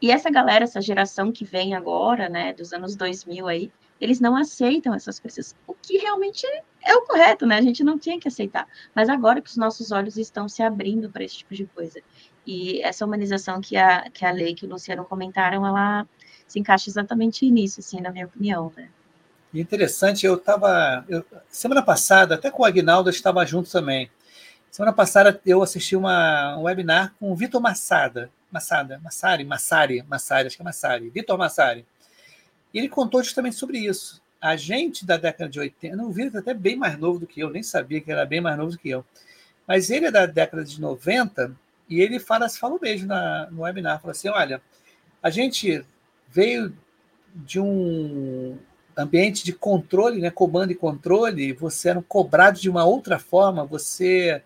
E 0.00 0.10
essa 0.10 0.30
galera, 0.30 0.64
essa 0.64 0.80
geração 0.80 1.32
que 1.32 1.44
vem 1.44 1.74
agora, 1.74 2.28
né, 2.28 2.52
dos 2.52 2.72
anos 2.72 2.94
2000 2.94 3.48
aí, 3.48 3.72
eles 4.00 4.20
não 4.20 4.36
aceitam 4.36 4.94
essas 4.94 5.18
coisas, 5.18 5.56
o 5.66 5.74
que 5.74 5.98
realmente 5.98 6.46
é 6.84 6.94
o 6.94 7.02
correto, 7.02 7.44
né? 7.44 7.56
A 7.56 7.62
gente 7.62 7.82
não 7.82 7.98
tinha 7.98 8.18
que 8.18 8.28
aceitar. 8.28 8.66
Mas 8.94 9.08
agora 9.08 9.40
que 9.40 9.50
os 9.50 9.56
nossos 9.56 9.90
olhos 9.90 10.16
estão 10.16 10.48
se 10.48 10.62
abrindo 10.62 11.10
para 11.10 11.24
esse 11.24 11.38
tipo 11.38 11.54
de 11.54 11.66
coisa. 11.66 12.00
E 12.46 12.80
essa 12.82 13.04
humanização 13.04 13.60
que 13.60 13.76
a, 13.76 14.08
que 14.10 14.24
a 14.24 14.30
lei, 14.30 14.54
que 14.54 14.64
o 14.64 14.68
Luciano 14.68 15.04
comentaram, 15.04 15.66
ela 15.66 16.06
se 16.46 16.58
encaixa 16.58 16.88
exatamente 16.88 17.50
nisso, 17.50 17.80
assim, 17.80 18.00
na 18.00 18.10
minha 18.10 18.26
opinião, 18.26 18.72
né? 18.76 18.88
Interessante, 19.52 20.24
eu 20.24 20.34
estava. 20.34 21.04
Semana 21.48 21.82
passada, 21.82 22.36
até 22.36 22.50
com 22.50 22.62
o 22.62 22.66
Agnaldo, 22.66 23.10
estava 23.10 23.44
junto 23.44 23.70
também. 23.70 24.10
Semana 24.70 24.92
passada 24.92 25.40
eu 25.44 25.62
assisti 25.62 25.96
uma, 25.96 26.56
um 26.56 26.62
webinar 26.62 27.14
com 27.18 27.32
o 27.32 27.34
Vitor 27.34 27.60
Massada. 27.60 28.30
Massada, 28.50 28.98
Massari, 28.98 29.44
Massari, 29.44 30.02
Massari, 30.02 30.46
acho 30.46 30.56
que 30.56 30.62
é 30.62 30.64
Massari, 30.64 31.10
Vitor 31.10 31.38
Massari. 31.38 31.86
Ele 32.72 32.88
contou 32.88 33.22
justamente 33.22 33.56
sobre 33.56 33.78
isso. 33.78 34.22
A 34.40 34.56
gente 34.56 35.04
da 35.04 35.16
década 35.16 35.50
de 35.50 35.58
80, 35.58 35.96
não, 35.96 36.06
o 36.06 36.12
Vitor 36.12 36.36
é 36.36 36.38
até 36.38 36.54
bem 36.54 36.76
mais 36.76 36.98
novo 36.98 37.18
do 37.18 37.26
que 37.26 37.40
eu, 37.40 37.50
nem 37.50 37.62
sabia 37.62 38.00
que 38.00 38.10
era 38.10 38.24
bem 38.24 38.40
mais 38.40 38.56
novo 38.56 38.72
do 38.72 38.78
que 38.78 38.88
eu. 38.88 39.04
Mas 39.66 39.90
ele 39.90 40.06
é 40.06 40.10
da 40.10 40.26
década 40.26 40.64
de 40.64 40.80
90 40.80 41.54
e 41.88 42.00
ele 42.00 42.18
fala, 42.18 42.48
falou 42.48 42.78
mesmo 42.80 43.08
na, 43.08 43.50
no 43.50 43.62
webinar, 43.62 44.00
falou 44.00 44.12
assim, 44.12 44.28
olha, 44.28 44.62
a 45.22 45.30
gente 45.30 45.84
veio 46.28 46.74
de 47.34 47.60
um 47.60 48.58
ambiente 48.96 49.44
de 49.44 49.52
controle, 49.52 50.20
né, 50.20 50.30
comando 50.30 50.72
e 50.72 50.74
controle, 50.74 51.52
você 51.52 51.90
era 51.90 52.02
cobrado 52.02 52.58
de 52.58 52.68
uma 52.68 52.84
outra 52.84 53.18
forma, 53.18 53.64
você, 53.64 54.42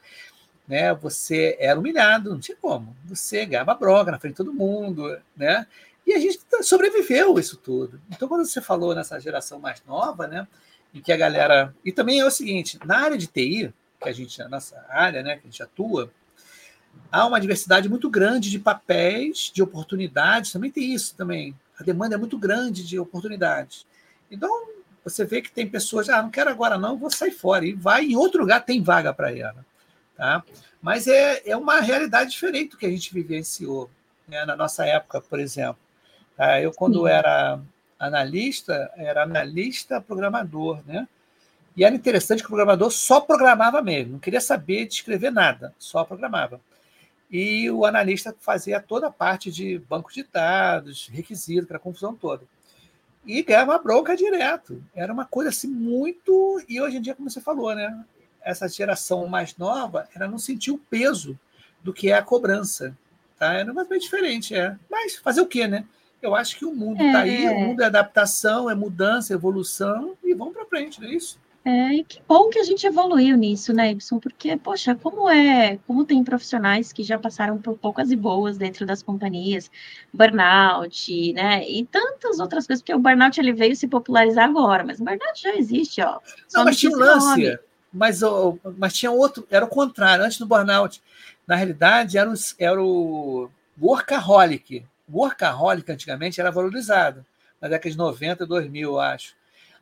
né, 0.66 0.94
você 0.94 1.56
era 1.58 1.78
humilhado, 1.78 2.30
não 2.30 2.40
tinha 2.40 2.56
como. 2.56 2.96
Você 3.06 3.44
ganhava 3.44 3.74
broca 3.74 4.10
na 4.10 4.18
frente 4.18 4.32
de 4.32 4.38
todo 4.38 4.54
mundo, 4.54 5.18
né? 5.36 5.66
E 6.06 6.12
a 6.14 6.18
gente 6.18 6.40
sobreviveu 6.62 7.38
isso 7.38 7.56
tudo. 7.56 8.00
Então, 8.10 8.28
quando 8.28 8.44
você 8.44 8.60
falou 8.60 8.94
nessa 8.94 9.20
geração 9.20 9.58
mais 9.58 9.82
nova, 9.86 10.26
né, 10.26 10.46
em 10.92 11.00
que 11.00 11.12
a 11.12 11.16
galera. 11.16 11.74
E 11.84 11.92
também 11.92 12.20
é 12.20 12.26
o 12.26 12.30
seguinte: 12.30 12.78
na 12.84 12.98
área 12.98 13.16
de 13.16 13.26
TI, 13.26 13.72
que 14.00 14.08
a 14.08 14.12
gente, 14.12 14.38
na 14.38 14.48
nossa 14.48 14.84
área, 14.88 15.22
né, 15.22 15.36
que 15.36 15.46
a 15.46 15.50
gente 15.50 15.62
atua, 15.62 16.10
há 17.10 17.26
uma 17.26 17.40
diversidade 17.40 17.88
muito 17.88 18.10
grande 18.10 18.50
de 18.50 18.58
papéis, 18.58 19.50
de 19.52 19.62
oportunidades, 19.62 20.52
também 20.52 20.70
tem 20.70 20.92
isso 20.92 21.14
também. 21.16 21.54
A 21.78 21.82
demanda 21.82 22.14
é 22.14 22.18
muito 22.18 22.38
grande 22.38 22.86
de 22.86 22.98
oportunidades. 22.98 23.86
Então, 24.30 24.68
você 25.04 25.24
vê 25.24 25.42
que 25.42 25.50
tem 25.50 25.68
pessoas, 25.68 26.08
ah, 26.08 26.22
não 26.22 26.30
quero 26.30 26.50
agora 26.50 26.78
não, 26.78 26.96
vou 26.96 27.10
sair 27.10 27.32
fora. 27.32 27.64
E 27.66 27.72
vai 27.72 28.04
em 28.04 28.16
outro 28.16 28.40
lugar, 28.40 28.64
tem 28.64 28.82
vaga 28.82 29.12
para 29.12 29.36
ela. 29.36 29.64
Tá? 30.16 30.42
Mas 30.80 31.06
é, 31.06 31.42
é 31.48 31.56
uma 31.56 31.80
realidade 31.80 32.30
diferente 32.30 32.72
do 32.72 32.76
que 32.76 32.86
a 32.86 32.90
gente 32.90 33.12
vivenciou 33.12 33.90
né? 34.28 34.44
na 34.44 34.56
nossa 34.56 34.86
época, 34.86 35.20
por 35.20 35.40
exemplo. 35.40 35.78
Tá? 36.36 36.60
Eu, 36.60 36.72
quando 36.72 37.02
Sim. 37.02 37.08
era 37.08 37.60
analista, 37.98 38.90
era 38.96 39.22
analista 39.22 40.00
programador, 40.00 40.80
né? 40.86 41.06
E 41.76 41.84
era 41.84 41.94
interessante 41.94 42.40
que 42.40 42.46
o 42.46 42.50
programador 42.50 42.90
só 42.90 43.20
programava 43.20 43.80
mesmo, 43.80 44.12
não 44.12 44.18
queria 44.18 44.40
saber 44.40 44.86
de 44.86 44.94
escrever 44.94 45.30
nada, 45.30 45.74
só 45.78 46.04
programava. 46.04 46.60
E 47.30 47.70
o 47.70 47.86
analista 47.86 48.34
fazia 48.40 48.78
toda 48.78 49.06
a 49.06 49.10
parte 49.10 49.50
de 49.50 49.78
banco 49.78 50.12
de 50.12 50.22
dados, 50.22 51.08
requisito, 51.10 51.64
aquela 51.64 51.78
confusão 51.78 52.14
toda. 52.14 52.44
E 53.24 53.42
ganhava 53.42 53.78
bronca 53.78 54.14
direto. 54.14 54.82
Era 54.94 55.12
uma 55.12 55.24
coisa 55.24 55.48
assim 55.48 55.68
muito. 55.68 56.62
E 56.68 56.78
hoje 56.78 56.98
em 56.98 57.00
dia, 57.00 57.14
como 57.14 57.30
você 57.30 57.40
falou, 57.40 57.74
né? 57.74 58.04
Essa 58.44 58.68
geração 58.68 59.26
mais 59.26 59.56
nova, 59.56 60.08
ela 60.14 60.28
não 60.28 60.38
sentiu 60.38 60.74
o 60.74 60.78
peso 60.78 61.38
do 61.82 61.92
que 61.92 62.10
é 62.10 62.14
a 62.14 62.22
cobrança. 62.22 62.96
Tá? 63.38 63.54
Era 63.54 63.72
uma 63.72 63.84
coisa 63.84 64.02
diferente, 64.02 64.54
é. 64.54 64.76
Mas 64.90 65.16
fazer 65.16 65.40
o 65.40 65.46
quê, 65.46 65.66
né? 65.66 65.84
Eu 66.20 66.36
acho 66.36 66.56
que 66.56 66.64
o 66.64 66.74
mundo 66.74 67.02
está 67.02 67.26
é. 67.26 67.30
aí, 67.30 67.48
o 67.48 67.58
mundo 67.58 67.82
é 67.82 67.86
adaptação, 67.86 68.70
é 68.70 68.74
mudança, 68.74 69.34
evolução, 69.34 70.16
e 70.22 70.32
vamos 70.34 70.54
para 70.54 70.64
frente, 70.66 71.00
não 71.00 71.08
é 71.08 71.14
isso? 71.14 71.40
É, 71.64 71.94
e 71.94 72.04
que 72.04 72.20
bom 72.26 72.48
que 72.48 72.58
a 72.58 72.64
gente 72.64 72.84
evoluiu 72.84 73.36
nisso, 73.36 73.72
né, 73.72 73.92
Ibson? 73.92 74.18
Porque, 74.18 74.56
poxa, 74.56 74.96
como 74.96 75.30
é, 75.30 75.78
como 75.86 76.04
tem 76.04 76.22
profissionais 76.24 76.92
que 76.92 77.04
já 77.04 77.18
passaram 77.18 77.56
por 77.58 77.78
poucas 77.78 78.10
e 78.10 78.16
boas 78.16 78.58
dentro 78.58 78.84
das 78.84 79.00
companhias, 79.00 79.70
burnout, 80.12 81.32
né, 81.32 81.68
e 81.68 81.84
tantas 81.86 82.40
outras 82.40 82.66
coisas, 82.66 82.82
porque 82.82 82.94
o 82.94 82.98
burnout 82.98 83.38
ele 83.38 83.52
veio 83.52 83.76
se 83.76 83.86
popularizar 83.86 84.44
agora, 84.44 84.84
mas 84.84 85.00
o 85.00 85.04
burnout 85.04 85.40
já 85.40 85.54
existe, 85.54 86.00
ó. 86.02 86.18
Não, 86.52 86.64
mas 86.64 86.76
tinha 86.78 86.90
um 86.90 86.96
lance, 86.96 87.58
mas, 87.92 88.20
mas 88.78 88.94
tinha 88.94 89.10
outro, 89.10 89.46
era 89.50 89.64
o 89.64 89.68
contrário, 89.68 90.24
antes 90.24 90.38
do 90.38 90.46
burnout, 90.46 91.02
na 91.46 91.56
realidade 91.56 92.16
era 92.16 92.30
o, 92.30 92.34
era 92.58 92.82
o 92.82 93.50
workaholic. 93.80 94.84
Workaholic 95.12 95.90
antigamente 95.90 96.40
era 96.40 96.50
valorizado, 96.50 97.24
na 97.60 97.68
década 97.68 97.90
de 97.90 97.98
90, 97.98 98.46
2000, 98.46 98.90
eu 98.90 99.00
acho 99.00 99.34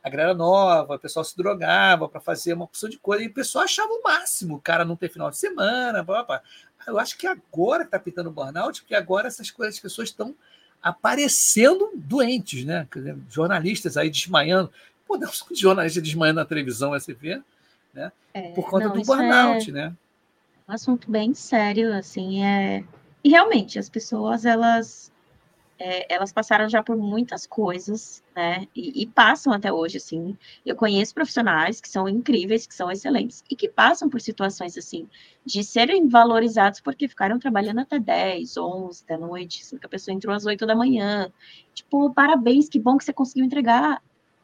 a 0.03 0.09
galera 0.09 0.33
nova, 0.33 0.95
o 0.95 0.99
pessoal 0.99 1.23
se 1.23 1.37
drogava 1.37 2.09
para 2.09 2.19
fazer 2.19 2.53
uma 2.53 2.65
opção 2.65 2.89
de 2.89 2.97
coisa, 2.97 3.23
e 3.23 3.27
o 3.27 3.33
pessoal 3.33 3.65
achava 3.65 3.91
o 3.91 4.01
máximo, 4.01 4.55
o 4.55 4.61
cara 4.61 4.83
não 4.83 4.95
ter 4.95 5.09
final 5.09 5.29
de 5.29 5.37
semana, 5.37 6.01
blá, 6.03 6.23
blá. 6.23 6.41
Eu 6.87 6.97
acho 6.97 7.15
que 7.15 7.27
agora 7.27 7.83
está 7.83 7.99
pintando 7.99 8.31
burnout, 8.31 8.81
porque 8.81 8.95
agora 8.95 9.27
essas 9.27 9.51
coisas, 9.51 9.75
as 9.75 9.81
pessoas 9.81 10.09
estão 10.09 10.35
aparecendo 10.81 11.91
doentes, 11.93 12.65
né? 12.65 12.87
Jornalistas 13.29 13.97
aí 13.97 14.09
desmaiando. 14.09 14.71
Pô, 15.05 15.17
um 15.17 15.55
jornalista 15.55 16.01
desmaiando 16.01 16.39
na 16.39 16.45
televisão, 16.45 16.89
você 16.89 17.13
vê, 17.13 17.39
né? 17.93 18.11
É, 18.33 18.51
Por 18.51 18.69
conta 18.69 18.87
não, 18.87 18.95
do 18.95 19.01
burnout, 19.03 19.69
é 19.69 19.73
né? 19.73 19.95
Um 20.67 20.73
assunto 20.73 21.09
bem 21.09 21.33
sério, 21.33 21.93
assim, 21.93 22.43
é... 22.43 22.83
E 23.23 23.29
realmente, 23.29 23.77
as 23.77 23.89
pessoas, 23.89 24.45
elas 24.45 25.11
é, 25.83 26.13
elas 26.13 26.31
passaram 26.31 26.69
já 26.69 26.83
por 26.83 26.95
muitas 26.95 27.47
coisas, 27.47 28.23
né? 28.35 28.67
E, 28.75 29.01
e, 29.01 29.07
passam 29.07 29.51
até 29.51 29.73
hoje, 29.73 29.97
assim. 29.97 30.37
Eu 30.63 30.75
conheço 30.75 31.11
profissionais 31.11 31.81
que 31.81 31.89
são 31.89 32.07
incríveis, 32.07 32.67
que 32.67 32.75
são 32.75 32.91
excelentes, 32.91 33.43
e 33.49 33.55
que 33.55 33.67
passam 33.67 34.07
por 34.07 34.21
situações 34.21 34.77
assim, 34.77 35.09
de 35.43 35.63
serem 35.63 36.07
valorizados 36.07 36.79
porque 36.79 37.07
ficaram 37.07 37.39
trabalhando 37.39 37.79
até 37.79 37.97
10, 37.97 38.57
11 38.57 39.07
da 39.07 39.17
noite, 39.17 39.63
assim, 39.63 39.77
que 39.79 39.85
a 39.87 39.89
pessoa 39.89 40.13
entrou 40.13 40.35
às 40.35 40.45
8 40.45 40.67
da 40.67 40.75
manhã. 40.75 41.31
Tipo, 41.73 42.13
parabéns, 42.13 42.69
que 42.69 42.79
bom 42.79 42.95
que 42.95 43.03
você 43.03 43.11
conseguiu 43.11 43.45
entregar. 43.45 44.03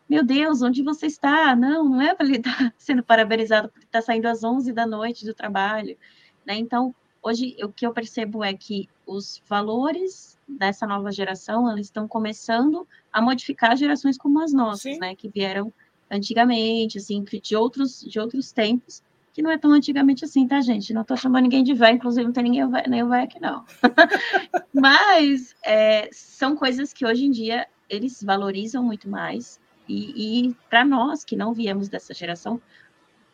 Meu 0.10 0.24
Deus, 0.24 0.62
onde 0.62 0.82
você 0.82 1.08
está? 1.08 1.56
Não, 1.56 1.89
não 1.89 2.02
é 2.02 2.15
para 2.15 2.26
ele 2.26 2.38
estar 2.38 2.74
sendo 2.78 3.04
parabenizado 3.04 3.70
porque 3.70 3.86
está 3.86 4.02
saindo 4.02 4.28
às 4.28 4.43
11 4.43 4.72
da 4.72 4.86
noite 4.86 5.26
do 5.26 5.34
trabalho, 5.34 5.98
né? 6.46 6.56
Então, 6.56 6.96
hoje 7.22 7.58
o 7.62 7.70
que 7.70 7.86
eu 7.86 7.93
percebo 7.93 8.43
é 8.43 8.54
que 8.54 8.88
os 9.06 9.41
valores 9.48 10.38
dessa 10.48 10.88
nova 10.88 11.12
geração, 11.12 11.70
eles 11.72 11.88
estão 11.88 12.08
começando 12.08 12.88
a 13.12 13.22
modificar 13.22 13.76
gerações 13.76 14.17
como 14.17 14.41
as 14.41 14.54
nossas, 14.54 14.93
Sim. 14.93 15.00
né, 15.00 15.15
que 15.15 15.28
vieram 15.28 15.74
antigamente, 16.10 16.98
assim, 16.98 17.24
de 17.24 17.56
outros, 17.56 18.02
de 18.02 18.17
outros 18.20 18.52
tempos, 18.54 19.04
que 19.34 19.41
não 19.41 19.52
é 19.52 19.58
tão 19.58 19.72
antigamente 19.72 20.24
assim, 20.24 20.48
tá, 20.48 20.62
gente? 20.62 20.93
Não 20.93 21.02
estou 21.02 21.17
chamando 21.17 21.43
ninguém 21.43 21.63
de 21.63 21.74
velho, 21.74 21.98
inclusive 21.98 22.26
não 22.26 22.34
tem 22.34 22.43
ninguém 22.43 22.63
nem 22.89 23.04
o 23.04 23.10
velho 23.10 23.24
aqui, 23.24 23.39
não. 23.41 23.65
Mas 24.74 25.54
é, 25.63 26.10
são 26.12 26.56
coisas 26.56 26.93
que 26.93 27.06
hoje 27.06 27.26
em 27.26 27.32
dia 27.32 27.67
eles 27.89 28.24
valorizam 28.24 28.84
muito 28.84 29.10
mais, 29.10 29.60
e, 29.88 30.47
e 30.50 30.56
para 30.69 30.84
nós 30.84 31.23
que 31.23 31.36
não 31.36 31.54
viemos 31.54 31.89
dessa 31.89 32.13
geração, 32.13 32.62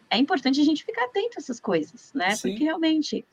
é 0.10 0.18
importante 0.18 0.62
a 0.62 0.63
gente 0.63 0.84
ficar 0.84 1.06
atento 1.06 1.38
a 1.38 1.39
essas 1.39 1.60
coisas, 1.60 2.12
né? 2.13 2.32
Sim. 2.36 2.50
Porque 2.50 2.63
realmente 2.63 3.26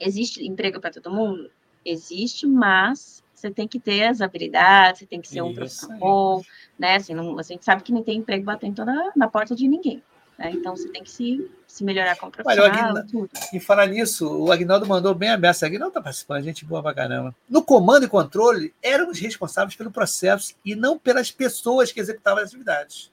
existe 0.00 0.44
emprego 0.46 0.80
para 0.80 0.90
todo 0.90 1.10
mundo? 1.10 1.50
existe, 1.86 2.46
mas 2.46 3.22
você 3.32 3.50
tem 3.50 3.68
que 3.68 3.78
ter 3.78 4.04
as 4.04 4.20
habilidades, 4.20 5.00
você 5.00 5.06
tem 5.06 5.20
que 5.20 5.28
ser 5.28 5.42
um 5.42 5.54
profissional 5.54 5.98
bom, 5.98 6.42
né? 6.78 6.96
Assim, 6.96 7.14
não, 7.14 7.38
a 7.38 7.42
gente 7.42 7.64
sabe 7.64 7.82
que 7.82 7.92
não 7.92 8.02
tem 8.02 8.18
emprego 8.18 8.44
batendo 8.44 8.84
na, 8.84 9.12
na 9.14 9.28
porta 9.28 9.54
de 9.54 9.68
ninguém. 9.68 10.02
Né? 10.38 10.52
Então 10.52 10.76
você 10.76 10.88
tem 10.88 11.02
que 11.02 11.10
se, 11.10 11.50
se 11.66 11.82
melhorar 11.82 12.16
como 12.16 12.32
profissional. 12.32 12.92
Olha, 12.92 13.06
tudo. 13.10 13.30
E 13.52 13.60
falar 13.60 13.86
nisso, 13.86 14.28
o 14.28 14.52
Agnaldo 14.52 14.86
mandou 14.86 15.14
bem 15.14 15.30
aberto. 15.30 15.62
O 15.62 15.66
Agnaldo 15.66 15.88
está 15.88 16.00
participando, 16.00 16.44
gente 16.44 16.64
boa 16.64 16.82
pra 16.82 16.94
caramba. 16.94 17.34
No 17.48 17.62
comando 17.62 18.04
e 18.04 18.08
controle, 18.08 18.74
éramos 18.82 19.18
responsáveis 19.18 19.76
pelo 19.76 19.90
processo 19.90 20.54
e 20.64 20.74
não 20.74 20.98
pelas 20.98 21.30
pessoas 21.30 21.90
que 21.92 22.00
executavam 22.00 22.42
as 22.42 22.48
atividades. 22.48 23.10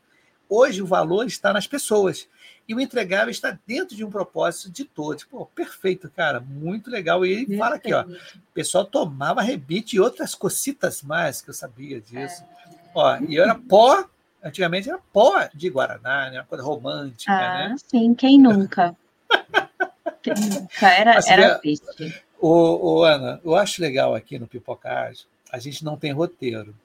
Hoje 0.50 0.82
o 0.82 0.86
valor 0.86 1.26
está 1.26 1.54
nas 1.54 1.66
pessoas 1.66 2.28
e 2.68 2.76
o 2.76 2.80
entregável 2.80 3.32
está 3.32 3.58
dentro 3.66 3.96
de 3.96 4.04
um 4.04 4.12
propósito 4.12 4.70
de 4.70 4.86
todos. 4.86 5.24
Pô, 5.24 5.46
perfeito, 5.46 6.10
cara, 6.10 6.40
muito 6.40 6.90
legal. 6.90 7.26
E 7.26 7.32
ele 7.32 7.58
fala 7.58 7.76
aqui, 7.76 7.94
ó, 7.94 8.04
o 8.04 8.54
pessoal 8.54 8.86
tomava 8.86 9.42
rebite 9.42 9.96
e 9.96 10.00
outras 10.00 10.36
cocitas 10.36 11.02
mais 11.02 11.42
que 11.42 11.50
eu 11.50 11.54
sabia 11.54 12.00
disso. 12.00 12.44
É. 12.44 12.78
Ó, 12.94 13.18
e 13.28 13.40
era 13.40 13.56
pó, 13.56 14.08
antigamente 14.44 14.90
era 14.90 15.00
pó 15.12 15.48
de 15.54 15.70
Guaraná, 15.70 16.30
né? 16.30 16.40
Uma 16.40 16.46
coisa 16.46 16.64
romântica, 16.64 17.32
ah, 17.32 17.70
né? 17.70 17.76
Sim, 17.88 18.14
quem 18.14 18.40
nunca? 18.40 18.96
quem 20.22 20.34
nunca? 20.34 20.88
Era, 20.88 21.14
Mas, 21.16 21.28
era 21.28 21.60
triste. 21.60 22.24
Ô, 22.40 23.00
ô, 23.00 23.04
Ana, 23.04 23.40
eu 23.44 23.56
acho 23.56 23.82
legal 23.82 24.14
aqui 24.14 24.38
no 24.38 24.48
Pipocage, 24.48 25.26
a 25.52 25.60
gente 25.60 25.86
não 25.86 25.96
tem 25.96 26.12
roteiro. 26.12 26.76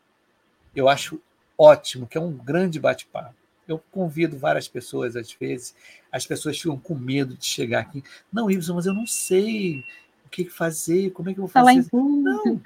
Eu 0.74 0.88
acho 0.88 1.20
ótimo, 1.58 2.06
que 2.06 2.16
é 2.16 2.20
um 2.20 2.32
grande 2.32 2.78
bate-papo. 2.78 3.34
Eu 3.66 3.82
convido 3.90 4.38
várias 4.38 4.68
pessoas, 4.68 5.16
às 5.16 5.32
vezes, 5.32 5.74
as 6.12 6.24
pessoas 6.26 6.58
ficam 6.58 6.78
com 6.78 6.94
medo 6.94 7.36
de 7.36 7.44
chegar 7.44 7.80
aqui. 7.80 8.02
Não, 8.32 8.50
Ibson, 8.50 8.74
mas 8.74 8.86
eu 8.86 8.94
não 8.94 9.06
sei 9.06 9.84
o 10.24 10.28
que 10.30 10.48
fazer, 10.48 11.10
como 11.10 11.28
é 11.28 11.34
que 11.34 11.40
eu 11.40 11.46
vou 11.46 11.50
fazer? 11.50 11.82
Falar 11.82 12.08
em 12.12 12.22
não, 12.22 12.60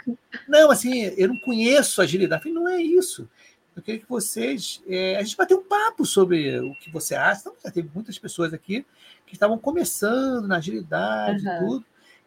não, 0.47 0.71
assim, 0.71 1.05
eu 1.17 1.29
não 1.29 1.39
conheço 1.39 2.03
agilidade. 2.03 2.51
Não 2.51 2.69
é 2.69 2.81
isso. 2.81 3.29
Eu 3.75 3.83
queria 3.83 4.01
que 4.01 4.09
vocês. 4.09 4.83
É, 4.87 5.17
a 5.17 5.23
gente 5.23 5.37
vai 5.37 5.47
ter 5.47 5.55
um 5.55 5.63
papo 5.63 6.05
sobre 6.05 6.59
o 6.61 6.75
que 6.75 6.91
você 6.91 7.15
acha. 7.15 7.41
Então, 7.41 7.55
já 7.65 7.71
teve 7.71 7.91
muitas 7.95 8.19
pessoas 8.19 8.53
aqui 8.53 8.85
que 9.27 9.35
estavam 9.35 9.59
começando 9.59 10.47
na 10.47 10.57
agilidade 10.57 11.47
uhum. 11.47 11.55
e 11.55 11.59
tudo. 11.59 11.85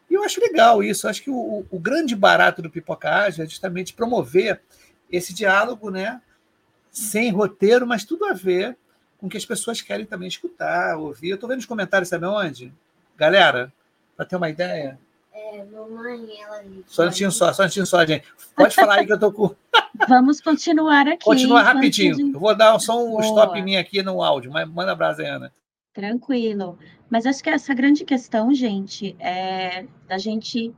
E 0.10 0.14
eu 0.14 0.24
acho 0.24 0.39
legal 0.41 0.84
isso. 0.84 1.06
Eu 1.06 1.10
acho 1.12 1.24
que 1.24 1.30
o, 1.30 1.66
o 1.70 1.80
grande 1.80 2.16
barato 2.16 2.62
do 2.62 2.70
Pipocagem 2.70 3.46
é 3.46 3.48
justamente 3.48 3.93
promover 3.93 4.62
esse 5.12 5.34
diálogo, 5.34 5.89
né? 5.89 6.22
sem 6.96 7.30
roteiro, 7.30 7.86
mas 7.86 8.06
tudo 8.06 8.26
a 8.26 8.34
ver 8.34 8.78
com 9.18 9.28
o 9.28 9.30
que 9.30 9.36
as 9.36 9.46
pessoas 9.46 9.82
querem 9.82 10.06
também 10.06 10.30
escutar, 10.30 10.98
ouvir. 10.98 11.30
Eu 11.30 11.36
estou 11.36 11.50
vendo 11.50 11.60
os 11.60 11.66
comentários, 11.66 12.08
sabe 12.08 12.26
onde? 12.26 12.74
Galera, 13.18 13.72
para 14.16 14.26
ter 14.26 14.38
uma 14.38 14.50
ideia. 14.50 14.98
É, 15.36 15.65
mamãe, 15.65 16.41
ela. 16.41 16.63
Só 16.88 17.01
um 17.01 17.05
minutinho 17.05 17.29
só, 17.29 17.51
só 17.51 17.63
um 17.63 17.65
minutinho 17.65 17.86
só, 17.86 18.05
gente. 18.05 18.25
Pode 18.55 18.73
falar 18.73 18.99
aí 18.99 19.05
que 19.05 19.11
eu 19.11 19.19
tô 19.19 19.33
com. 19.33 19.53
Vamos 20.07 20.39
continuar 20.39 21.05
aqui. 21.09 21.25
Continua 21.25 21.61
rapidinho. 21.61 22.33
Eu 22.33 22.39
vou 22.39 22.55
dar 22.55 22.79
só 22.79 23.03
um 23.03 23.09
Boa. 23.09 23.25
stop 23.25 23.59
em 23.59 23.63
mim 23.63 23.75
aqui 23.75 24.01
no 24.01 24.23
áudio, 24.23 24.49
mas 24.49 24.65
manda 24.65 24.93
a 24.93 24.95
brasa, 24.95 25.27
Ana. 25.27 25.51
Tranquilo. 25.93 26.79
Mas 27.09 27.25
acho 27.25 27.43
que 27.43 27.49
essa 27.49 27.73
grande 27.73 28.05
questão, 28.05 28.53
gente, 28.53 29.13
é 29.19 29.86
da 30.07 30.17
gente, 30.17 30.73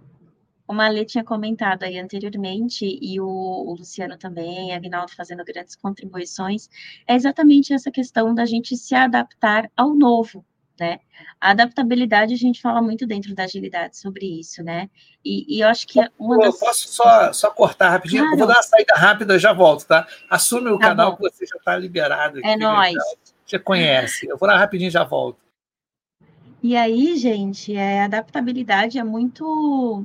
como 0.65 0.81
a 0.81 0.87
Lê 0.87 1.05
tinha 1.05 1.23
comentado 1.23 1.83
aí 1.83 1.99
anteriormente, 1.99 2.97
e 2.99 3.19
o, 3.21 3.27
o 3.27 3.75
Luciano 3.75 4.17
também, 4.17 4.73
a 4.73 4.77
Agnaldo 4.77 5.11
fazendo 5.11 5.45
grandes 5.45 5.75
contribuições, 5.75 6.67
é 7.07 7.13
exatamente 7.13 7.73
essa 7.73 7.91
questão 7.91 8.33
da 8.33 8.45
gente 8.45 8.75
se 8.75 8.95
adaptar 8.95 9.69
ao 9.77 9.93
novo, 9.93 10.43
né? 10.79 10.99
A 11.39 11.51
adaptabilidade, 11.51 12.33
a 12.33 12.37
gente 12.37 12.61
fala 12.61 12.81
muito 12.81 13.05
dentro 13.07 13.33
da 13.35 13.43
agilidade 13.43 13.97
sobre 13.97 14.39
isso, 14.39 14.63
né? 14.63 14.89
E, 15.23 15.57
e 15.57 15.61
eu 15.61 15.67
acho 15.67 15.87
que 15.87 15.99
é 15.99 16.09
uma 16.17 16.37
das... 16.37 16.59
Posso 16.59 16.87
só, 16.89 17.31
só 17.33 17.49
cortar 17.51 17.89
rapidinho? 17.89 18.21
Claro. 18.23 18.35
Eu 18.35 18.37
vou 18.39 18.47
dar 18.47 18.55
uma 18.55 18.63
saída 18.63 18.93
rápida 18.95 19.35
e 19.35 19.39
já 19.39 19.53
volto, 19.53 19.85
tá? 19.85 20.07
Assume 20.29 20.69
o 20.69 20.77
Tá 20.79 20.89
canal 20.89 21.11
bom. 21.11 21.17
que 21.17 21.23
você 21.23 21.45
já 21.45 21.55
está 21.57 21.77
liberado. 21.77 22.39
Aqui, 22.39 22.47
É 22.47 22.57
nóis. 22.57 22.95
Você 23.45 23.57
conhece. 23.59 24.27
Eu 24.27 24.37
vou 24.37 24.47
lá 24.47 24.57
rapidinho 24.57 24.87
e 24.89 24.91
já 24.91 25.03
volto. 25.03 25.39
E 26.61 26.75
aí, 26.75 27.15
gente, 27.17 27.75
é, 27.75 28.01
a 28.01 28.05
adaptabilidade 28.05 28.97
é 28.97 29.03
muito 29.03 30.03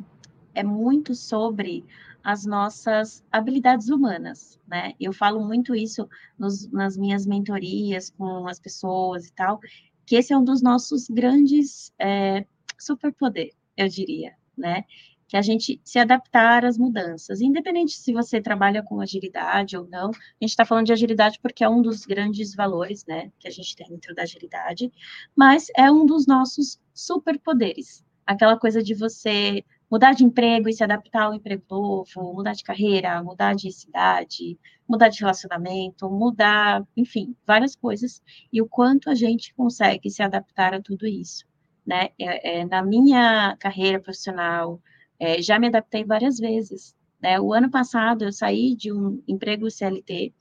é 0.55 0.63
muito 0.63 1.15
sobre 1.15 1.85
as 2.23 2.45
nossas 2.45 3.25
habilidades 3.33 3.89
humanas, 3.89 4.61
né? 4.69 4.93
Eu 5.01 5.13
falo 5.13 5.41
muito 5.45 5.75
isso 5.75 6.07
nos- 6.39 6.71
nas 6.71 6.97
minhas 6.97 7.27
mentorias 7.27 8.11
com 8.17 8.47
as 8.47 8.61
pessoas 8.61 9.27
e 9.27 9.33
tal, 9.33 9.59
que 10.07 10.17
esse 10.17 10.33
é 10.33 10.37
um 10.37 10.45
dos 10.45 10.63
nossos 10.63 11.09
grandes 11.09 11.93
é, 11.99 12.45
superpoder, 12.79 13.51
eu 13.77 13.89
diria, 13.89 14.35
né? 14.57 14.85
Que 15.29 15.37
a 15.37 15.43
gente 15.43 15.81
se 15.83 15.99
adaptar 15.99 16.65
às 16.65 16.77
mudanças, 16.77 17.41
independente 17.41 17.93
se 17.93 18.13
você 18.13 18.41
trabalha 18.41 18.83
com 18.83 19.01
agilidade 19.01 19.77
ou 19.77 19.89
não. 19.89 20.11
A 20.11 20.15
gente 20.41 20.51
está 20.51 20.65
falando 20.65 20.87
de 20.87 20.93
agilidade 20.93 21.39
porque 21.41 21.65
é 21.65 21.69
um 21.69 21.81
dos 21.81 22.05
grandes 22.05 22.55
valores, 22.55 23.07
né, 23.07 23.33
que 23.39 23.49
a 23.49 23.51
gente 23.51 23.75
tem 23.75 23.89
dentro 23.89 24.15
da 24.15 24.23
agilidade, 24.23 24.93
mas 25.35 25.69
é 25.77 25.91
um 25.91 26.05
dos 26.05 26.27
nossos 26.27 26.79
superpoderes. 26.93 28.05
Aquela 28.27 28.59
coisa 28.59 28.83
de 28.83 28.95
você 28.95 29.65
mudar 29.93 30.15
de 30.15 30.25
emprego 30.25 30.71
e 30.71 30.73
se 30.73 30.83
adaptar 30.83 31.25
ao 31.25 31.35
emprego 31.35 31.63
novo, 31.71 32.33
mudar 32.33 32.55
de 32.55 32.65
carreira, 32.65 33.23
mudar 33.23 33.55
de 33.55 33.71
cidade, 33.71 34.59
mudar 34.89 35.11
de 35.11 35.21
relacionamento, 35.21 36.09
mudar, 36.09 36.83
enfim, 36.97 37.37
várias 37.47 37.77
coisas, 37.77 38.23
e 38.51 38.63
o 38.63 38.67
quanto 38.67 39.11
a 39.11 39.15
gente 39.15 39.53
consegue 39.55 40.09
se 40.09 40.23
adaptar 40.23 40.73
a 40.73 40.81
tudo 40.81 41.07
isso, 41.07 41.45
né? 41.87 42.09
É, 42.19 42.61
é, 42.61 42.65
na 42.65 42.83
minha 42.83 43.55
carreira 43.61 44.01
profissional, 44.01 44.81
é, 45.21 45.43
já 45.43 45.59
me 45.59 45.67
adaptei 45.67 46.05
várias 46.07 46.39
vezes, 46.39 46.97
né? 47.21 47.39
O 47.39 47.53
ano 47.53 47.71
passado 47.71 48.25
eu 48.25 48.33
saí 48.33 48.75
de 48.75 48.91
um 48.91 49.23
emprego 49.29 49.71
CLT 49.71 50.33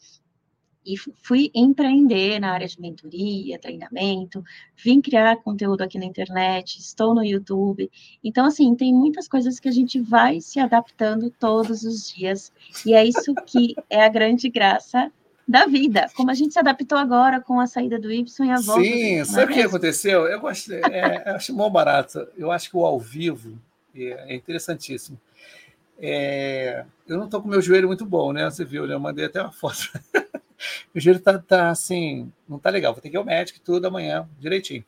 e 0.86 0.98
fu- 0.98 1.14
fui 1.22 1.52
empreender 1.54 2.40
na 2.40 2.52
área 2.52 2.68
de 2.68 2.80
mentoria, 2.80 3.60
treinamento, 3.60 4.44
vim 4.76 5.02
criar 5.02 5.38
conteúdo 5.38 5.82
aqui 5.82 5.98
na 6.00 6.06
internet, 6.06 6.80
estou 6.80 7.14
no 7.14 7.24
YouTube. 7.24 7.90
Então, 8.24 8.46
assim, 8.46 8.74
tem 8.76 8.94
muitas 8.94 9.28
coisas 9.28 9.60
que 9.60 9.70
a 9.70 9.72
gente 9.72 10.00
vai 10.00 10.42
se 10.42 10.60
adaptando 10.60 11.30
todos 11.30 11.84
os 11.84 12.12
dias, 12.12 12.52
e 12.86 12.94
é 12.94 13.06
isso 13.06 13.34
que 13.46 13.76
é 13.90 14.04
a 14.04 14.10
grande 14.10 14.50
graça 14.50 15.12
da 15.48 15.66
vida. 15.66 16.08
Como 16.16 16.32
a 16.32 16.34
gente 16.34 16.54
se 16.54 16.60
adaptou 16.60 16.98
agora 16.98 17.42
com 17.42 17.60
a 17.60 17.68
saída 17.68 18.00
do 18.00 18.12
Y 18.12 18.46
e 18.46 18.52
a 18.52 18.60
volta. 18.60 18.82
do 18.82 18.86
Sim, 18.88 19.20
Y, 19.20 19.26
sabe 19.26 19.46
o 19.46 19.52
é 19.52 19.54
que 19.56 19.62
aconteceu? 19.62 20.26
Eu 20.28 20.40
gosto, 20.40 20.72
é, 20.72 21.24
eu 21.28 21.36
acho 21.36 21.54
mó 21.54 21.70
barato. 21.70 22.28
Eu 22.38 22.52
acho 22.52 22.70
que 22.70 22.78
o 22.78 22.86
ao 22.86 23.00
vivo 23.00 23.60
é, 23.94 24.34
é 24.34 24.36
interessantíssimo. 24.36 25.20
É, 26.00 26.86
eu 27.08 27.18
não 27.18 27.26
estou 27.26 27.42
com 27.42 27.48
meu 27.48 27.62
joelho 27.62 27.88
muito 27.88 28.06
bom, 28.06 28.32
né? 28.34 28.50
Você 28.50 28.66
viu, 28.66 28.88
né? 28.88 28.94
eu 28.94 29.00
mandei 29.00 29.26
até 29.26 29.42
uma 29.42 29.52
foto. 29.52 29.92
meu 30.94 31.02
joelho 31.02 31.20
tá, 31.20 31.40
tá 31.40 31.70
assim, 31.70 32.32
não 32.48 32.60
tá 32.60 32.70
legal. 32.70 32.94
Vou 32.94 33.02
ter 33.02 33.10
que 33.10 33.16
ir 33.16 33.18
ao 33.18 33.26
médico 33.26 33.60
tudo 33.60 33.88
amanhã, 33.88 34.28
direitinho. 34.40 34.84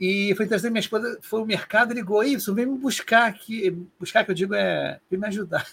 E 0.00 0.32
foi 0.36 0.46
interessante, 0.46 0.70
minha 0.70 0.80
esposa 0.80 1.18
foi 1.22 1.40
ao 1.40 1.46
mercado 1.46 1.92
e 1.92 1.94
ligou, 1.94 2.22
isso, 2.22 2.54
vem 2.54 2.66
me 2.66 2.78
buscar 2.78 3.26
aqui. 3.26 3.70
Buscar, 3.98 4.24
que 4.24 4.30
eu 4.30 4.34
digo, 4.34 4.54
é 4.54 5.00
vem 5.10 5.18
me 5.18 5.26
ajudar. 5.26 5.66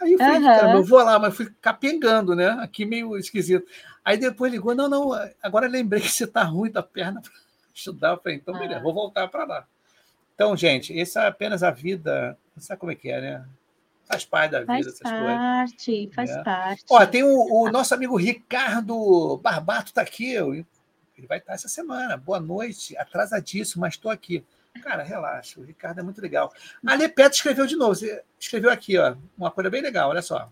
Aí 0.00 0.12
eu 0.12 0.18
falei, 0.18 0.36
Aham. 0.36 0.56
caramba, 0.56 0.76
eu 0.76 0.84
vou 0.84 1.02
lá, 1.02 1.18
mas 1.18 1.36
fui 1.36 1.52
capengando, 1.60 2.34
né? 2.34 2.48
Aqui 2.60 2.84
meio 2.84 3.16
esquisito. 3.16 3.66
Aí 4.04 4.16
depois 4.16 4.52
ligou, 4.52 4.74
não, 4.74 4.88
não, 4.88 5.10
agora 5.42 5.68
lembrei 5.68 6.00
que 6.02 6.10
você 6.10 6.26
tá 6.26 6.42
ruim 6.42 6.70
da 6.70 6.82
perna 6.82 7.20
para 7.20 7.32
estudar. 7.74 8.10
Eu 8.10 8.18
falei, 8.18 8.38
então, 8.38 8.58
beleza, 8.58 8.80
Ah. 8.80 8.82
vou 8.82 8.92
voltar 8.92 9.28
para 9.28 9.44
lá. 9.44 9.66
Então, 10.34 10.56
gente, 10.56 10.98
essa 10.98 11.22
é 11.22 11.28
apenas 11.28 11.62
a 11.62 11.70
vida, 11.70 12.36
sabe 12.58 12.80
como 12.80 12.92
é 12.92 12.94
que 12.94 13.08
é, 13.08 13.20
né? 13.20 13.44
Faz 14.06 14.24
parte 14.24 14.50
da 14.52 14.60
vida, 14.60 14.72
Faz 14.72 14.86
essas 14.86 15.00
coisas. 15.00 15.26
parte, 15.26 16.10
faz 16.14 16.30
É. 16.30 16.42
parte. 16.42 16.84
Ó, 16.90 17.06
tem 17.06 17.22
o, 17.22 17.62
o 17.62 17.70
nosso 17.70 17.94
amigo 17.94 18.16
Ricardo 18.16 19.38
Barbato 19.38 19.92
tá 19.92 20.02
aqui. 20.02 20.34
Ele 20.34 21.26
vai 21.28 21.38
estar 21.38 21.54
essa 21.54 21.68
semana. 21.68 22.16
Boa 22.16 22.38
noite, 22.40 22.96
atrasadíssimo, 22.98 23.80
mas 23.80 23.94
estou 23.94 24.10
aqui. 24.10 24.44
Cara, 24.82 25.02
relaxa, 25.04 25.60
o 25.60 25.64
Ricardo 25.64 26.00
é 26.00 26.02
muito 26.02 26.20
legal. 26.20 26.52
A 26.84 26.94
Lê 26.94 27.08
Petro 27.08 27.34
escreveu 27.36 27.66
de 27.66 27.76
novo. 27.76 27.94
Você 27.94 28.22
escreveu 28.38 28.70
aqui, 28.70 28.98
ó, 28.98 29.14
uma 29.38 29.50
coisa 29.50 29.70
bem 29.70 29.80
legal, 29.80 30.10
olha 30.10 30.20
só. 30.22 30.50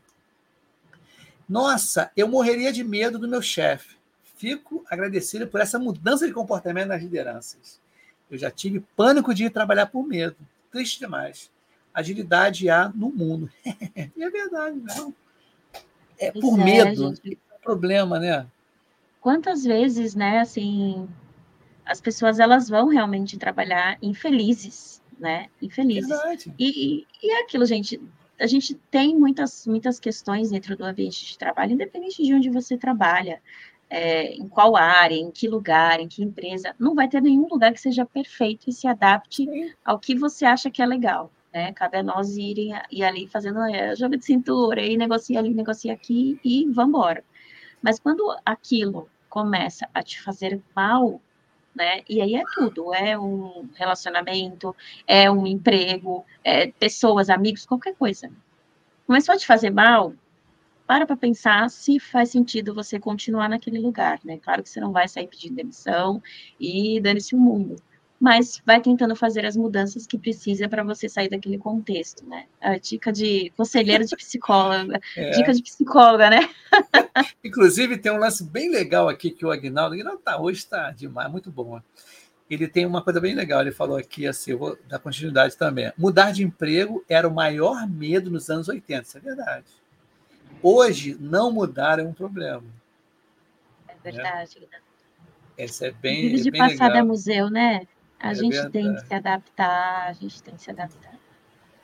Nossa, 1.49 2.11
eu 2.17 2.29
morreria 2.29 2.73
de 2.73 2.83
medo 2.85 3.19
do 3.19 3.29
meu 3.29 3.43
chefe. 3.43 3.97
Fico 4.37 4.85
agradecido 4.91 5.47
por 5.47 5.61
essa 5.61 5.79
mudança 5.79 6.27
de 6.27 6.33
comportamento 6.33 6.89
nas 6.89 7.03
lideranças. 7.03 7.81
Eu 8.31 8.39
já 8.39 8.51
tive 8.51 8.81
pânico 8.97 9.35
de 9.35 9.45
ir 9.45 9.51
trabalhar 9.51 9.87
por 9.87 10.05
medo. 10.07 10.37
Triste 10.71 11.01
demais. 11.01 11.51
Agilidade 11.95 12.69
há 12.69 12.89
no 12.89 13.11
mundo. 13.11 13.51
e 14.17 14.23
é 14.23 14.31
verdade, 14.31 14.81
não. 14.81 15.15
É 16.19 16.31
Pois 16.31 16.45
por 16.45 16.61
é, 16.61 16.65
medo. 16.65 17.09
gente. 17.09 17.39
É 17.51 17.55
um 17.55 17.61
problema, 17.61 18.19
né? 18.19 18.47
quantas 19.23 19.63
vezes, 19.63 20.15
né, 20.15 20.41
assim, 20.41 21.09
as 21.87 22.01
pessoas 22.01 22.41
elas 22.41 22.69
vão 22.69 22.89
realmente 22.89 23.39
trabalhar 23.39 23.97
infelizes, 24.03 25.01
né? 25.19 25.47
Infelizes. 25.63 26.09
Verdade. 26.09 26.53
E, 26.59 26.69
e, 26.69 27.07
e 27.23 27.31
é 27.31 27.43
aquilo, 27.43 27.65
gente, 27.65 28.01
a 28.39 28.47
gente 28.49 28.75
tem 28.91 29.17
muitas, 29.17 29.65
muitas 29.67 30.01
questões 30.01 30.51
dentro 30.51 30.77
do 30.77 30.85
ambiente 30.85 31.25
de 31.25 31.39
trabalho, 31.39 31.73
independente 31.73 32.23
de 32.23 32.35
onde 32.35 32.51
você 32.51 32.77
trabalha, 32.77 33.41
é, 33.89 34.33
em 34.35 34.49
qual 34.49 34.77
área, 34.77 35.15
em 35.15 35.31
que 35.31 35.47
lugar, 35.47 36.01
em 36.01 36.09
que 36.09 36.25
empresa, 36.25 36.75
não 36.77 36.95
vai 36.95 37.09
ter 37.09 37.23
nenhum 37.23 37.47
lugar 37.49 37.73
que 37.73 37.81
seja 37.81 38.05
perfeito 38.05 38.69
e 38.69 38.73
se 38.73 38.89
adapte 38.89 39.45
Sim. 39.45 39.73
ao 39.85 40.01
que 40.01 40.17
você 40.17 40.45
acha 40.45 40.69
que 40.69 40.83
é 40.83 40.87
legal, 40.87 41.31
né? 41.53 41.73
Cabe 41.73 41.99
a 41.99 42.03
nós 42.03 42.37
irem 42.37 42.73
ir 42.91 43.05
ali 43.05 43.27
fazendo 43.29 43.61
é, 43.63 43.95
jogo 43.97 44.17
de 44.17 44.25
cintura, 44.25 44.85
e 44.85 44.97
negocia 44.97 45.39
ali, 45.39 45.53
negocia 45.55 45.93
aqui 45.93 46.39
e 46.45 46.67
vamos 46.71 46.91
embora. 46.91 47.25
Mas 47.83 47.99
quando 47.99 48.37
aquilo 48.45 49.09
começa 49.29 49.89
a 49.95 50.03
te 50.03 50.21
fazer 50.21 50.61
mal, 50.75 51.21
né? 51.75 52.03
E 52.09 52.21
aí 52.21 52.35
é 52.35 52.43
tudo, 52.55 52.95
é 52.95 53.19
um 53.19 53.69
relacionamento, 53.75 54.75
é 55.07 55.31
um 55.31 55.47
emprego, 55.47 56.25
é 56.45 56.71
pessoas, 56.71 57.31
amigos, 57.31 57.67
qualquer 57.67 57.95
coisa. 57.97 58.31
Começou 59.07 59.35
a 59.35 59.39
te 59.39 59.47
fazer 59.47 59.71
mal, 59.71 60.13
para 60.87 61.07
para 61.07 61.17
pensar 61.17 61.71
se 61.71 61.99
faz 61.99 62.31
sentido 62.31 62.75
você 62.75 62.99
continuar 63.01 63.49
naquele 63.49 63.79
lugar, 63.79 64.21
né? 64.25 64.39
Claro 64.39 64.63
que 64.63 64.69
você 64.69 64.81
não 64.81 64.93
vai 64.93 65.09
sair 65.09 65.27
pedindo 65.27 65.57
demissão 65.57 66.23
e 66.61 67.01
dane-se 67.01 67.35
o 67.35 67.39
mundo, 67.39 67.77
mas 68.23 68.63
vai 68.65 68.81
tentando 68.81 69.17
fazer 69.17 69.45
as 69.45 69.57
mudanças 69.57 70.07
que 70.07 70.17
precisa 70.17 70.69
para 70.69 70.85
você 70.85 71.09
sair 71.09 71.29
daquele 71.29 71.59
contexto, 71.59 72.25
né? 72.25 72.47
A 72.61 72.79
dica 72.79 73.11
de 73.13 73.53
conselheiro 73.57 74.07
de 74.07 74.15
psicóloga, 74.15 75.01
É. 75.17 75.31
dica 75.31 75.53
de 75.53 75.61
psicóloga, 75.61 76.31
né? 76.31 76.49
Inclusive, 77.43 77.99
tem 77.99 78.13
um 78.13 78.19
lance 78.19 78.45
bem 78.45 78.71
legal 78.71 79.09
aqui 79.09 79.33
que 79.33 79.45
o 79.45 79.51
Agnaldo, 79.51 79.97
Agnaldo 79.97 80.21
tá, 80.21 80.41
hoje 80.41 80.61
está 80.61 80.93
demais, 80.93 81.29
muito 81.33 81.51
bom. 81.51 81.81
Ele 82.49 82.69
tem 82.69 82.87
uma 82.87 83.03
coisa 83.03 83.21
bem 83.21 83.35
legal, 83.35 83.61
ele 83.61 83.73
falou 83.73 83.97
aqui, 83.97 84.25
assim, 84.25 84.53
eu 84.53 84.59
vou 84.59 84.79
dar 84.87 85.01
continuidade 85.01 85.57
também. 85.57 85.93
Mudar 85.99 86.31
de 86.31 86.45
emprego 86.45 87.05
era 87.09 87.27
o 87.27 87.35
maior 87.35 87.89
medo 87.89 88.31
nos 88.31 88.49
anos 88.49 88.69
80, 88.69 89.03
isso 89.03 89.19
é 89.19 89.21
verdade. 89.21 89.67
Hoje, 90.63 91.17
não 91.19 91.51
mudar 91.51 91.99
é 91.99 92.05
um 92.05 92.13
problema. 92.13 92.63
É 93.89 93.95
verdade. 94.13 94.69
Esse 95.59 95.87
é 95.87 95.91
bem, 95.91 96.37
de 96.37 96.53
bem 96.53 96.61
passado 96.61 96.83
é 96.83 96.95
legal. 96.95 97.07
museu, 97.07 97.51
né? 97.51 97.85
A 98.23 98.31
É 98.31 98.35
gente 98.35 98.57
tem 98.71 98.83
que 98.85 98.89
verdade. 98.89 99.09
se 99.09 99.15
adaptar, 99.15 100.07
a 100.09 100.13
gente 100.13 100.43
tem 100.43 100.55
que 100.55 100.63
se 100.63 100.71
adaptar. 100.71 101.13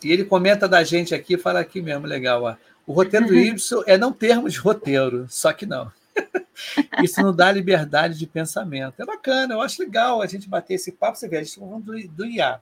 E 0.02 0.12
ele 0.12 0.24
comenta 0.24 0.68
da 0.68 0.84
gente 0.84 1.14
aqui, 1.14 1.36
fala 1.36 1.58
aqui 1.58 1.82
mesmo, 1.82 2.06
legal. 2.06 2.44
Ó. 2.44 2.54
O 2.86 2.92
roteiro 2.92 3.26
do 3.26 3.34
Y 3.34 3.82
é 3.86 3.98
não 3.98 4.12
termos 4.12 4.56
roteiro, 4.56 5.26
só 5.28 5.52
que 5.52 5.66
não. 5.66 5.90
Isso 7.02 7.20
não 7.20 7.34
dá 7.34 7.50
liberdade 7.50 8.16
de 8.18 8.26
pensamento. 8.26 9.00
É 9.00 9.04
bacana, 9.04 9.54
eu 9.54 9.60
acho 9.60 9.82
legal 9.82 10.22
a 10.22 10.26
gente 10.26 10.48
bater 10.48 10.74
esse 10.74 10.92
papo. 10.92 11.18
Você 11.18 11.28
vê, 11.28 11.36
a 11.36 11.42
gente 11.42 11.50
está 11.50 11.60
falando 11.60 11.84
do, 11.84 12.08
do 12.08 12.26
IA. 12.26 12.60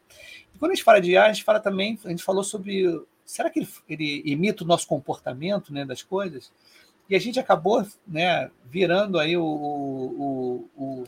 E 0.54 0.58
quando 0.58 0.72
a 0.72 0.74
gente 0.74 0.84
fala 0.84 1.00
de 1.00 1.12
IA, 1.12 1.26
a 1.26 1.32
gente 1.32 1.44
fala 1.44 1.60
também, 1.60 1.98
a 2.04 2.08
gente 2.08 2.24
falou 2.24 2.42
sobre. 2.42 3.00
Será 3.24 3.50
que 3.50 3.58
ele, 3.60 3.68
ele 3.88 4.22
imita 4.24 4.64
o 4.64 4.66
nosso 4.66 4.86
comportamento 4.86 5.72
né, 5.72 5.84
das 5.84 6.02
coisas? 6.02 6.50
E 7.08 7.14
a 7.14 7.18
gente 7.18 7.38
acabou 7.38 7.86
né, 8.06 8.50
virando 8.64 9.18
aí 9.18 9.36
o, 9.36 9.44
o, 9.44 10.68
o, 10.76 10.84
o 10.84 11.04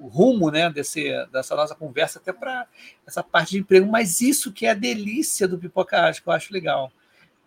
rumo 0.00 0.50
né, 0.50 0.70
desse, 0.70 1.10
dessa 1.32 1.56
nossa 1.56 1.74
conversa 1.74 2.18
até 2.18 2.32
para 2.32 2.66
essa 3.06 3.22
parte 3.22 3.50
de 3.50 3.58
emprego, 3.58 3.86
mas 3.86 4.20
isso 4.20 4.52
que 4.52 4.66
é 4.66 4.70
a 4.70 4.74
delícia 4.74 5.48
do 5.48 5.58
Pipoca 5.58 6.12
que 6.12 6.28
eu 6.28 6.32
acho 6.32 6.52
legal. 6.52 6.92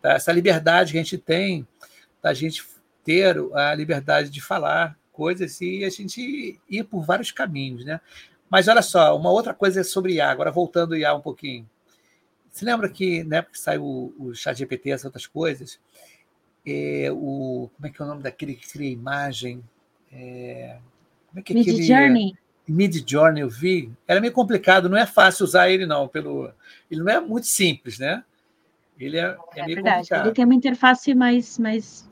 Tá? 0.02 0.14
Essa 0.14 0.32
liberdade 0.32 0.91
que 0.91 0.97
a 0.97 1.04
gente 1.04 1.18
tem, 1.18 1.68
da 2.22 2.34
gente 2.34 2.64
ter 3.04 3.38
a 3.54 3.74
liberdade 3.74 4.30
de 4.30 4.41
falar 4.41 4.97
coisas 5.12 5.60
e 5.62 5.84
a 5.84 5.89
gente 5.89 6.60
ir 6.70 6.84
por 6.84 7.04
vários 7.04 7.32
caminhos. 7.32 7.86
Né? 7.86 7.99
Mas 8.49 8.68
olha 8.68 8.82
só, 8.82 9.16
uma 9.16 9.32
outra 9.32 9.54
coisa 9.54 9.82
é 9.82 9.84
sobre 9.84 10.16
IA, 10.16 10.30
agora 10.30 10.52
voltando 10.52 10.95
IA 10.95 11.14
um 11.14 11.22
pouquinho. 11.22 11.70
Você 12.52 12.66
lembra 12.66 12.89
que 12.89 13.24
na 13.24 13.38
época 13.38 13.54
que 13.54 13.60
saiu 13.60 13.84
o, 13.84 14.14
o 14.20 14.36
chat 14.36 14.58
GPT, 14.58 14.89
essas 14.89 15.06
outras 15.06 15.26
coisas, 15.26 15.80
é, 16.66 17.10
o, 17.12 17.70
como 17.76 17.88
é 17.88 17.89
que 17.89 18.02
é 18.02 18.06
o 18.06 18.08
nome 18.08 18.22
daquele 18.22 18.56
que 18.56 18.68
cria 18.70 18.89
imagem? 18.89 19.64
É, 20.12 20.78
como 21.32 21.39
é 21.39 21.43
que 21.43 21.53
é 21.53 21.55
Mid 21.55 21.67
aquele, 21.67 21.84
Journey. 21.84 22.34
Mid 22.67 23.09
Journey 23.09 23.41
eu 23.41 23.49
vi. 23.49 23.91
Era 24.07 24.21
meio 24.21 24.34
complicado, 24.34 24.88
não 24.88 24.97
é 24.97 25.05
fácil 25.05 25.45
usar 25.45 25.69
ele, 25.69 25.86
não. 25.86 26.07
Pelo, 26.07 26.51
ele 26.89 27.01
não 27.01 27.11
é 27.11 27.19
muito 27.19 27.47
simples, 27.47 27.97
né? 27.97 28.23
Ele 28.99 29.17
é, 29.17 29.38
é, 29.55 29.59
é 29.61 29.65
meio 29.65 29.75
verdade. 29.75 29.97
complicado. 29.97 30.25
Ele 30.27 30.36
tem 30.36 30.45
uma 30.45 30.53
interface 30.55 31.15
mais, 31.15 31.57
mais 31.57 32.07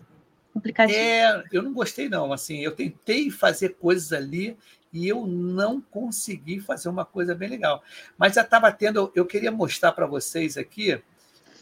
complicadinha. 0.54 0.98
É, 0.98 1.44
eu 1.52 1.62
não 1.62 1.74
gostei, 1.74 2.10
não. 2.10 2.34
Assim, 2.34 2.60
eu 2.60 2.72
tentei 2.72 3.30
fazer 3.30 3.76
coisas 3.76 4.12
ali 4.12 4.58
e 4.92 5.08
eu 5.08 5.28
não 5.28 5.80
consegui 5.80 6.60
fazer 6.60 6.90
uma 6.90 7.06
coisa 7.06 7.36
bem 7.36 7.50
legal. 7.50 7.84
Mas 8.18 8.34
já 8.34 8.42
estava 8.42 8.72
tendo, 8.72 9.12
eu 9.14 9.26
queria 9.26 9.52
mostrar 9.52 9.92
para 9.92 10.08
vocês 10.08 10.58
aqui, 10.58 11.00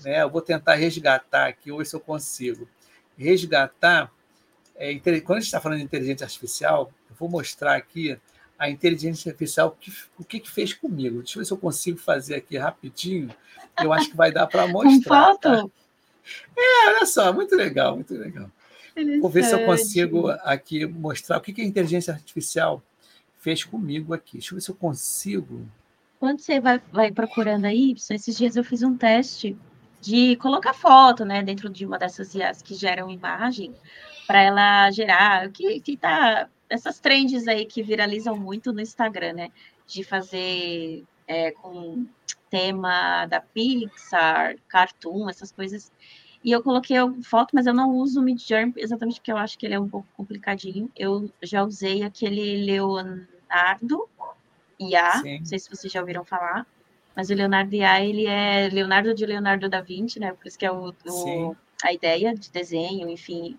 né? 0.03 0.21
Eu 0.21 0.29
vou 0.29 0.41
tentar 0.41 0.75
resgatar 0.75 1.47
aqui, 1.47 1.71
ou 1.71 1.83
se 1.83 1.95
eu 1.95 1.99
consigo 1.99 2.67
resgatar. 3.17 4.11
É, 4.77 4.93
quando 4.99 5.37
a 5.37 5.39
gente 5.39 5.47
está 5.47 5.59
falando 5.59 5.79
de 5.79 5.85
inteligência 5.85 6.23
artificial, 6.23 6.91
eu 7.09 7.15
vou 7.17 7.27
mostrar 7.27 7.75
aqui 7.75 8.17
a 8.57 8.69
inteligência 8.69 9.29
artificial, 9.29 9.77
que, 9.79 9.91
o 10.17 10.23
que, 10.23 10.39
que 10.39 10.49
fez 10.49 10.73
comigo. 10.73 11.19
Deixa 11.19 11.37
eu 11.37 11.41
ver 11.41 11.45
se 11.45 11.53
eu 11.53 11.57
consigo 11.57 11.97
fazer 11.97 12.35
aqui 12.35 12.57
rapidinho. 12.57 13.29
Eu 13.81 13.93
acho 13.93 14.09
que 14.09 14.17
vai 14.17 14.31
dar 14.31 14.47
para 14.47 14.67
mostrar. 14.67 15.33
Com 15.33 15.37
Tá? 15.37 15.65
É, 16.57 16.87
olha 16.89 17.05
só, 17.05 17.31
muito 17.31 17.55
legal, 17.55 17.95
muito 17.95 18.13
legal. 18.13 18.49
Vou 19.21 19.29
ver 19.29 19.43
se 19.43 19.53
eu 19.53 19.65
consigo 19.65 20.29
aqui 20.41 20.85
mostrar 20.85 21.37
o 21.37 21.41
que, 21.41 21.53
que 21.53 21.61
a 21.61 21.65
inteligência 21.65 22.13
artificial 22.13 22.81
fez 23.39 23.63
comigo 23.63 24.13
aqui. 24.13 24.33
Deixa 24.33 24.53
eu 24.53 24.57
ver 24.57 24.61
se 24.61 24.71
eu 24.71 24.75
consigo. 24.75 25.67
Quando 26.19 26.39
você 26.39 26.59
vai, 26.59 26.81
vai 26.91 27.11
procurando 27.11 27.65
aí, 27.65 27.95
esses 27.95 28.35
dias 28.35 28.55
eu 28.55 28.63
fiz 28.63 28.81
um 28.81 28.97
teste 28.97 29.55
de 30.01 30.35
colocar 30.37 30.73
foto, 30.73 31.25
né, 31.25 31.41
dentro 31.43 31.69
de 31.69 31.85
uma 31.85 31.97
dessas 31.97 32.33
IAs 32.35 32.61
que 32.61 32.75
geram 32.75 33.09
imagem, 33.09 33.73
para 34.25 34.41
ela 34.41 34.91
gerar, 34.91 35.49
que, 35.51 35.79
que 35.79 35.97
tá, 35.97 36.49
essas 36.69 36.99
trends 36.99 37.47
aí 37.47 37.65
que 37.65 37.81
viralizam 37.81 38.37
muito 38.37 38.71
no 38.73 38.81
Instagram, 38.81 39.33
né, 39.33 39.51
de 39.85 40.03
fazer 40.03 41.03
é, 41.27 41.51
com 41.51 42.05
tema 42.49 43.25
da 43.25 43.41
Pixar, 43.41 44.55
Cartoon, 44.67 45.29
essas 45.29 45.51
coisas. 45.51 45.91
E 46.43 46.51
eu 46.51 46.63
coloquei 46.63 46.97
foto, 47.23 47.51
mas 47.53 47.65
eu 47.65 47.73
não 47.73 47.95
uso 47.95 48.21
o 48.21 48.23
Midjourney 48.23 48.73
exatamente 48.77 49.19
porque 49.19 49.31
eu 49.31 49.37
acho 49.37 49.57
que 49.57 49.65
ele 49.65 49.75
é 49.75 49.79
um 49.79 49.89
pouco 49.89 50.07
complicadinho. 50.15 50.89
Eu 50.95 51.29
já 51.41 51.63
usei 51.63 52.03
aquele 52.03 52.65
Leonardo 52.65 54.07
IA, 54.79 55.21
Sim. 55.21 55.39
não 55.39 55.45
sei 55.45 55.59
se 55.59 55.69
vocês 55.69 55.91
já 55.91 55.99
ouviram 55.99 56.23
falar. 56.23 56.65
Mas 57.17 57.31
o 57.31 57.33
Leonardo 57.33 57.75
IA, 57.75 58.05
ele 58.05 58.27
é 58.27 58.69
Leonardo 58.71 59.11
de 59.11 59.25
Leonardo 59.25 59.67
da 59.67 59.81
Vinci, 59.81 60.19
né? 60.19 60.33
Por 60.33 60.45
isso 60.45 60.59
que 60.59 60.67
é 60.67 60.71
o, 60.71 60.93
o 61.07 61.55
a 61.83 61.91
ideia 61.91 62.35
de 62.35 62.51
desenho, 62.51 63.09
enfim. 63.09 63.57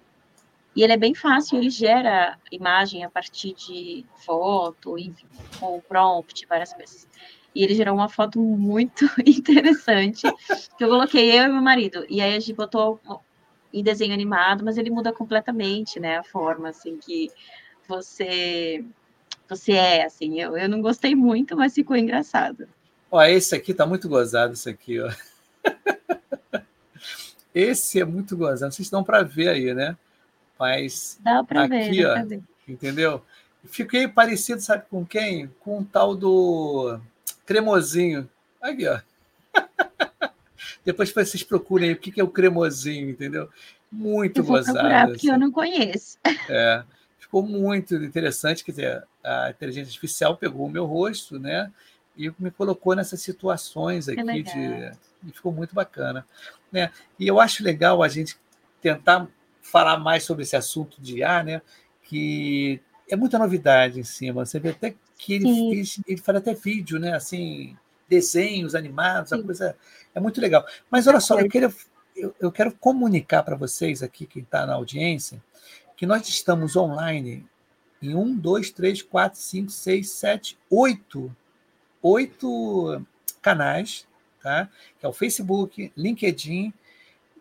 E 0.77 0.85
ele 0.85 0.93
é 0.93 0.97
bem 0.97 1.13
fácil, 1.13 1.59
ele 1.59 1.69
gera 1.69 2.39
imagem 2.53 3.03
a 3.03 3.11
partir 3.11 3.55
de 3.55 4.07
foto, 4.25 4.97
enfim, 4.97 5.27
com 5.59 5.81
prompt, 5.81 6.47
várias 6.47 6.73
coisas. 6.73 7.09
E 7.53 7.65
ele 7.65 7.75
gerou 7.75 7.97
uma 7.97 8.09
foto 8.09 8.41
muito 8.41 9.07
interessante, 9.27 10.23
que 10.77 10.85
eu 10.85 10.89
coloquei 10.89 11.37
eu 11.37 11.47
e 11.47 11.49
meu 11.49 11.61
marido. 11.61 12.07
E 12.09 12.21
aí 12.21 12.37
a 12.37 12.39
gente 12.39 12.53
botou 12.53 13.01
em 13.73 13.83
desenho 13.83 14.15
animado, 14.15 14.65
mas 14.65 14.79
ele 14.79 14.89
muda 14.89 15.13
completamente, 15.13 15.99
né? 15.99 16.19
A 16.19 16.23
forma, 16.23 16.69
assim, 16.69 16.97
que 16.97 17.29
você 17.89 18.85
você 19.49 19.73
é, 19.73 20.05
assim. 20.05 20.41
Eu, 20.41 20.57
eu 20.57 20.69
não 20.69 20.81
gostei 20.81 21.17
muito, 21.17 21.57
mas 21.57 21.75
ficou 21.75 21.97
engraçado. 21.97 22.69
Ó, 23.11 23.23
esse 23.23 23.55
aqui 23.55 23.73
tá 23.73 23.87
muito 23.87 24.09
gozado, 24.09 24.53
esse 24.53 24.69
aqui, 24.69 25.01
ó. 25.01 25.11
Esse 27.55 28.01
é 28.01 28.05
muito 28.05 28.37
gozado. 28.37 28.73
Vocês 28.73 28.89
dão 28.89 29.03
para 29.03 29.23
ver 29.23 29.49
aí, 29.49 29.75
né? 29.75 29.97
Mas 30.57 31.19
dá 31.21 31.43
para 31.43 31.67
ver, 31.67 32.07
ó, 32.07 32.25
ver. 32.25 32.41
entendeu? 32.69 33.21
Fiquei 33.65 34.07
parecido, 34.07 34.61
sabe 34.61 34.85
com 34.89 35.05
quem? 35.05 35.49
Com 35.61 35.81
o 35.81 35.85
tal 35.85 36.15
do 36.15 37.01
cremosinho. 37.45 38.29
Aqui, 38.61 38.87
ó. 38.87 39.01
Depois 40.85 41.11
vocês 41.11 41.43
procurem 41.43 41.89
aí 41.89 41.95
o 41.95 41.99
que 41.99 42.21
é 42.21 42.25
o 42.25 42.29
cremosinho, 42.29 43.11
entendeu? 43.11 43.49
Muito 43.91 44.41
eu 44.41 44.45
vou 44.45 44.57
gozado. 44.57 44.79
Procurar, 44.79 45.07
porque 45.07 45.27
assim. 45.27 45.35
eu 45.35 45.39
não 45.39 45.51
conheço. 45.51 46.19
É, 46.49 46.83
ficou 47.19 47.43
muito 47.43 47.95
interessante. 47.97 48.65
Quer 48.65 48.71
dizer, 48.71 49.05
a 49.23 49.51
inteligência 49.51 49.89
artificial 49.89 50.37
pegou 50.37 50.67
o 50.67 50.71
meu 50.71 50.87
rosto, 50.87 51.39
né? 51.39 51.71
E 52.19 52.33
me 52.37 52.51
colocou 52.51 52.97
nessas 52.97 53.23
situações 53.23 54.09
aqui 54.09 54.43
de, 54.43 54.93
e 55.25 55.33
ficou 55.33 55.53
muito 55.53 55.73
bacana. 55.73 56.27
Né? 56.71 56.91
E 57.17 57.29
eu 57.29 57.41
acho 57.41 57.63
legal 57.63 58.03
a 58.03 58.09
gente 58.09 58.37
tentar 58.83 59.29
falar 59.63 59.99
mais 59.99 60.25
sobre 60.25 60.43
esse 60.43 60.57
assunto 60.57 61.01
de 61.01 61.23
ar, 61.23 61.45
né? 61.45 61.63
que 62.03 62.81
é 63.09 63.15
muita 63.15 63.39
novidade 63.39 64.01
em 64.01 64.05
cima. 64.05 64.45
Você 64.45 64.59
vê 64.59 64.71
até 64.71 64.97
que 65.17 65.35
ele, 65.35 65.45
fez, 65.71 66.01
ele 66.09 66.21
faz 66.21 66.39
até 66.39 66.55
vídeo, 66.55 66.99
né? 66.99 67.15
assim, 67.15 67.77
desenhos 68.09 68.75
animados, 68.75 69.33
a 69.33 69.41
coisa 69.41 69.77
é 70.13 70.19
muito 70.19 70.41
legal. 70.41 70.67
Mas 70.91 71.07
olha 71.07 71.21
só, 71.21 71.39
eu, 71.39 71.49
queria, 71.49 71.73
eu, 72.17 72.35
eu 72.41 72.51
quero 72.51 72.73
comunicar 72.73 73.45
para 73.45 73.55
vocês 73.55 74.03
aqui, 74.03 74.27
quem 74.27 74.43
está 74.43 74.67
na 74.67 74.75
audiência, 74.75 75.41
que 75.97 76.05
nós 76.05 76.29
estamos 76.29 76.75
online 76.75 77.47
em 78.03 78.15
um, 78.15 78.37
dois, 78.37 78.71
três, 78.73 79.03
quatro, 79.03 79.39
cinco, 79.39 79.71
seis, 79.71 80.11
sete, 80.11 80.59
oito 80.69 81.35
oito 82.03 83.05
canais, 83.41 84.07
tá? 84.43 84.69
que 84.99 85.07
é 85.07 85.09
o 85.09 85.13
Facebook, 85.13 85.93
LinkedIn, 85.97 86.73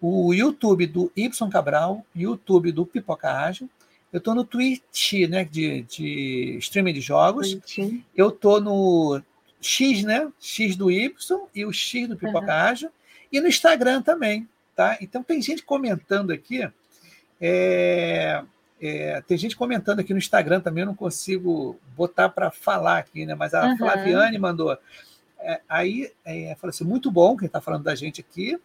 o 0.02 0.34
YouTube 0.34 0.86
do 0.86 1.12
Y 1.16 1.50
Cabral, 1.50 2.06
YouTube 2.16 2.72
do 2.72 2.86
Pipoca 2.86 3.32
Ágil. 3.32 3.70
Eu 4.12 4.20
estou 4.20 4.34
no 4.34 4.46
Twitch, 4.46 5.14
né, 5.30 5.44
de, 5.44 5.82
de 5.84 6.58
streaming 6.60 6.94
de 6.94 7.02
jogos. 7.02 7.52
Twitch. 7.52 8.04
Eu 8.16 8.30
estou 8.30 8.62
no 8.62 9.22
X, 9.60 10.04
né, 10.04 10.32
X 10.40 10.76
do 10.76 10.90
Y 10.90 11.12
e 11.54 11.66
o 11.66 11.74
X 11.74 12.08
do 12.08 12.16
Pipoca 12.16 12.48
uhum. 12.48 12.52
Ágil. 12.52 12.90
E 13.32 13.42
no 13.42 13.48
Instagram 13.48 14.02
também, 14.02 14.48
tá? 14.76 14.98
Então 15.02 15.22
tem 15.22 15.42
gente 15.42 15.64
comentando 15.64 16.32
aqui. 16.32 16.68
É, 17.42 18.44
é, 18.80 19.22
tem 19.22 19.38
gente 19.38 19.56
comentando 19.56 20.00
aqui 20.00 20.14
no 20.14 20.20
Instagram 20.20 20.62
também, 20.62 20.82
eu 20.82 20.88
não 20.88 20.96
consigo 20.96 21.80
botar 21.96 22.30
para 22.30 22.52
falar 22.52 23.00
aqui, 23.00 23.26
né? 23.26 23.34
Mas 23.34 23.54
a 23.54 23.66
uhum. 23.66 23.78
Flaviane 23.78 24.38
mandou. 24.38 24.78
É, 25.40 25.62
aí 25.68 26.12
é, 26.24 26.56
falou 26.60 26.70
assim: 26.70 26.84
muito 26.84 27.10
bom 27.10 27.36
quem 27.36 27.48
está 27.48 27.60
falando 27.60 27.84
da 27.84 27.96
gente 27.96 28.22
aqui. 28.22 28.60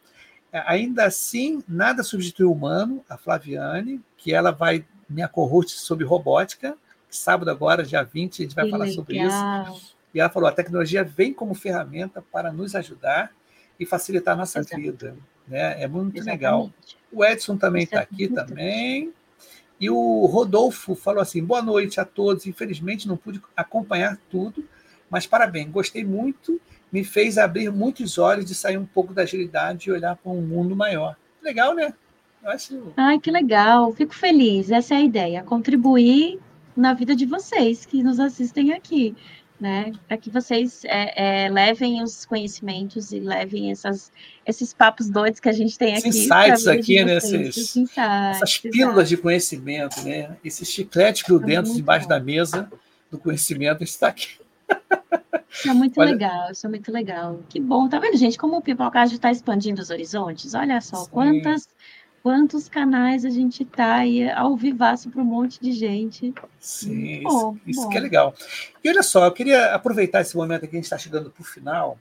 É, 0.52 0.62
ainda 0.66 1.06
assim, 1.06 1.62
nada 1.66 2.02
substitui 2.02 2.44
o 2.44 2.52
humano, 2.52 3.02
a 3.08 3.16
Flaviane, 3.16 4.02
que 4.18 4.34
ela 4.34 4.50
vai 4.50 4.84
minha 5.08 5.28
co-host 5.28 5.78
sobre 5.78 6.04
robótica. 6.04 6.76
Sábado 7.08 7.50
agora, 7.50 7.82
dia 7.82 8.02
20, 8.02 8.40
a 8.40 8.44
gente 8.44 8.54
vai 8.54 8.64
que 8.64 8.70
falar 8.70 8.84
legal. 8.84 8.96
sobre 8.96 9.18
isso. 9.18 9.94
E 10.12 10.20
ela 10.20 10.28
falou: 10.28 10.48
a 10.48 10.52
tecnologia 10.52 11.02
vem 11.02 11.32
como 11.32 11.54
ferramenta 11.54 12.22
para 12.30 12.52
nos 12.52 12.74
ajudar 12.74 13.32
e 13.80 13.86
facilitar 13.86 14.34
a 14.34 14.36
nossa 14.36 14.62
vida. 14.62 15.16
Né? 15.48 15.82
É 15.82 15.88
muito 15.88 16.16
Exatamente. 16.16 16.30
legal. 16.30 16.70
O 17.10 17.24
Edson 17.24 17.56
também 17.56 17.84
está 17.84 18.00
aqui 18.00 18.28
também. 18.28 19.12
E 19.82 19.90
o 19.90 20.26
Rodolfo 20.26 20.94
falou 20.94 21.20
assim: 21.20 21.44
boa 21.44 21.60
noite 21.60 21.98
a 21.98 22.04
todos. 22.04 22.46
Infelizmente 22.46 23.08
não 23.08 23.16
pude 23.16 23.42
acompanhar 23.56 24.16
tudo, 24.30 24.64
mas 25.10 25.26
parabéns, 25.26 25.68
gostei 25.70 26.04
muito. 26.04 26.60
Me 26.92 27.02
fez 27.02 27.36
abrir 27.36 27.68
muitos 27.72 28.16
olhos 28.16 28.44
de 28.44 28.54
sair 28.54 28.78
um 28.78 28.86
pouco 28.86 29.12
da 29.12 29.22
agilidade 29.22 29.88
e 29.88 29.92
olhar 29.92 30.14
para 30.14 30.30
um 30.30 30.40
mundo 30.40 30.76
maior. 30.76 31.16
Legal, 31.42 31.74
né? 31.74 31.92
Eu 32.44 32.50
acho... 32.50 32.92
Ai, 32.96 33.18
que 33.18 33.28
legal. 33.28 33.92
Fico 33.92 34.14
feliz. 34.14 34.70
Essa 34.70 34.94
é 34.94 34.98
a 34.98 35.02
ideia: 35.02 35.42
contribuir 35.42 36.38
na 36.76 36.94
vida 36.94 37.16
de 37.16 37.26
vocês 37.26 37.84
que 37.84 38.04
nos 38.04 38.20
assistem 38.20 38.72
aqui 38.72 39.16
né? 39.60 39.92
Para 40.08 40.16
que 40.16 40.28
vocês 40.30 40.84
é, 40.84 41.44
é, 41.44 41.48
levem 41.48 42.02
os 42.02 42.24
conhecimentos 42.24 43.12
e 43.12 43.20
levem 43.20 43.70
essas, 43.70 44.10
esses 44.44 44.72
papos 44.72 45.08
doidos 45.08 45.40
que 45.40 45.48
a 45.48 45.52
gente 45.52 45.78
tem 45.78 45.94
aqui. 45.94 46.08
Esses 46.08 46.24
insights 46.24 46.66
aqui, 46.66 47.04
né? 47.04 47.16
Esses, 47.16 47.76
insights, 47.76 47.96
essas 47.96 48.58
pílulas 48.58 48.96
exato. 48.96 49.08
de 49.08 49.16
conhecimento, 49.18 50.02
né? 50.02 50.36
Esse 50.44 50.64
chiclete 50.64 51.24
grudento 51.24 51.70
é 51.70 51.74
debaixo 51.74 52.06
bom. 52.06 52.10
da 52.10 52.20
mesa 52.20 52.70
do 53.10 53.18
conhecimento 53.18 53.84
está 53.84 54.08
aqui. 54.08 54.40
Isso 55.50 55.68
é 55.68 55.74
muito 55.74 56.00
Olha... 56.00 56.12
legal, 56.12 56.50
isso 56.50 56.66
é 56.66 56.70
muito 56.70 56.90
legal. 56.90 57.40
Que 57.48 57.60
bom, 57.60 57.86
tá 57.88 57.98
vendo, 57.98 58.16
gente? 58.16 58.38
Como 58.38 58.56
o 58.56 58.62
Pipocage 58.62 59.14
está 59.14 59.30
expandindo 59.30 59.82
os 59.82 59.90
horizontes. 59.90 60.54
Olha 60.54 60.80
só, 60.80 61.04
Sim. 61.04 61.10
quantas 61.10 61.68
quantos 62.22 62.68
canais 62.68 63.24
a 63.24 63.30
gente 63.30 63.64
tá 63.64 63.96
aí 63.96 64.30
ao 64.30 64.56
vivaço 64.56 65.10
para 65.10 65.20
um 65.20 65.24
monte 65.24 65.60
de 65.60 65.72
gente. 65.72 66.32
Sim, 66.60 67.20
isso, 67.26 67.56
isso 67.66 67.88
que 67.88 67.98
é 67.98 68.00
legal. 68.00 68.34
E 68.82 68.88
olha 68.88 69.02
só, 69.02 69.24
eu 69.24 69.32
queria 69.32 69.74
aproveitar 69.74 70.20
esse 70.20 70.36
momento 70.36 70.64
aqui, 70.64 70.76
a 70.76 70.78
gente 70.78 70.84
está 70.84 70.98
chegando 70.98 71.30
para 71.30 71.42
o 71.42 71.44
final 71.44 71.98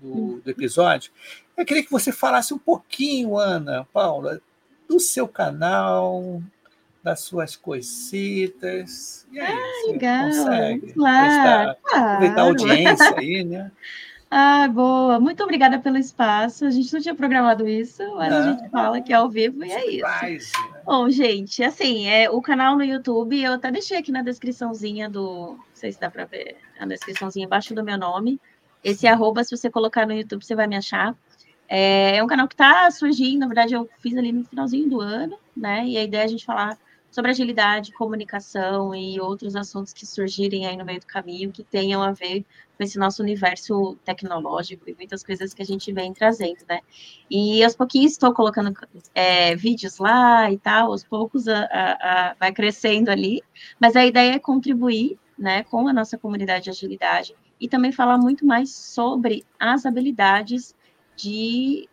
do, 0.00 0.08
hum. 0.08 0.40
do, 0.44 0.50
episódio. 0.50 1.10
Eu 1.56 1.64
queria 1.64 1.82
que 1.82 1.90
você 1.90 2.12
falasse 2.12 2.54
um 2.54 2.58
pouquinho, 2.58 3.36
Ana, 3.36 3.86
Paula, 3.92 4.40
do 4.88 5.00
seu 5.00 5.26
canal, 5.26 6.40
das 7.02 7.20
suas 7.20 7.56
coisitas. 7.56 9.26
E 9.32 9.40
aí, 9.40 9.52
ah, 9.52 9.90
legal. 9.90 10.24
consegue 10.26 10.92
claro. 10.92 11.76
aproveitar 11.92 12.40
a 12.40 12.44
audiência 12.44 13.14
aí, 13.18 13.44
né? 13.44 13.72
Ah, 14.36 14.66
boa. 14.66 15.20
Muito 15.20 15.44
obrigada 15.44 15.78
pelo 15.78 15.96
espaço. 15.96 16.64
A 16.64 16.70
gente 16.70 16.92
não 16.92 17.00
tinha 17.00 17.14
programado 17.14 17.68
isso, 17.68 18.02
mas 18.16 18.32
não. 18.32 18.38
a 18.38 18.42
gente 18.42 18.68
fala 18.68 19.00
que 19.00 19.12
é 19.12 19.16
ao 19.16 19.30
vivo 19.30 19.64
e 19.64 19.70
é 19.70 19.88
isso. 19.88 20.60
Né? 20.60 20.82
Bom, 20.84 21.08
gente, 21.08 21.62
assim, 21.62 22.08
é, 22.08 22.28
o 22.28 22.42
canal 22.42 22.76
no 22.76 22.82
YouTube, 22.82 23.40
eu 23.40 23.52
até 23.52 23.70
deixei 23.70 23.96
aqui 23.96 24.10
na 24.10 24.22
descriçãozinha 24.22 25.08
do. 25.08 25.52
Não 25.52 25.58
sei 25.72 25.92
se 25.92 26.00
dá 26.00 26.10
para 26.10 26.24
ver, 26.24 26.56
na 26.80 26.86
descriçãozinha 26.86 27.46
embaixo 27.46 27.76
do 27.76 27.84
meu 27.84 27.96
nome. 27.96 28.40
Esse 28.82 29.06
arroba, 29.06 29.44
se 29.44 29.56
você 29.56 29.70
colocar 29.70 30.04
no 30.04 30.12
YouTube, 30.12 30.44
você 30.44 30.56
vai 30.56 30.66
me 30.66 30.76
achar. 30.76 31.14
É, 31.68 32.16
é 32.16 32.24
um 32.24 32.26
canal 32.26 32.48
que 32.48 32.54
está 32.54 32.90
surgindo, 32.90 33.38
na 33.38 33.46
verdade, 33.46 33.74
eu 33.74 33.88
fiz 34.00 34.16
ali 34.16 34.32
no 34.32 34.44
finalzinho 34.44 34.90
do 34.90 35.00
ano, 35.00 35.38
né? 35.56 35.86
E 35.86 35.96
a 35.96 36.02
ideia 36.02 36.22
é 36.22 36.24
a 36.24 36.28
gente 36.28 36.44
falar 36.44 36.76
sobre 37.14 37.30
agilidade, 37.30 37.92
comunicação 37.92 38.92
e 38.92 39.20
outros 39.20 39.54
assuntos 39.54 39.92
que 39.92 40.04
surgirem 40.04 40.66
aí 40.66 40.76
no 40.76 40.84
meio 40.84 40.98
do 40.98 41.06
caminho 41.06 41.52
que 41.52 41.62
tenham 41.62 42.02
a 42.02 42.10
ver 42.10 42.44
com 42.76 42.82
esse 42.82 42.98
nosso 42.98 43.22
universo 43.22 43.96
tecnológico 44.04 44.90
e 44.90 44.96
muitas 44.96 45.22
coisas 45.22 45.54
que 45.54 45.62
a 45.62 45.64
gente 45.64 45.92
vem 45.92 46.12
trazendo, 46.12 46.64
né? 46.68 46.80
E 47.30 47.62
aos 47.62 47.76
pouquinhos 47.76 48.12
estou 48.12 48.34
colocando 48.34 48.74
é, 49.14 49.54
vídeos 49.54 49.98
lá 49.98 50.50
e 50.50 50.58
tal, 50.58 50.90
aos 50.90 51.04
poucos 51.04 51.46
a, 51.46 51.64
a, 51.66 52.30
a, 52.30 52.34
vai 52.34 52.52
crescendo 52.52 53.10
ali, 53.10 53.40
mas 53.78 53.94
a 53.94 54.04
ideia 54.04 54.34
é 54.34 54.38
contribuir, 54.40 55.16
né, 55.38 55.62
com 55.64 55.86
a 55.86 55.92
nossa 55.92 56.18
comunidade 56.18 56.64
de 56.64 56.70
agilidade 56.70 57.34
e 57.60 57.68
também 57.68 57.92
falar 57.92 58.18
muito 58.18 58.44
mais 58.44 58.74
sobre 58.74 59.44
as 59.58 59.86
habilidades 59.86 60.74
de 61.16 61.88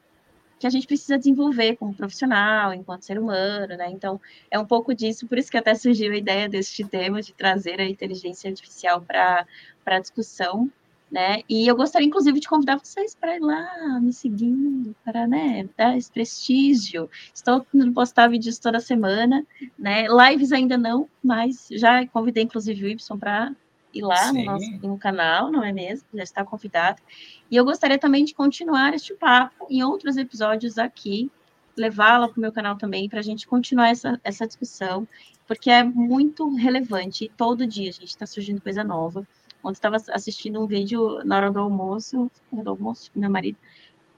que 0.61 0.67
a 0.67 0.69
gente 0.69 0.85
precisa 0.85 1.17
desenvolver 1.17 1.75
como 1.75 1.91
profissional, 1.91 2.71
enquanto 2.71 3.03
ser 3.03 3.17
humano, 3.17 3.75
né? 3.75 3.89
Então, 3.89 4.21
é 4.51 4.59
um 4.59 4.65
pouco 4.65 4.93
disso, 4.93 5.27
por 5.27 5.39
isso 5.39 5.49
que 5.49 5.57
até 5.57 5.73
surgiu 5.73 6.13
a 6.13 6.17
ideia 6.17 6.47
deste 6.47 6.83
tema, 6.83 7.19
de 7.19 7.33
trazer 7.33 7.81
a 7.81 7.89
inteligência 7.89 8.47
artificial 8.47 9.01
para 9.01 9.47
a 9.87 9.99
discussão, 9.99 10.71
né? 11.11 11.41
E 11.49 11.67
eu 11.67 11.75
gostaria, 11.75 12.07
inclusive, 12.07 12.39
de 12.39 12.47
convidar 12.47 12.77
vocês 12.77 13.15
para 13.15 13.35
ir 13.35 13.39
lá 13.39 13.99
me 13.99 14.13
seguindo, 14.13 14.95
para 15.03 15.25
né, 15.27 15.67
dar 15.75 15.97
esse 15.97 16.11
prestígio. 16.11 17.09
Estou 17.33 17.61
tentando 17.61 17.91
postar 17.91 18.29
vídeos 18.29 18.59
toda 18.59 18.79
semana, 18.79 19.43
né? 19.77 20.05
Lives 20.07 20.51
ainda 20.51 20.77
não, 20.77 21.09
mas 21.23 21.69
já 21.71 22.05
convidei, 22.07 22.43
inclusive, 22.43 22.85
o 22.85 22.87
Y 22.87 23.17
para 23.19 23.51
ir 23.93 24.01
lá 24.01 24.31
no, 24.31 24.43
nosso, 24.43 24.71
no 24.81 24.97
canal, 24.97 25.51
não 25.51 25.63
é 25.63 25.71
mesmo? 25.71 26.07
Já 26.13 26.23
está 26.23 26.45
convidado. 26.45 27.01
E 27.49 27.55
eu 27.55 27.65
gostaria 27.65 27.97
também 27.97 28.23
de 28.25 28.33
continuar 28.33 28.93
este 28.93 29.13
papo 29.13 29.67
em 29.69 29.83
outros 29.83 30.17
episódios 30.17 30.77
aqui, 30.77 31.29
levá-la 31.75 32.27
para 32.27 32.37
o 32.37 32.41
meu 32.41 32.51
canal 32.51 32.77
também, 32.77 33.09
para 33.09 33.19
a 33.19 33.23
gente 33.23 33.47
continuar 33.47 33.89
essa, 33.89 34.19
essa 34.23 34.47
discussão, 34.47 35.07
porque 35.47 35.69
é 35.69 35.83
muito 35.83 36.53
relevante. 36.55 37.25
E 37.25 37.29
todo 37.29 37.67
dia 37.67 37.89
a 37.89 37.93
gente 37.93 38.09
está 38.09 38.25
surgindo 38.25 38.61
coisa 38.61 38.83
nova. 38.83 39.27
Ontem 39.63 39.77
estava 39.77 39.97
assistindo 40.11 40.61
um 40.61 40.65
vídeo 40.65 41.23
na 41.23 41.37
hora 41.37 41.51
do 41.51 41.59
almoço, 41.59 42.31
hora 42.51 42.63
do 42.63 42.69
almoço, 42.71 43.11
meu 43.15 43.29
marido, 43.29 43.57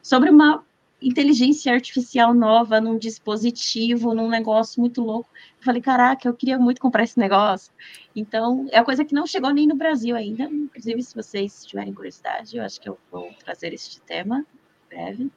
sobre 0.01 0.29
uma 0.29 0.63
inteligência 1.07 1.73
artificial 1.73 2.33
nova 2.33 2.79
num 2.79 2.97
dispositivo, 2.97 4.13
num 4.13 4.29
negócio 4.29 4.79
muito 4.79 5.01
louco. 5.01 5.29
Eu 5.59 5.63
falei, 5.63 5.81
caraca, 5.81 6.27
eu 6.27 6.33
queria 6.33 6.57
muito 6.57 6.81
comprar 6.81 7.03
esse 7.03 7.19
negócio. 7.19 7.73
Então, 8.15 8.67
é 8.71 8.79
uma 8.79 8.85
coisa 8.85 9.03
que 9.03 9.13
não 9.13 9.27
chegou 9.27 9.51
nem 9.51 9.67
no 9.67 9.75
Brasil 9.75 10.15
ainda. 10.15 10.43
Inclusive, 10.43 11.03
se 11.03 11.15
vocês 11.15 11.65
tiverem 11.65 11.93
curiosidade, 11.93 12.57
eu 12.57 12.63
acho 12.63 12.79
que 12.79 12.89
eu 12.89 12.97
vou 13.11 13.31
trazer 13.43 13.73
este 13.73 13.99
tema 14.01 14.45
breve. 14.89 15.29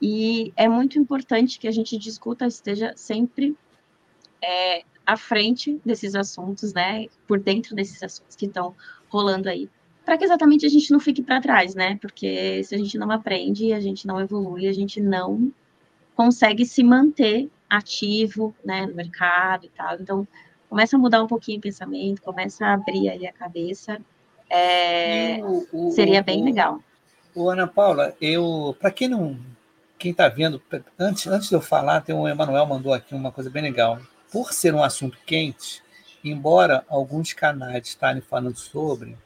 E 0.00 0.52
é 0.56 0.68
muito 0.68 0.98
importante 0.98 1.58
que 1.58 1.68
a 1.68 1.70
gente 1.70 1.96
discuta, 1.96 2.46
esteja 2.46 2.92
sempre 2.96 3.56
é, 4.42 4.82
à 5.06 5.16
frente 5.16 5.80
desses 5.84 6.14
assuntos, 6.14 6.72
né? 6.72 7.06
Por 7.26 7.38
dentro 7.38 7.74
desses 7.74 8.02
assuntos 8.02 8.34
que 8.34 8.46
estão 8.46 8.74
rolando 9.08 9.48
aí 9.48 9.70
para 10.04 10.18
que 10.18 10.24
exatamente 10.24 10.66
a 10.66 10.68
gente 10.68 10.90
não 10.90 11.00
fique 11.00 11.22
para 11.22 11.40
trás, 11.40 11.74
né? 11.74 11.98
Porque 12.00 12.62
se 12.64 12.74
a 12.74 12.78
gente 12.78 12.98
não 12.98 13.10
aprende, 13.10 13.72
a 13.72 13.80
gente 13.80 14.06
não 14.06 14.20
evolui, 14.20 14.66
a 14.66 14.72
gente 14.72 15.00
não 15.00 15.52
consegue 16.14 16.66
se 16.66 16.82
manter 16.82 17.48
ativo, 17.68 18.54
né, 18.64 18.86
no 18.86 18.94
mercado 18.94 19.64
e 19.64 19.68
tal. 19.70 19.96
Então, 19.96 20.28
começa 20.68 20.96
a 20.96 20.98
mudar 20.98 21.22
um 21.22 21.26
pouquinho 21.26 21.58
o 21.58 21.62
pensamento, 21.62 22.20
começa 22.20 22.66
a 22.66 22.74
abrir 22.74 23.08
aí 23.08 23.26
a 23.26 23.32
cabeça. 23.32 23.98
É, 24.50 25.38
o, 25.42 25.66
o, 25.72 25.90
seria 25.92 26.22
bem 26.22 26.42
o, 26.42 26.44
legal. 26.44 26.80
O 27.34 27.48
Ana 27.48 27.66
Paula, 27.66 28.14
eu, 28.20 28.76
para 28.78 28.90
quem 28.90 29.08
não, 29.08 29.38
quem 29.98 30.10
está 30.10 30.28
vendo, 30.28 30.60
antes, 30.98 31.26
antes 31.26 31.48
de 31.48 31.54
eu 31.54 31.62
falar, 31.62 32.02
tem 32.02 32.14
um 32.14 32.28
Emanuel 32.28 32.66
mandou 32.66 32.92
aqui 32.92 33.14
uma 33.14 33.32
coisa 33.32 33.48
bem 33.48 33.62
legal. 33.62 33.98
Por 34.30 34.52
ser 34.52 34.74
um 34.74 34.82
assunto 34.82 35.16
quente, 35.24 35.82
embora 36.22 36.84
alguns 36.88 37.32
canais 37.32 37.86
estarem 37.86 38.20
falando 38.20 38.56
sobre, 38.56 39.16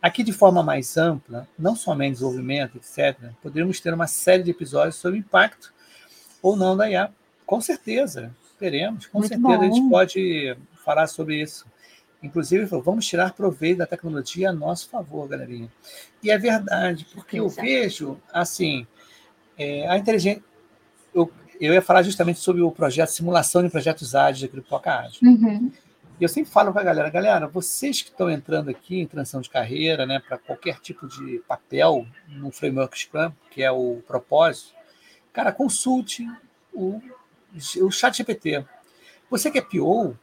Aqui, 0.00 0.22
de 0.22 0.32
forma 0.32 0.62
mais 0.62 0.96
ampla, 0.96 1.48
não 1.58 1.74
somente 1.74 2.14
desenvolvimento, 2.14 2.76
etc., 2.76 3.32
poderíamos 3.42 3.80
ter 3.80 3.92
uma 3.92 4.06
série 4.06 4.44
de 4.44 4.50
episódios 4.50 4.96
sobre 4.96 5.18
o 5.18 5.20
impacto 5.20 5.72
ou 6.40 6.56
não 6.56 6.76
da 6.76 6.88
IA. 6.88 7.10
Com 7.44 7.60
certeza, 7.60 8.32
teremos, 8.58 9.06
com 9.06 9.18
Muito 9.18 9.28
certeza 9.28 9.56
bom. 9.56 9.62
a 9.62 9.64
gente 9.64 9.90
pode 9.90 10.56
falar 10.84 11.06
sobre 11.06 11.40
isso. 11.40 11.66
Inclusive, 12.22 12.64
vamos 12.64 13.06
tirar 13.06 13.32
proveito 13.32 13.78
da 13.78 13.86
tecnologia 13.86 14.50
a 14.50 14.52
nosso 14.52 14.88
favor, 14.88 15.28
galerinha. 15.28 15.70
E 16.22 16.30
é 16.30 16.38
verdade, 16.38 17.06
porque 17.14 17.38
Exato. 17.38 17.60
eu 17.60 17.64
vejo, 17.64 18.20
assim, 18.32 18.86
é, 19.56 19.88
a 19.88 19.96
inteligência. 19.96 20.42
Eu, 21.14 21.30
eu 21.60 21.72
ia 21.72 21.82
falar 21.82 22.02
justamente 22.02 22.40
sobre 22.40 22.60
o 22.62 22.70
projeto, 22.70 23.08
simulação 23.08 23.62
de 23.62 23.70
projetos 23.70 24.14
ágeis 24.14 24.44
aqui 24.44 24.56
do 24.56 24.62
Poca 24.62 25.00
Ágil. 25.00 25.20
Uhum. 25.22 25.72
E 26.20 26.24
eu 26.24 26.28
sempre 26.28 26.50
falo 26.50 26.72
para 26.72 26.82
a 26.82 26.84
galera, 26.84 27.10
galera, 27.10 27.46
vocês 27.46 28.02
que 28.02 28.10
estão 28.10 28.28
entrando 28.28 28.70
aqui 28.70 28.98
em 28.98 29.06
transição 29.06 29.40
de 29.40 29.48
carreira, 29.48 30.04
né, 30.04 30.20
para 30.26 30.36
qualquer 30.36 30.80
tipo 30.80 31.06
de 31.06 31.38
papel 31.46 32.04
no 32.26 32.50
framework 32.50 32.98
Scrum, 32.98 33.30
que 33.52 33.62
é 33.62 33.70
o 33.70 34.02
propósito, 34.04 34.74
cara, 35.32 35.52
consulte 35.52 36.26
o, 36.72 37.00
o 37.82 37.90
chat 37.92 38.16
GPT. 38.16 38.64
Você 39.30 39.48
que 39.48 39.58
é 39.58 39.62
PO, 39.62 40.18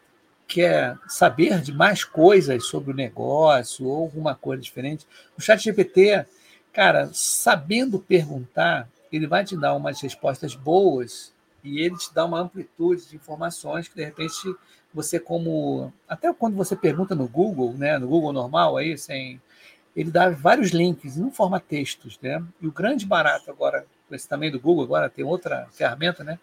quer 0.45 0.97
saber 1.07 1.61
de 1.61 1.71
mais 1.71 2.03
coisas 2.03 2.65
sobre 2.67 2.91
o 2.91 2.95
negócio 2.95 3.87
ou 3.87 4.03
alguma 4.03 4.35
coisa 4.35 4.61
diferente, 4.61 5.07
o 5.37 5.41
chat 5.41 5.63
GPT, 5.63 6.25
cara, 6.73 7.09
sabendo 7.13 7.99
perguntar, 7.99 8.89
ele 9.09 9.27
vai 9.27 9.45
te 9.45 9.55
dar 9.55 9.73
umas 9.73 10.01
respostas 10.01 10.55
boas 10.55 11.33
e 11.65 11.81
ele 11.81 11.97
te 11.97 12.13
dá 12.13 12.25
uma 12.25 12.39
amplitude 12.39 13.07
de 13.07 13.15
informações 13.15 13.87
que, 13.87 13.95
de 13.95 14.05
repente, 14.05 14.55
você 14.93 15.19
como 15.19 15.91
até 16.07 16.31
quando 16.33 16.55
você 16.55 16.75
pergunta 16.75 17.15
no 17.15 17.27
Google, 17.27 17.73
né, 17.73 17.97
no 17.97 18.07
Google 18.07 18.31
normal 18.31 18.77
aí, 18.77 18.97
sem 18.97 19.41
ele 19.95 20.11
dá 20.11 20.29
vários 20.29 20.71
links, 20.71 21.15
não 21.15 21.31
forma 21.31 21.59
textos, 21.59 22.19
né? 22.21 22.43
E 22.61 22.67
o 22.67 22.71
grande 22.71 23.05
barato 23.05 23.49
agora, 23.49 23.85
esse 24.11 24.27
também 24.27 24.51
do 24.51 24.59
Google, 24.59 24.83
agora 24.83 25.09
tem 25.09 25.23
outra 25.23 25.67
ferramenta, 25.71 26.23
né? 26.23 26.37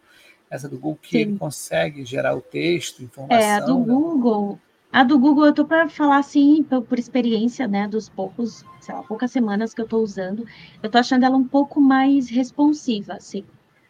Essa 0.51 0.69
do 0.69 0.77
Google 0.77 0.99
que 1.03 1.11
Sim. 1.11 1.19
ele 1.19 1.39
consegue 1.39 2.05
gerar 2.05 2.35
o 2.35 2.41
texto, 2.41 3.03
informação. 3.03 3.39
É, 3.39 3.57
a 3.57 3.61
do 3.61 3.79
né? 3.79 3.85
Google. 3.85 4.59
A 4.91 5.05
do 5.05 5.19
Google 5.19 5.47
eu 5.47 5.55
tô 5.55 5.65
para 5.65 5.89
falar 5.89 6.19
assim, 6.19 6.63
por, 6.63 6.83
por, 6.83 6.99
experiência, 6.99 7.67
né, 7.67 7.89
dos 7.89 8.09
poucos, 8.09 8.65
sei 8.81 8.95
lá, 8.95 9.03
poucas 9.03 9.31
semanas 9.31 9.73
que 9.73 9.81
eu 9.81 9.89
tô 9.89 9.99
usando, 9.99 10.47
eu 10.83 10.91
tô 10.91 10.99
achando 10.99 11.25
ela 11.25 11.37
um 11.37 11.49
pouco 11.49 11.81
mais 11.81 12.29
responsiva, 12.29 13.15
assim. 13.15 13.45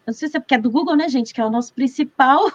Não 0.07 0.13
sei 0.13 0.29
se 0.29 0.37
é 0.37 0.41
porque 0.41 0.55
é 0.55 0.59
do 0.59 0.71
Google, 0.71 0.97
né, 0.97 1.09
gente, 1.09 1.33
que 1.33 1.41
é 1.41 1.45
o 1.45 1.51
nosso 1.51 1.73
principal 1.73 2.51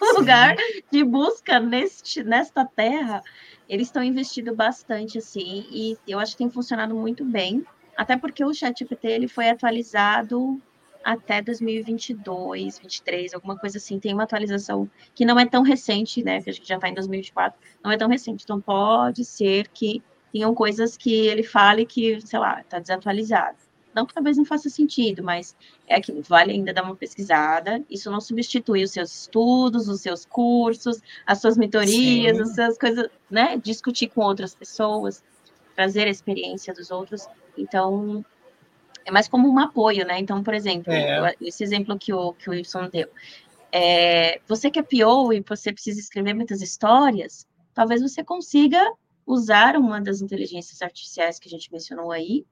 lugar 0.16 0.56
de 0.90 1.04
busca 1.04 1.60
neste, 1.60 2.22
nesta 2.22 2.64
terra, 2.64 3.22
eles 3.68 3.88
estão 3.88 4.02
investindo 4.02 4.54
bastante, 4.54 5.18
assim, 5.18 5.66
e 5.70 5.96
eu 6.06 6.18
acho 6.18 6.32
que 6.32 6.38
tem 6.38 6.50
funcionado 6.50 6.94
muito 6.94 7.24
bem, 7.24 7.64
até 7.96 8.16
porque 8.16 8.44
o 8.44 8.54
ChatGPT 8.54 9.08
ele 9.08 9.28
foi 9.28 9.48
atualizado 9.48 10.60
até 11.04 11.40
2022, 11.40 12.74
2023, 12.74 13.34
alguma 13.34 13.56
coisa 13.56 13.78
assim. 13.78 13.98
Tem 13.98 14.12
uma 14.12 14.24
atualização 14.24 14.88
que 15.14 15.24
não 15.24 15.38
é 15.38 15.46
tão 15.46 15.62
recente, 15.62 16.22
né? 16.22 16.42
Que 16.42 16.50
a 16.50 16.52
gente 16.52 16.68
já 16.68 16.76
está 16.76 16.88
em 16.88 16.94
2024, 16.94 17.58
não 17.82 17.90
é 17.90 17.96
tão 17.96 18.08
recente. 18.08 18.44
Então 18.44 18.60
pode 18.60 19.24
ser 19.24 19.68
que 19.68 20.02
tenham 20.32 20.54
coisas 20.54 20.96
que 20.96 21.26
ele 21.26 21.42
fale 21.42 21.86
que, 21.86 22.20
sei 22.20 22.38
lá, 22.38 22.60
está 22.60 22.78
desatualizado. 22.78 23.56
Não 23.94 24.06
que 24.06 24.14
talvez 24.14 24.36
não 24.36 24.44
faça 24.44 24.68
sentido, 24.68 25.22
mas 25.22 25.56
é 25.86 26.00
que 26.00 26.12
vale 26.22 26.52
ainda 26.52 26.72
dar 26.72 26.84
uma 26.84 26.94
pesquisada. 26.94 27.82
Isso 27.88 28.10
não 28.10 28.20
substitui 28.20 28.84
os 28.84 28.90
seus 28.90 29.22
estudos, 29.22 29.88
os 29.88 30.00
seus 30.00 30.24
cursos, 30.24 31.00
as 31.26 31.40
suas 31.40 31.56
mentorias, 31.56 32.36
Sim. 32.36 32.42
as 32.42 32.54
suas 32.54 32.78
coisas, 32.78 33.08
né? 33.30 33.56
Discutir 33.56 34.08
com 34.08 34.20
outras 34.22 34.54
pessoas, 34.54 35.24
trazer 35.74 36.06
a 36.06 36.10
experiência 36.10 36.72
dos 36.72 36.90
outros. 36.90 37.26
Então, 37.56 38.24
é 39.04 39.10
mais 39.10 39.26
como 39.26 39.48
um 39.48 39.58
apoio, 39.58 40.06
né? 40.06 40.18
Então, 40.18 40.42
por 40.42 40.54
exemplo, 40.54 40.92
é. 40.92 41.34
esse 41.40 41.64
exemplo 41.64 41.98
que 41.98 42.12
o, 42.12 42.34
que 42.34 42.50
o 42.50 42.52
Wilson 42.52 42.88
deu. 42.88 43.08
É, 43.72 44.40
você 44.46 44.70
que 44.70 44.78
é 44.78 44.82
PO 44.82 45.32
e 45.32 45.40
você 45.40 45.72
precisa 45.72 45.98
escrever 45.98 46.34
muitas 46.34 46.62
histórias, 46.62 47.46
talvez 47.74 48.00
você 48.00 48.22
consiga 48.22 48.80
usar 49.26 49.76
uma 49.76 50.00
das 50.00 50.20
inteligências 50.20 50.80
artificiais 50.80 51.38
que 51.38 51.48
a 51.48 51.50
gente 51.50 51.70
mencionou 51.70 52.10
aí 52.10 52.46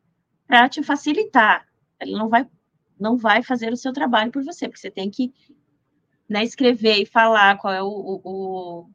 para 0.47 0.69
te 0.69 0.83
facilitar. 0.83 1.67
Ele 2.01 2.13
não 2.13 2.29
vai, 2.29 2.47
não 2.99 3.17
vai 3.17 3.43
fazer 3.43 3.73
o 3.73 3.77
seu 3.77 3.93
trabalho 3.93 4.31
por 4.31 4.45
você, 4.45 4.69
porque 4.69 4.81
você 4.81 4.91
tem 4.91 5.11
que 5.11 5.33
né, 6.29 6.43
escrever 6.43 7.03
e 7.03 7.07
falar 7.07 7.57
qual 7.59 7.73
é 7.73 7.83
o, 7.83 8.21
o, 8.25 8.87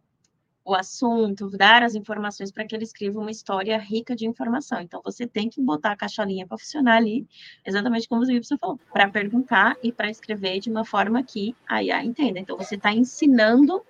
o 0.63 0.75
assunto, 0.75 1.49
dar 1.49 1.83
as 1.83 1.95
informações 1.95 2.51
para 2.51 2.65
que 2.65 2.75
ele 2.75 2.83
escreva 2.83 3.19
uma 3.19 3.31
história 3.31 3.77
rica 3.77 4.15
de 4.15 4.27
informação. 4.27 4.79
Então, 4.81 5.01
você 5.03 5.25
tem 5.25 5.49
que 5.49 5.61
botar 5.61 5.91
a 5.91 5.95
caixolinha 5.95 6.45
para 6.45 6.57
funcionar 6.57 6.97
ali, 6.97 7.27
exatamente 7.65 8.07
como 8.07 8.23
o 8.23 8.27
Wilson 8.27 8.57
falou, 8.57 8.79
para 8.91 9.09
perguntar 9.09 9.75
e 9.81 9.91
para 9.91 10.09
escrever 10.09 10.59
de 10.59 10.69
uma 10.69 10.85
forma 10.85 11.23
que 11.23 11.55
a 11.67 11.83
IA 11.83 12.03
entenda. 12.03 12.39
Então, 12.39 12.57
você 12.57 12.75
está 12.75 12.91
ensinando 12.91 13.81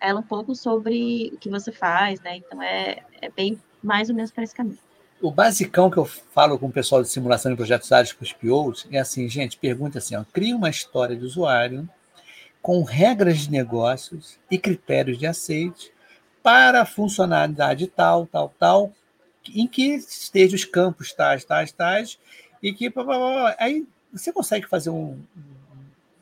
ela 0.00 0.20
um 0.20 0.24
pouco 0.24 0.54
sobre 0.54 1.30
o 1.34 1.38
que 1.38 1.48
você 1.48 1.72
faz, 1.72 2.20
né? 2.20 2.36
Então, 2.36 2.62
é, 2.62 3.02
é 3.20 3.30
bem 3.30 3.60
mais 3.82 4.08
ou 4.08 4.16
menos 4.16 4.30
para 4.30 4.44
esse 4.44 4.54
caminho. 4.54 4.78
O 5.24 5.30
basicão 5.30 5.90
que 5.90 5.96
eu 5.96 6.04
falo 6.04 6.58
com 6.58 6.66
o 6.66 6.70
pessoal 6.70 7.00
de 7.00 7.08
simulação 7.08 7.50
de 7.50 7.56
projetos 7.56 7.90
áreas 7.90 8.12
com 8.12 8.22
os 8.22 8.34
POs 8.34 8.86
é 8.90 8.98
assim, 8.98 9.26
gente, 9.26 9.56
pergunta 9.56 9.96
assim, 9.96 10.14
ó, 10.14 10.22
cria 10.22 10.54
uma 10.54 10.68
história 10.68 11.16
de 11.16 11.24
usuário 11.24 11.88
com 12.60 12.82
regras 12.82 13.38
de 13.38 13.50
negócios 13.50 14.38
e 14.50 14.58
critérios 14.58 15.16
de 15.16 15.26
aceite 15.26 15.90
para 16.42 16.84
funcionalidade 16.84 17.86
tal, 17.86 18.26
tal, 18.26 18.54
tal, 18.58 18.92
em 19.48 19.66
que 19.66 19.94
esteja 19.94 20.56
os 20.56 20.66
campos 20.66 21.14
tais, 21.14 21.42
tais, 21.42 21.72
tais, 21.72 22.18
e 22.62 22.70
que 22.74 22.92
aí 23.58 23.86
você 24.12 24.30
consegue 24.30 24.68
fazer 24.68 24.90
um 24.90 25.18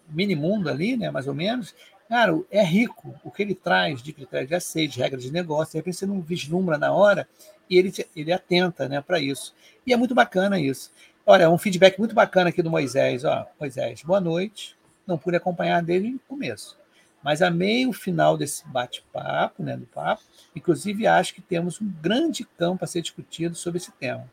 mini 0.08 0.36
mundo 0.36 0.70
ali, 0.70 0.96
né, 0.96 1.10
mais 1.10 1.26
ou 1.26 1.34
menos. 1.34 1.74
Cara, 2.12 2.38
é 2.50 2.62
rico 2.62 3.18
o 3.24 3.30
que 3.30 3.42
ele 3.42 3.54
traz 3.54 4.02
de 4.02 4.12
critério 4.12 4.46
de 4.46 4.54
aceite, 4.54 4.96
de 4.96 5.00
regra 5.00 5.18
de 5.18 5.32
negócio, 5.32 5.72
de 5.72 5.78
repente 5.78 5.96
você 5.96 6.04
não 6.04 6.20
vislumbra 6.20 6.76
na 6.76 6.92
hora 6.92 7.26
e 7.70 7.78
ele, 7.78 7.90
ele 8.14 8.30
atenta 8.30 8.86
né, 8.86 9.00
para 9.00 9.18
isso. 9.18 9.54
E 9.86 9.94
é 9.94 9.96
muito 9.96 10.14
bacana 10.14 10.60
isso. 10.60 10.92
Olha, 11.24 11.48
um 11.48 11.56
feedback 11.56 11.98
muito 11.98 12.14
bacana 12.14 12.50
aqui 12.50 12.60
do 12.62 12.70
Moisés. 12.70 13.24
Ó, 13.24 13.46
Moisés, 13.58 14.02
boa 14.02 14.20
noite. 14.20 14.76
Não 15.06 15.16
pude 15.16 15.38
acompanhar 15.38 15.82
dele 15.82 16.10
no 16.10 16.18
começo. 16.18 16.78
Mas 17.22 17.40
amei 17.40 17.86
o 17.86 17.94
final 17.94 18.36
desse 18.36 18.68
bate-papo, 18.68 19.62
né, 19.62 19.74
do 19.74 19.86
papo. 19.86 20.22
Inclusive, 20.54 21.06
acho 21.06 21.32
que 21.32 21.40
temos 21.40 21.80
um 21.80 21.90
grande 22.02 22.44
campo 22.58 22.84
a 22.84 22.86
ser 22.86 23.00
discutido 23.00 23.54
sobre 23.54 23.78
esse 23.78 23.90
tema. 23.90 24.30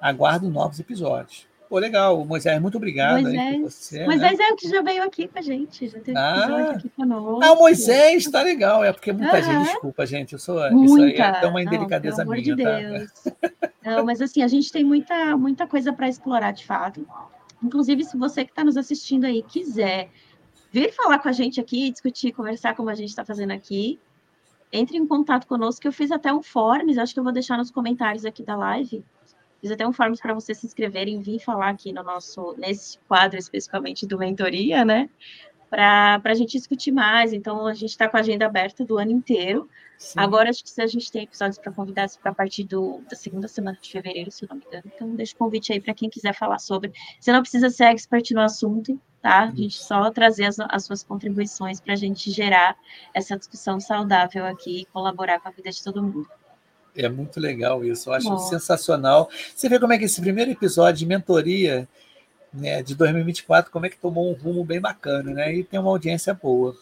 Aguardo 0.00 0.50
novos 0.50 0.80
episódios. 0.80 1.46
Pô, 1.70 1.78
legal. 1.78 2.24
Moisés, 2.24 2.60
muito 2.60 2.76
obrigado 2.78 3.22
Moisés, 3.22 3.60
você. 3.62 4.04
Moisés 4.04 4.36
né? 4.38 4.44
é 4.44 4.52
o 4.52 4.56
que 4.56 4.68
já 4.68 4.82
veio 4.82 5.04
aqui 5.04 5.28
com 5.28 5.38
a 5.38 5.42
gente, 5.42 5.86
já 5.86 6.00
teve 6.00 6.18
Ah. 6.18 6.36
episódio 6.36 6.70
aqui 6.72 6.88
conosco. 6.88 7.44
Ah, 7.44 7.52
o 7.52 7.58
Moisés, 7.60 8.24
tá 8.24 8.42
legal. 8.42 8.82
É 8.82 8.92
porque 8.92 9.12
muita 9.12 9.38
Aham. 9.38 9.42
gente, 9.42 9.72
desculpa, 9.72 10.04
gente. 10.04 10.32
Eu 10.32 10.40
sou, 10.40 10.56
isso 10.58 10.66
aí 10.66 10.74
Muita. 10.74 11.22
é 11.22 11.46
uma 11.46 11.52
Não, 11.52 11.60
indelicadeza 11.60 12.16
pelo 12.16 12.32
amor 12.32 12.42
minha, 12.42 12.56
de 12.56 12.62
tá? 12.64 12.76
Deus. 12.76 13.70
Não, 13.84 14.04
mas 14.04 14.20
assim, 14.20 14.42
a 14.42 14.48
gente 14.48 14.72
tem 14.72 14.82
muita, 14.82 15.36
muita 15.36 15.64
coisa 15.64 15.92
para 15.92 16.08
explorar 16.08 16.50
de 16.50 16.66
fato. 16.66 17.06
Inclusive, 17.62 18.04
se 18.04 18.16
você 18.16 18.44
que 18.44 18.50
está 18.50 18.64
nos 18.64 18.76
assistindo 18.76 19.24
aí 19.26 19.40
quiser 19.40 20.08
vir 20.72 20.92
falar 20.92 21.20
com 21.20 21.28
a 21.28 21.32
gente 21.32 21.60
aqui, 21.60 21.88
discutir, 21.88 22.32
conversar 22.32 22.74
como 22.74 22.88
a 22.90 22.96
gente 22.96 23.10
está 23.10 23.24
fazendo 23.24 23.52
aqui, 23.52 23.96
entre 24.72 24.96
em 24.96 25.06
contato 25.06 25.46
conosco, 25.46 25.80
que 25.82 25.86
eu 25.88 25.92
fiz 25.92 26.10
até 26.10 26.32
um 26.32 26.42
forms, 26.42 26.98
acho 26.98 27.14
que 27.14 27.20
eu 27.20 27.24
vou 27.24 27.32
deixar 27.32 27.56
nos 27.56 27.70
comentários 27.70 28.24
aqui 28.24 28.42
da 28.42 28.56
live. 28.56 29.04
Fiz 29.60 29.70
até 29.70 29.86
um 29.86 29.92
forms 29.92 30.20
para 30.20 30.32
vocês 30.32 30.58
se 30.58 30.66
inscreverem 30.66 31.20
e 31.20 31.22
vir 31.22 31.38
falar 31.38 31.68
aqui 31.68 31.92
no 31.92 32.02
nosso, 32.02 32.54
nesse 32.56 32.98
quadro 33.06 33.38
especificamente 33.38 34.06
do 34.06 34.18
mentoria, 34.18 34.84
né? 34.84 35.10
Para 35.68 36.20
a 36.24 36.34
gente 36.34 36.52
discutir 36.52 36.90
mais. 36.90 37.32
Então, 37.32 37.66
a 37.66 37.74
gente 37.74 37.90
está 37.90 38.08
com 38.08 38.16
a 38.16 38.20
agenda 38.20 38.46
aberta 38.46 38.84
do 38.84 38.98
ano 38.98 39.12
inteiro. 39.12 39.68
Sim. 39.98 40.18
Agora, 40.18 40.48
acho 40.48 40.64
que 40.64 40.70
se 40.70 40.80
a 40.80 40.86
gente 40.86 41.12
tem 41.12 41.24
episódios 41.24 41.58
para 41.58 41.70
convidados 41.70 42.16
para 42.16 42.30
a 42.30 42.34
partir 42.34 42.64
do, 42.64 43.02
da 43.08 43.14
segunda 43.14 43.46
semana 43.46 43.78
de 43.80 43.90
fevereiro, 43.90 44.30
se 44.30 44.48
não 44.48 44.56
me 44.56 44.64
engano. 44.66 44.90
Então, 44.94 45.14
deixa 45.14 45.34
o 45.34 45.36
convite 45.36 45.72
aí 45.72 45.80
para 45.80 45.92
quem 45.92 46.08
quiser 46.08 46.34
falar 46.34 46.58
sobre. 46.58 46.90
Você 47.20 47.30
não 47.30 47.42
precisa 47.42 47.68
ser 47.68 47.84
expert 47.84 48.30
no 48.30 48.40
assunto, 48.40 48.98
tá? 49.20 49.44
A 49.44 49.54
gente 49.54 49.76
só 49.76 50.10
trazer 50.10 50.46
as, 50.46 50.58
as 50.58 50.84
suas 50.86 51.04
contribuições 51.04 51.82
para 51.82 51.92
a 51.92 51.96
gente 51.96 52.30
gerar 52.30 52.76
essa 53.12 53.36
discussão 53.36 53.78
saudável 53.78 54.46
aqui 54.46 54.80
e 54.80 54.86
colaborar 54.86 55.38
com 55.38 55.48
a 55.48 55.52
vida 55.52 55.70
de 55.70 55.84
todo 55.84 56.02
mundo. 56.02 56.26
É 57.06 57.08
muito 57.08 57.40
legal 57.40 57.84
isso, 57.84 58.08
eu 58.08 58.14
acho 58.14 58.28
Bom. 58.28 58.38
sensacional. 58.38 59.30
Você 59.54 59.68
vê 59.68 59.78
como 59.78 59.92
é 59.92 59.98
que 59.98 60.04
esse 60.04 60.20
primeiro 60.20 60.50
episódio 60.50 60.98
de 60.98 61.06
mentoria 61.06 61.88
né, 62.52 62.82
de 62.82 62.94
2024, 62.94 63.70
como 63.70 63.86
é 63.86 63.88
que 63.88 63.96
tomou 63.96 64.30
um 64.30 64.34
rumo 64.34 64.64
bem 64.64 64.80
bacana, 64.80 65.32
né? 65.32 65.54
E 65.54 65.64
tem 65.64 65.78
uma 65.78 65.90
audiência 65.90 66.34
boa. 66.34 66.74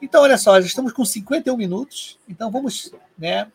Então, 0.00 0.22
olha 0.22 0.38
só, 0.38 0.60
já 0.60 0.66
estamos 0.66 0.92
com 0.92 1.04
51 1.04 1.56
minutos, 1.56 2.18
então 2.28 2.50
vamos, 2.50 2.92
né? 3.18 3.50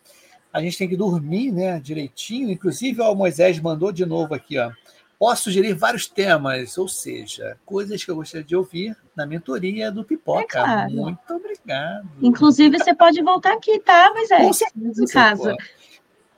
A 0.52 0.62
gente 0.62 0.78
tem 0.78 0.90
que 0.90 0.98
dormir, 0.98 1.52
né, 1.52 1.80
direitinho. 1.80 2.52
Inclusive, 2.52 3.02
ó, 3.02 3.14
o 3.14 3.16
Moisés 3.16 3.60
mandou 3.60 3.92
de 3.92 4.06
novo 4.06 4.34
aqui, 4.34 4.58
ó. 4.58 4.72
Posso 5.18 5.44
sugerir 5.44 5.74
vários 5.76 6.08
temas, 6.08 6.78
ou 6.80 6.88
seja, 6.88 7.56
coisas 7.64 8.04
que 8.04 8.10
eu 8.10 8.16
gostaria 8.16 8.44
de 8.44 8.56
ouvir 8.56 8.98
na 9.16 9.26
mentoria 9.26 9.92
do 9.92 10.04
Pipoca. 10.04 10.42
É 10.42 10.48
claro. 10.48 10.92
Muito 10.92 11.34
obrigado. 11.34 12.10
Inclusive, 12.22 12.80
você 12.80 12.94
pode 12.94 13.22
voltar 13.22 13.54
aqui, 13.54 13.80
tá? 13.80 14.12
Mas 14.16 14.32
é, 14.32 14.40
Com 14.40 14.52
certeza, 14.52 15.04
em 15.04 15.08
casa. 15.08 15.56
pô. 15.56 15.81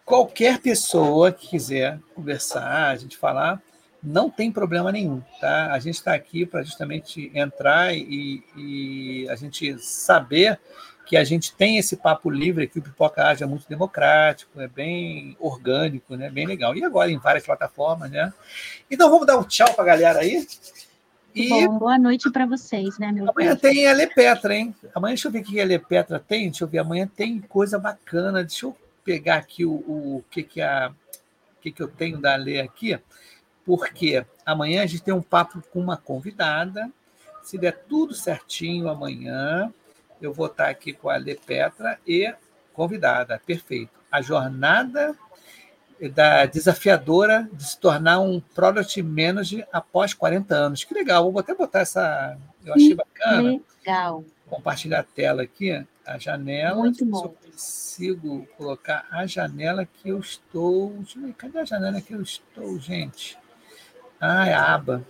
Qualquer 0.06 0.60
pessoa 0.60 1.32
que 1.32 1.48
quiser 1.48 2.00
conversar, 2.14 2.90
a 2.90 2.96
gente 2.96 3.18
falar, 3.18 3.62
não 4.02 4.30
tem 4.30 4.52
problema 4.52 4.92
nenhum, 4.92 5.22
tá? 5.40 5.72
A 5.72 5.80
gente 5.80 5.96
está 5.96 6.14
aqui 6.14 6.46
para 6.46 6.62
justamente 6.62 7.32
entrar 7.34 7.96
e, 7.96 8.44
e 8.58 9.28
a 9.30 9.36
gente 9.36 9.80
saber 9.80 10.60
que 11.06 11.16
a 11.16 11.24
gente 11.24 11.54
tem 11.54 11.78
esse 11.78 11.96
papo 11.96 12.30
livre 12.30 12.66
aqui, 12.66 12.80
o 12.80 12.82
Pipoca 12.82 13.24
Ágil 13.24 13.46
é 13.46 13.50
muito 13.50 13.68
democrático, 13.68 14.60
é 14.60 14.68
bem 14.68 15.38
orgânico, 15.40 16.16
né? 16.16 16.30
Bem 16.30 16.46
legal. 16.46 16.76
E 16.76 16.84
agora 16.84 17.12
em 17.12 17.18
várias 17.18 17.46
plataformas, 17.46 18.12
né? 18.12 18.34
Então 18.90 19.10
vamos 19.10 19.26
dar 19.26 19.38
um 19.38 19.44
tchau 19.44 19.74
para 19.74 19.84
a 19.84 19.88
galera 19.88 20.20
aí. 20.20 20.46
E 21.36 21.50
Bom, 21.50 21.80
boa 21.80 21.98
noite 21.98 22.30
para 22.30 22.46
vocês, 22.46 23.00
né, 23.00 23.12
meu 23.12 23.30
Amanhã 23.30 23.56
povo? 23.56 23.62
tem 23.62 23.88
a 23.88 23.94
Lepetra, 23.94 24.56
hein? 24.56 24.76
Amanhã 24.94 25.14
deixa 25.14 25.28
eu 25.28 25.32
ver 25.32 25.40
o 25.40 25.44
que 25.44 25.60
a 25.60 25.66
Lepetra 25.66 26.20
tem. 26.20 26.50
Deixa 26.50 26.64
eu 26.64 26.68
ver. 26.68 26.80
Amanhã 26.80 27.10
tem 27.14 27.40
coisa 27.40 27.80
bacana. 27.80 28.44
Deixa 28.44 28.68
eu 28.68 28.78
pegar 29.04 29.38
aqui 29.38 29.66
o, 29.66 29.74
o 29.74 30.24
que 30.30 30.44
que 30.44 30.62
a 30.62 30.94
o 31.58 31.62
que 31.62 31.72
que 31.72 31.82
eu 31.82 31.88
tenho 31.88 32.20
da 32.20 32.36
Lê 32.36 32.60
aqui, 32.60 33.00
porque 33.66 34.26
amanhã 34.46 34.84
a 34.84 34.86
gente 34.86 35.04
tem 35.04 35.14
um 35.14 35.22
papo 35.22 35.62
com 35.72 35.80
uma 35.80 35.96
convidada. 35.96 36.92
Se 37.42 37.58
der 37.58 37.84
tudo 37.88 38.14
certinho 38.14 38.90
amanhã, 38.90 39.74
eu 40.22 40.34
vou 40.34 40.48
estar 40.48 40.70
aqui 40.70 40.94
com 40.94 41.10
a 41.10 41.16
Lepetra 41.16 42.00
e 42.06 42.34
convidada. 42.74 43.42
Perfeito. 43.46 43.92
A 44.12 44.22
jornada 44.22 45.16
da 46.10 46.46
desafiadora 46.46 47.48
de 47.54 47.64
se 47.64 47.80
tornar 47.80 48.20
um 48.20 48.40
product 48.40 49.02
manager 49.02 49.68
após 49.72 50.14
40 50.14 50.56
anos. 50.56 50.84
Que 50.84 50.94
legal, 50.94 51.32
vou 51.32 51.40
até 51.40 51.54
botar 51.54 51.80
essa. 51.80 52.38
Eu 52.66 52.74
achei 52.74 52.94
bacana 52.94 53.60
Legal. 53.86 54.24
compartilhar 54.50 55.00
a 55.00 55.04
tela 55.04 55.44
aqui, 55.44 55.86
a 56.06 56.18
janela. 56.18 56.76
Muito 56.76 57.00
Se 57.00 57.06
bom. 57.06 57.24
eu 57.24 57.52
consigo 57.52 58.48
colocar 58.58 59.06
a 59.12 59.26
janela 59.26 59.86
que 59.86 60.10
eu 60.10 60.20
estou. 60.20 60.90
Deixa 61.00 61.20
eu 61.20 61.24
ver, 61.24 61.34
cadê 61.34 61.60
a 61.60 61.66
janela 61.66 62.02
que 62.02 62.14
eu 62.14 62.22
estou, 62.22 62.80
gente? 62.80 63.38
Ah, 64.20 64.48
é 64.48 64.54
a 64.54 64.74
aba. 64.74 65.06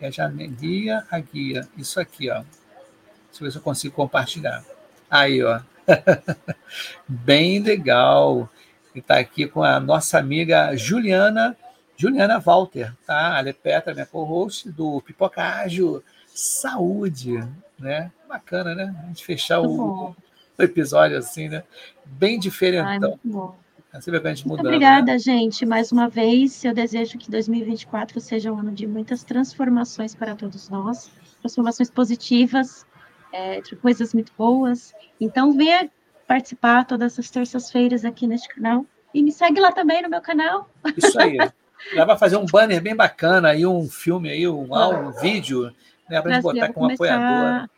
É 0.00 0.06
a 0.08 0.10
janela, 0.10 0.50
guia, 0.50 1.06
a 1.10 1.18
guia. 1.18 1.68
Isso 1.76 2.00
aqui, 2.00 2.30
ó. 2.30 2.42
Deixa 2.42 3.40
eu 3.40 3.44
ver 3.46 3.50
se 3.52 3.58
eu 3.58 3.62
consigo 3.62 3.94
compartilhar. 3.94 4.64
Aí, 5.10 5.42
ó. 5.42 5.60
Bem 7.06 7.60
legal. 7.60 8.48
E 8.94 8.98
está 8.98 9.18
aqui 9.18 9.46
com 9.46 9.62
a 9.62 9.78
nossa 9.78 10.18
amiga 10.18 10.74
Juliana, 10.76 11.56
Juliana 11.96 12.40
Walter, 12.40 12.92
tá? 13.06 13.36
A 13.36 13.40
Lepetra, 13.40 13.94
minha 13.94 14.06
co-host 14.06 14.70
do 14.70 15.00
Pipoca 15.02 15.42
Ágil 15.42 16.02
Saúde, 16.26 17.44
né? 17.78 18.10
Bacana, 18.28 18.74
né? 18.74 18.94
A 19.04 19.06
gente 19.08 19.24
fechar 19.24 19.60
o 19.60 20.14
episódio 20.62 21.16
assim, 21.18 21.48
né? 21.48 21.62
Bem 22.04 22.34
Ai, 22.34 22.38
diferentão. 22.38 23.10
muito 23.10 23.20
bom. 23.24 23.56
A 23.92 23.98
gente 24.00 24.46
Muito 24.46 24.46
mudando. 24.46 24.66
obrigada, 24.66 25.12
né? 25.12 25.18
gente. 25.18 25.66
Mais 25.66 25.90
uma 25.90 26.08
vez, 26.08 26.64
eu 26.64 26.72
desejo 26.72 27.18
que 27.18 27.28
2024 27.28 28.20
seja 28.20 28.52
um 28.52 28.58
ano 28.58 28.70
de 28.70 28.86
muitas 28.86 29.24
transformações 29.24 30.14
para 30.14 30.36
todos 30.36 30.68
nós, 30.68 31.10
transformações 31.40 31.90
positivas, 31.90 32.86
é, 33.32 33.60
de 33.60 33.74
coisas 33.74 34.14
muito 34.14 34.32
boas. 34.38 34.94
Então, 35.20 35.52
venha 35.52 35.90
participar 36.26 36.84
todas 36.84 37.18
as 37.18 37.28
terças-feiras 37.30 38.04
aqui 38.04 38.28
neste 38.28 38.48
canal. 38.48 38.86
E 39.12 39.24
me 39.24 39.32
segue 39.32 39.58
lá 39.60 39.72
também 39.72 40.02
no 40.02 40.08
meu 40.08 40.20
canal. 40.20 40.70
Isso 40.96 41.18
aí. 41.20 41.36
Ela 41.92 42.04
vai 42.04 42.18
fazer 42.18 42.36
um 42.36 42.46
banner 42.46 42.80
bem 42.80 42.94
bacana 42.94 43.48
aí, 43.48 43.66
um 43.66 43.88
filme 43.88 44.30
aí, 44.30 44.46
um, 44.46 44.72
um 44.72 45.10
vídeo, 45.20 45.74
né? 46.08 46.20
Trazer- 46.22 46.42
botar 46.42 46.72
como 46.72 46.86
começar 46.86 47.14
apoiadora. 47.16 47.70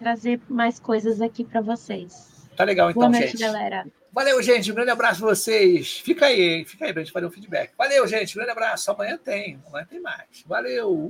Trazer 0.00 0.40
mais 0.48 0.80
coisas 0.80 1.20
aqui 1.20 1.44
para 1.44 1.60
vocês. 1.60 2.48
Tá 2.56 2.64
legal, 2.64 2.90
então, 2.90 3.00
Boa 3.00 3.12
noite, 3.12 3.32
gente. 3.32 3.40
galera. 3.40 3.86
Valeu, 4.12 4.42
gente. 4.42 4.72
Um 4.72 4.74
grande 4.74 4.90
abraço 4.90 5.20
pra 5.20 5.28
vocês. 5.28 6.00
Fica 6.00 6.26
aí, 6.26 6.40
hein? 6.40 6.64
Fica 6.64 6.86
aí 6.86 6.92
pra 6.92 7.02
gente 7.02 7.12
fazer 7.12 7.26
um 7.26 7.30
feedback. 7.30 7.70
Valeu, 7.78 8.06
gente. 8.08 8.32
Um 8.32 8.36
grande 8.36 8.50
abraço. 8.50 8.90
Amanhã 8.90 9.16
tem. 9.16 9.60
Amanhã 9.68 9.86
tem 9.88 10.00
mais. 10.00 10.42
Valeu. 10.44 11.08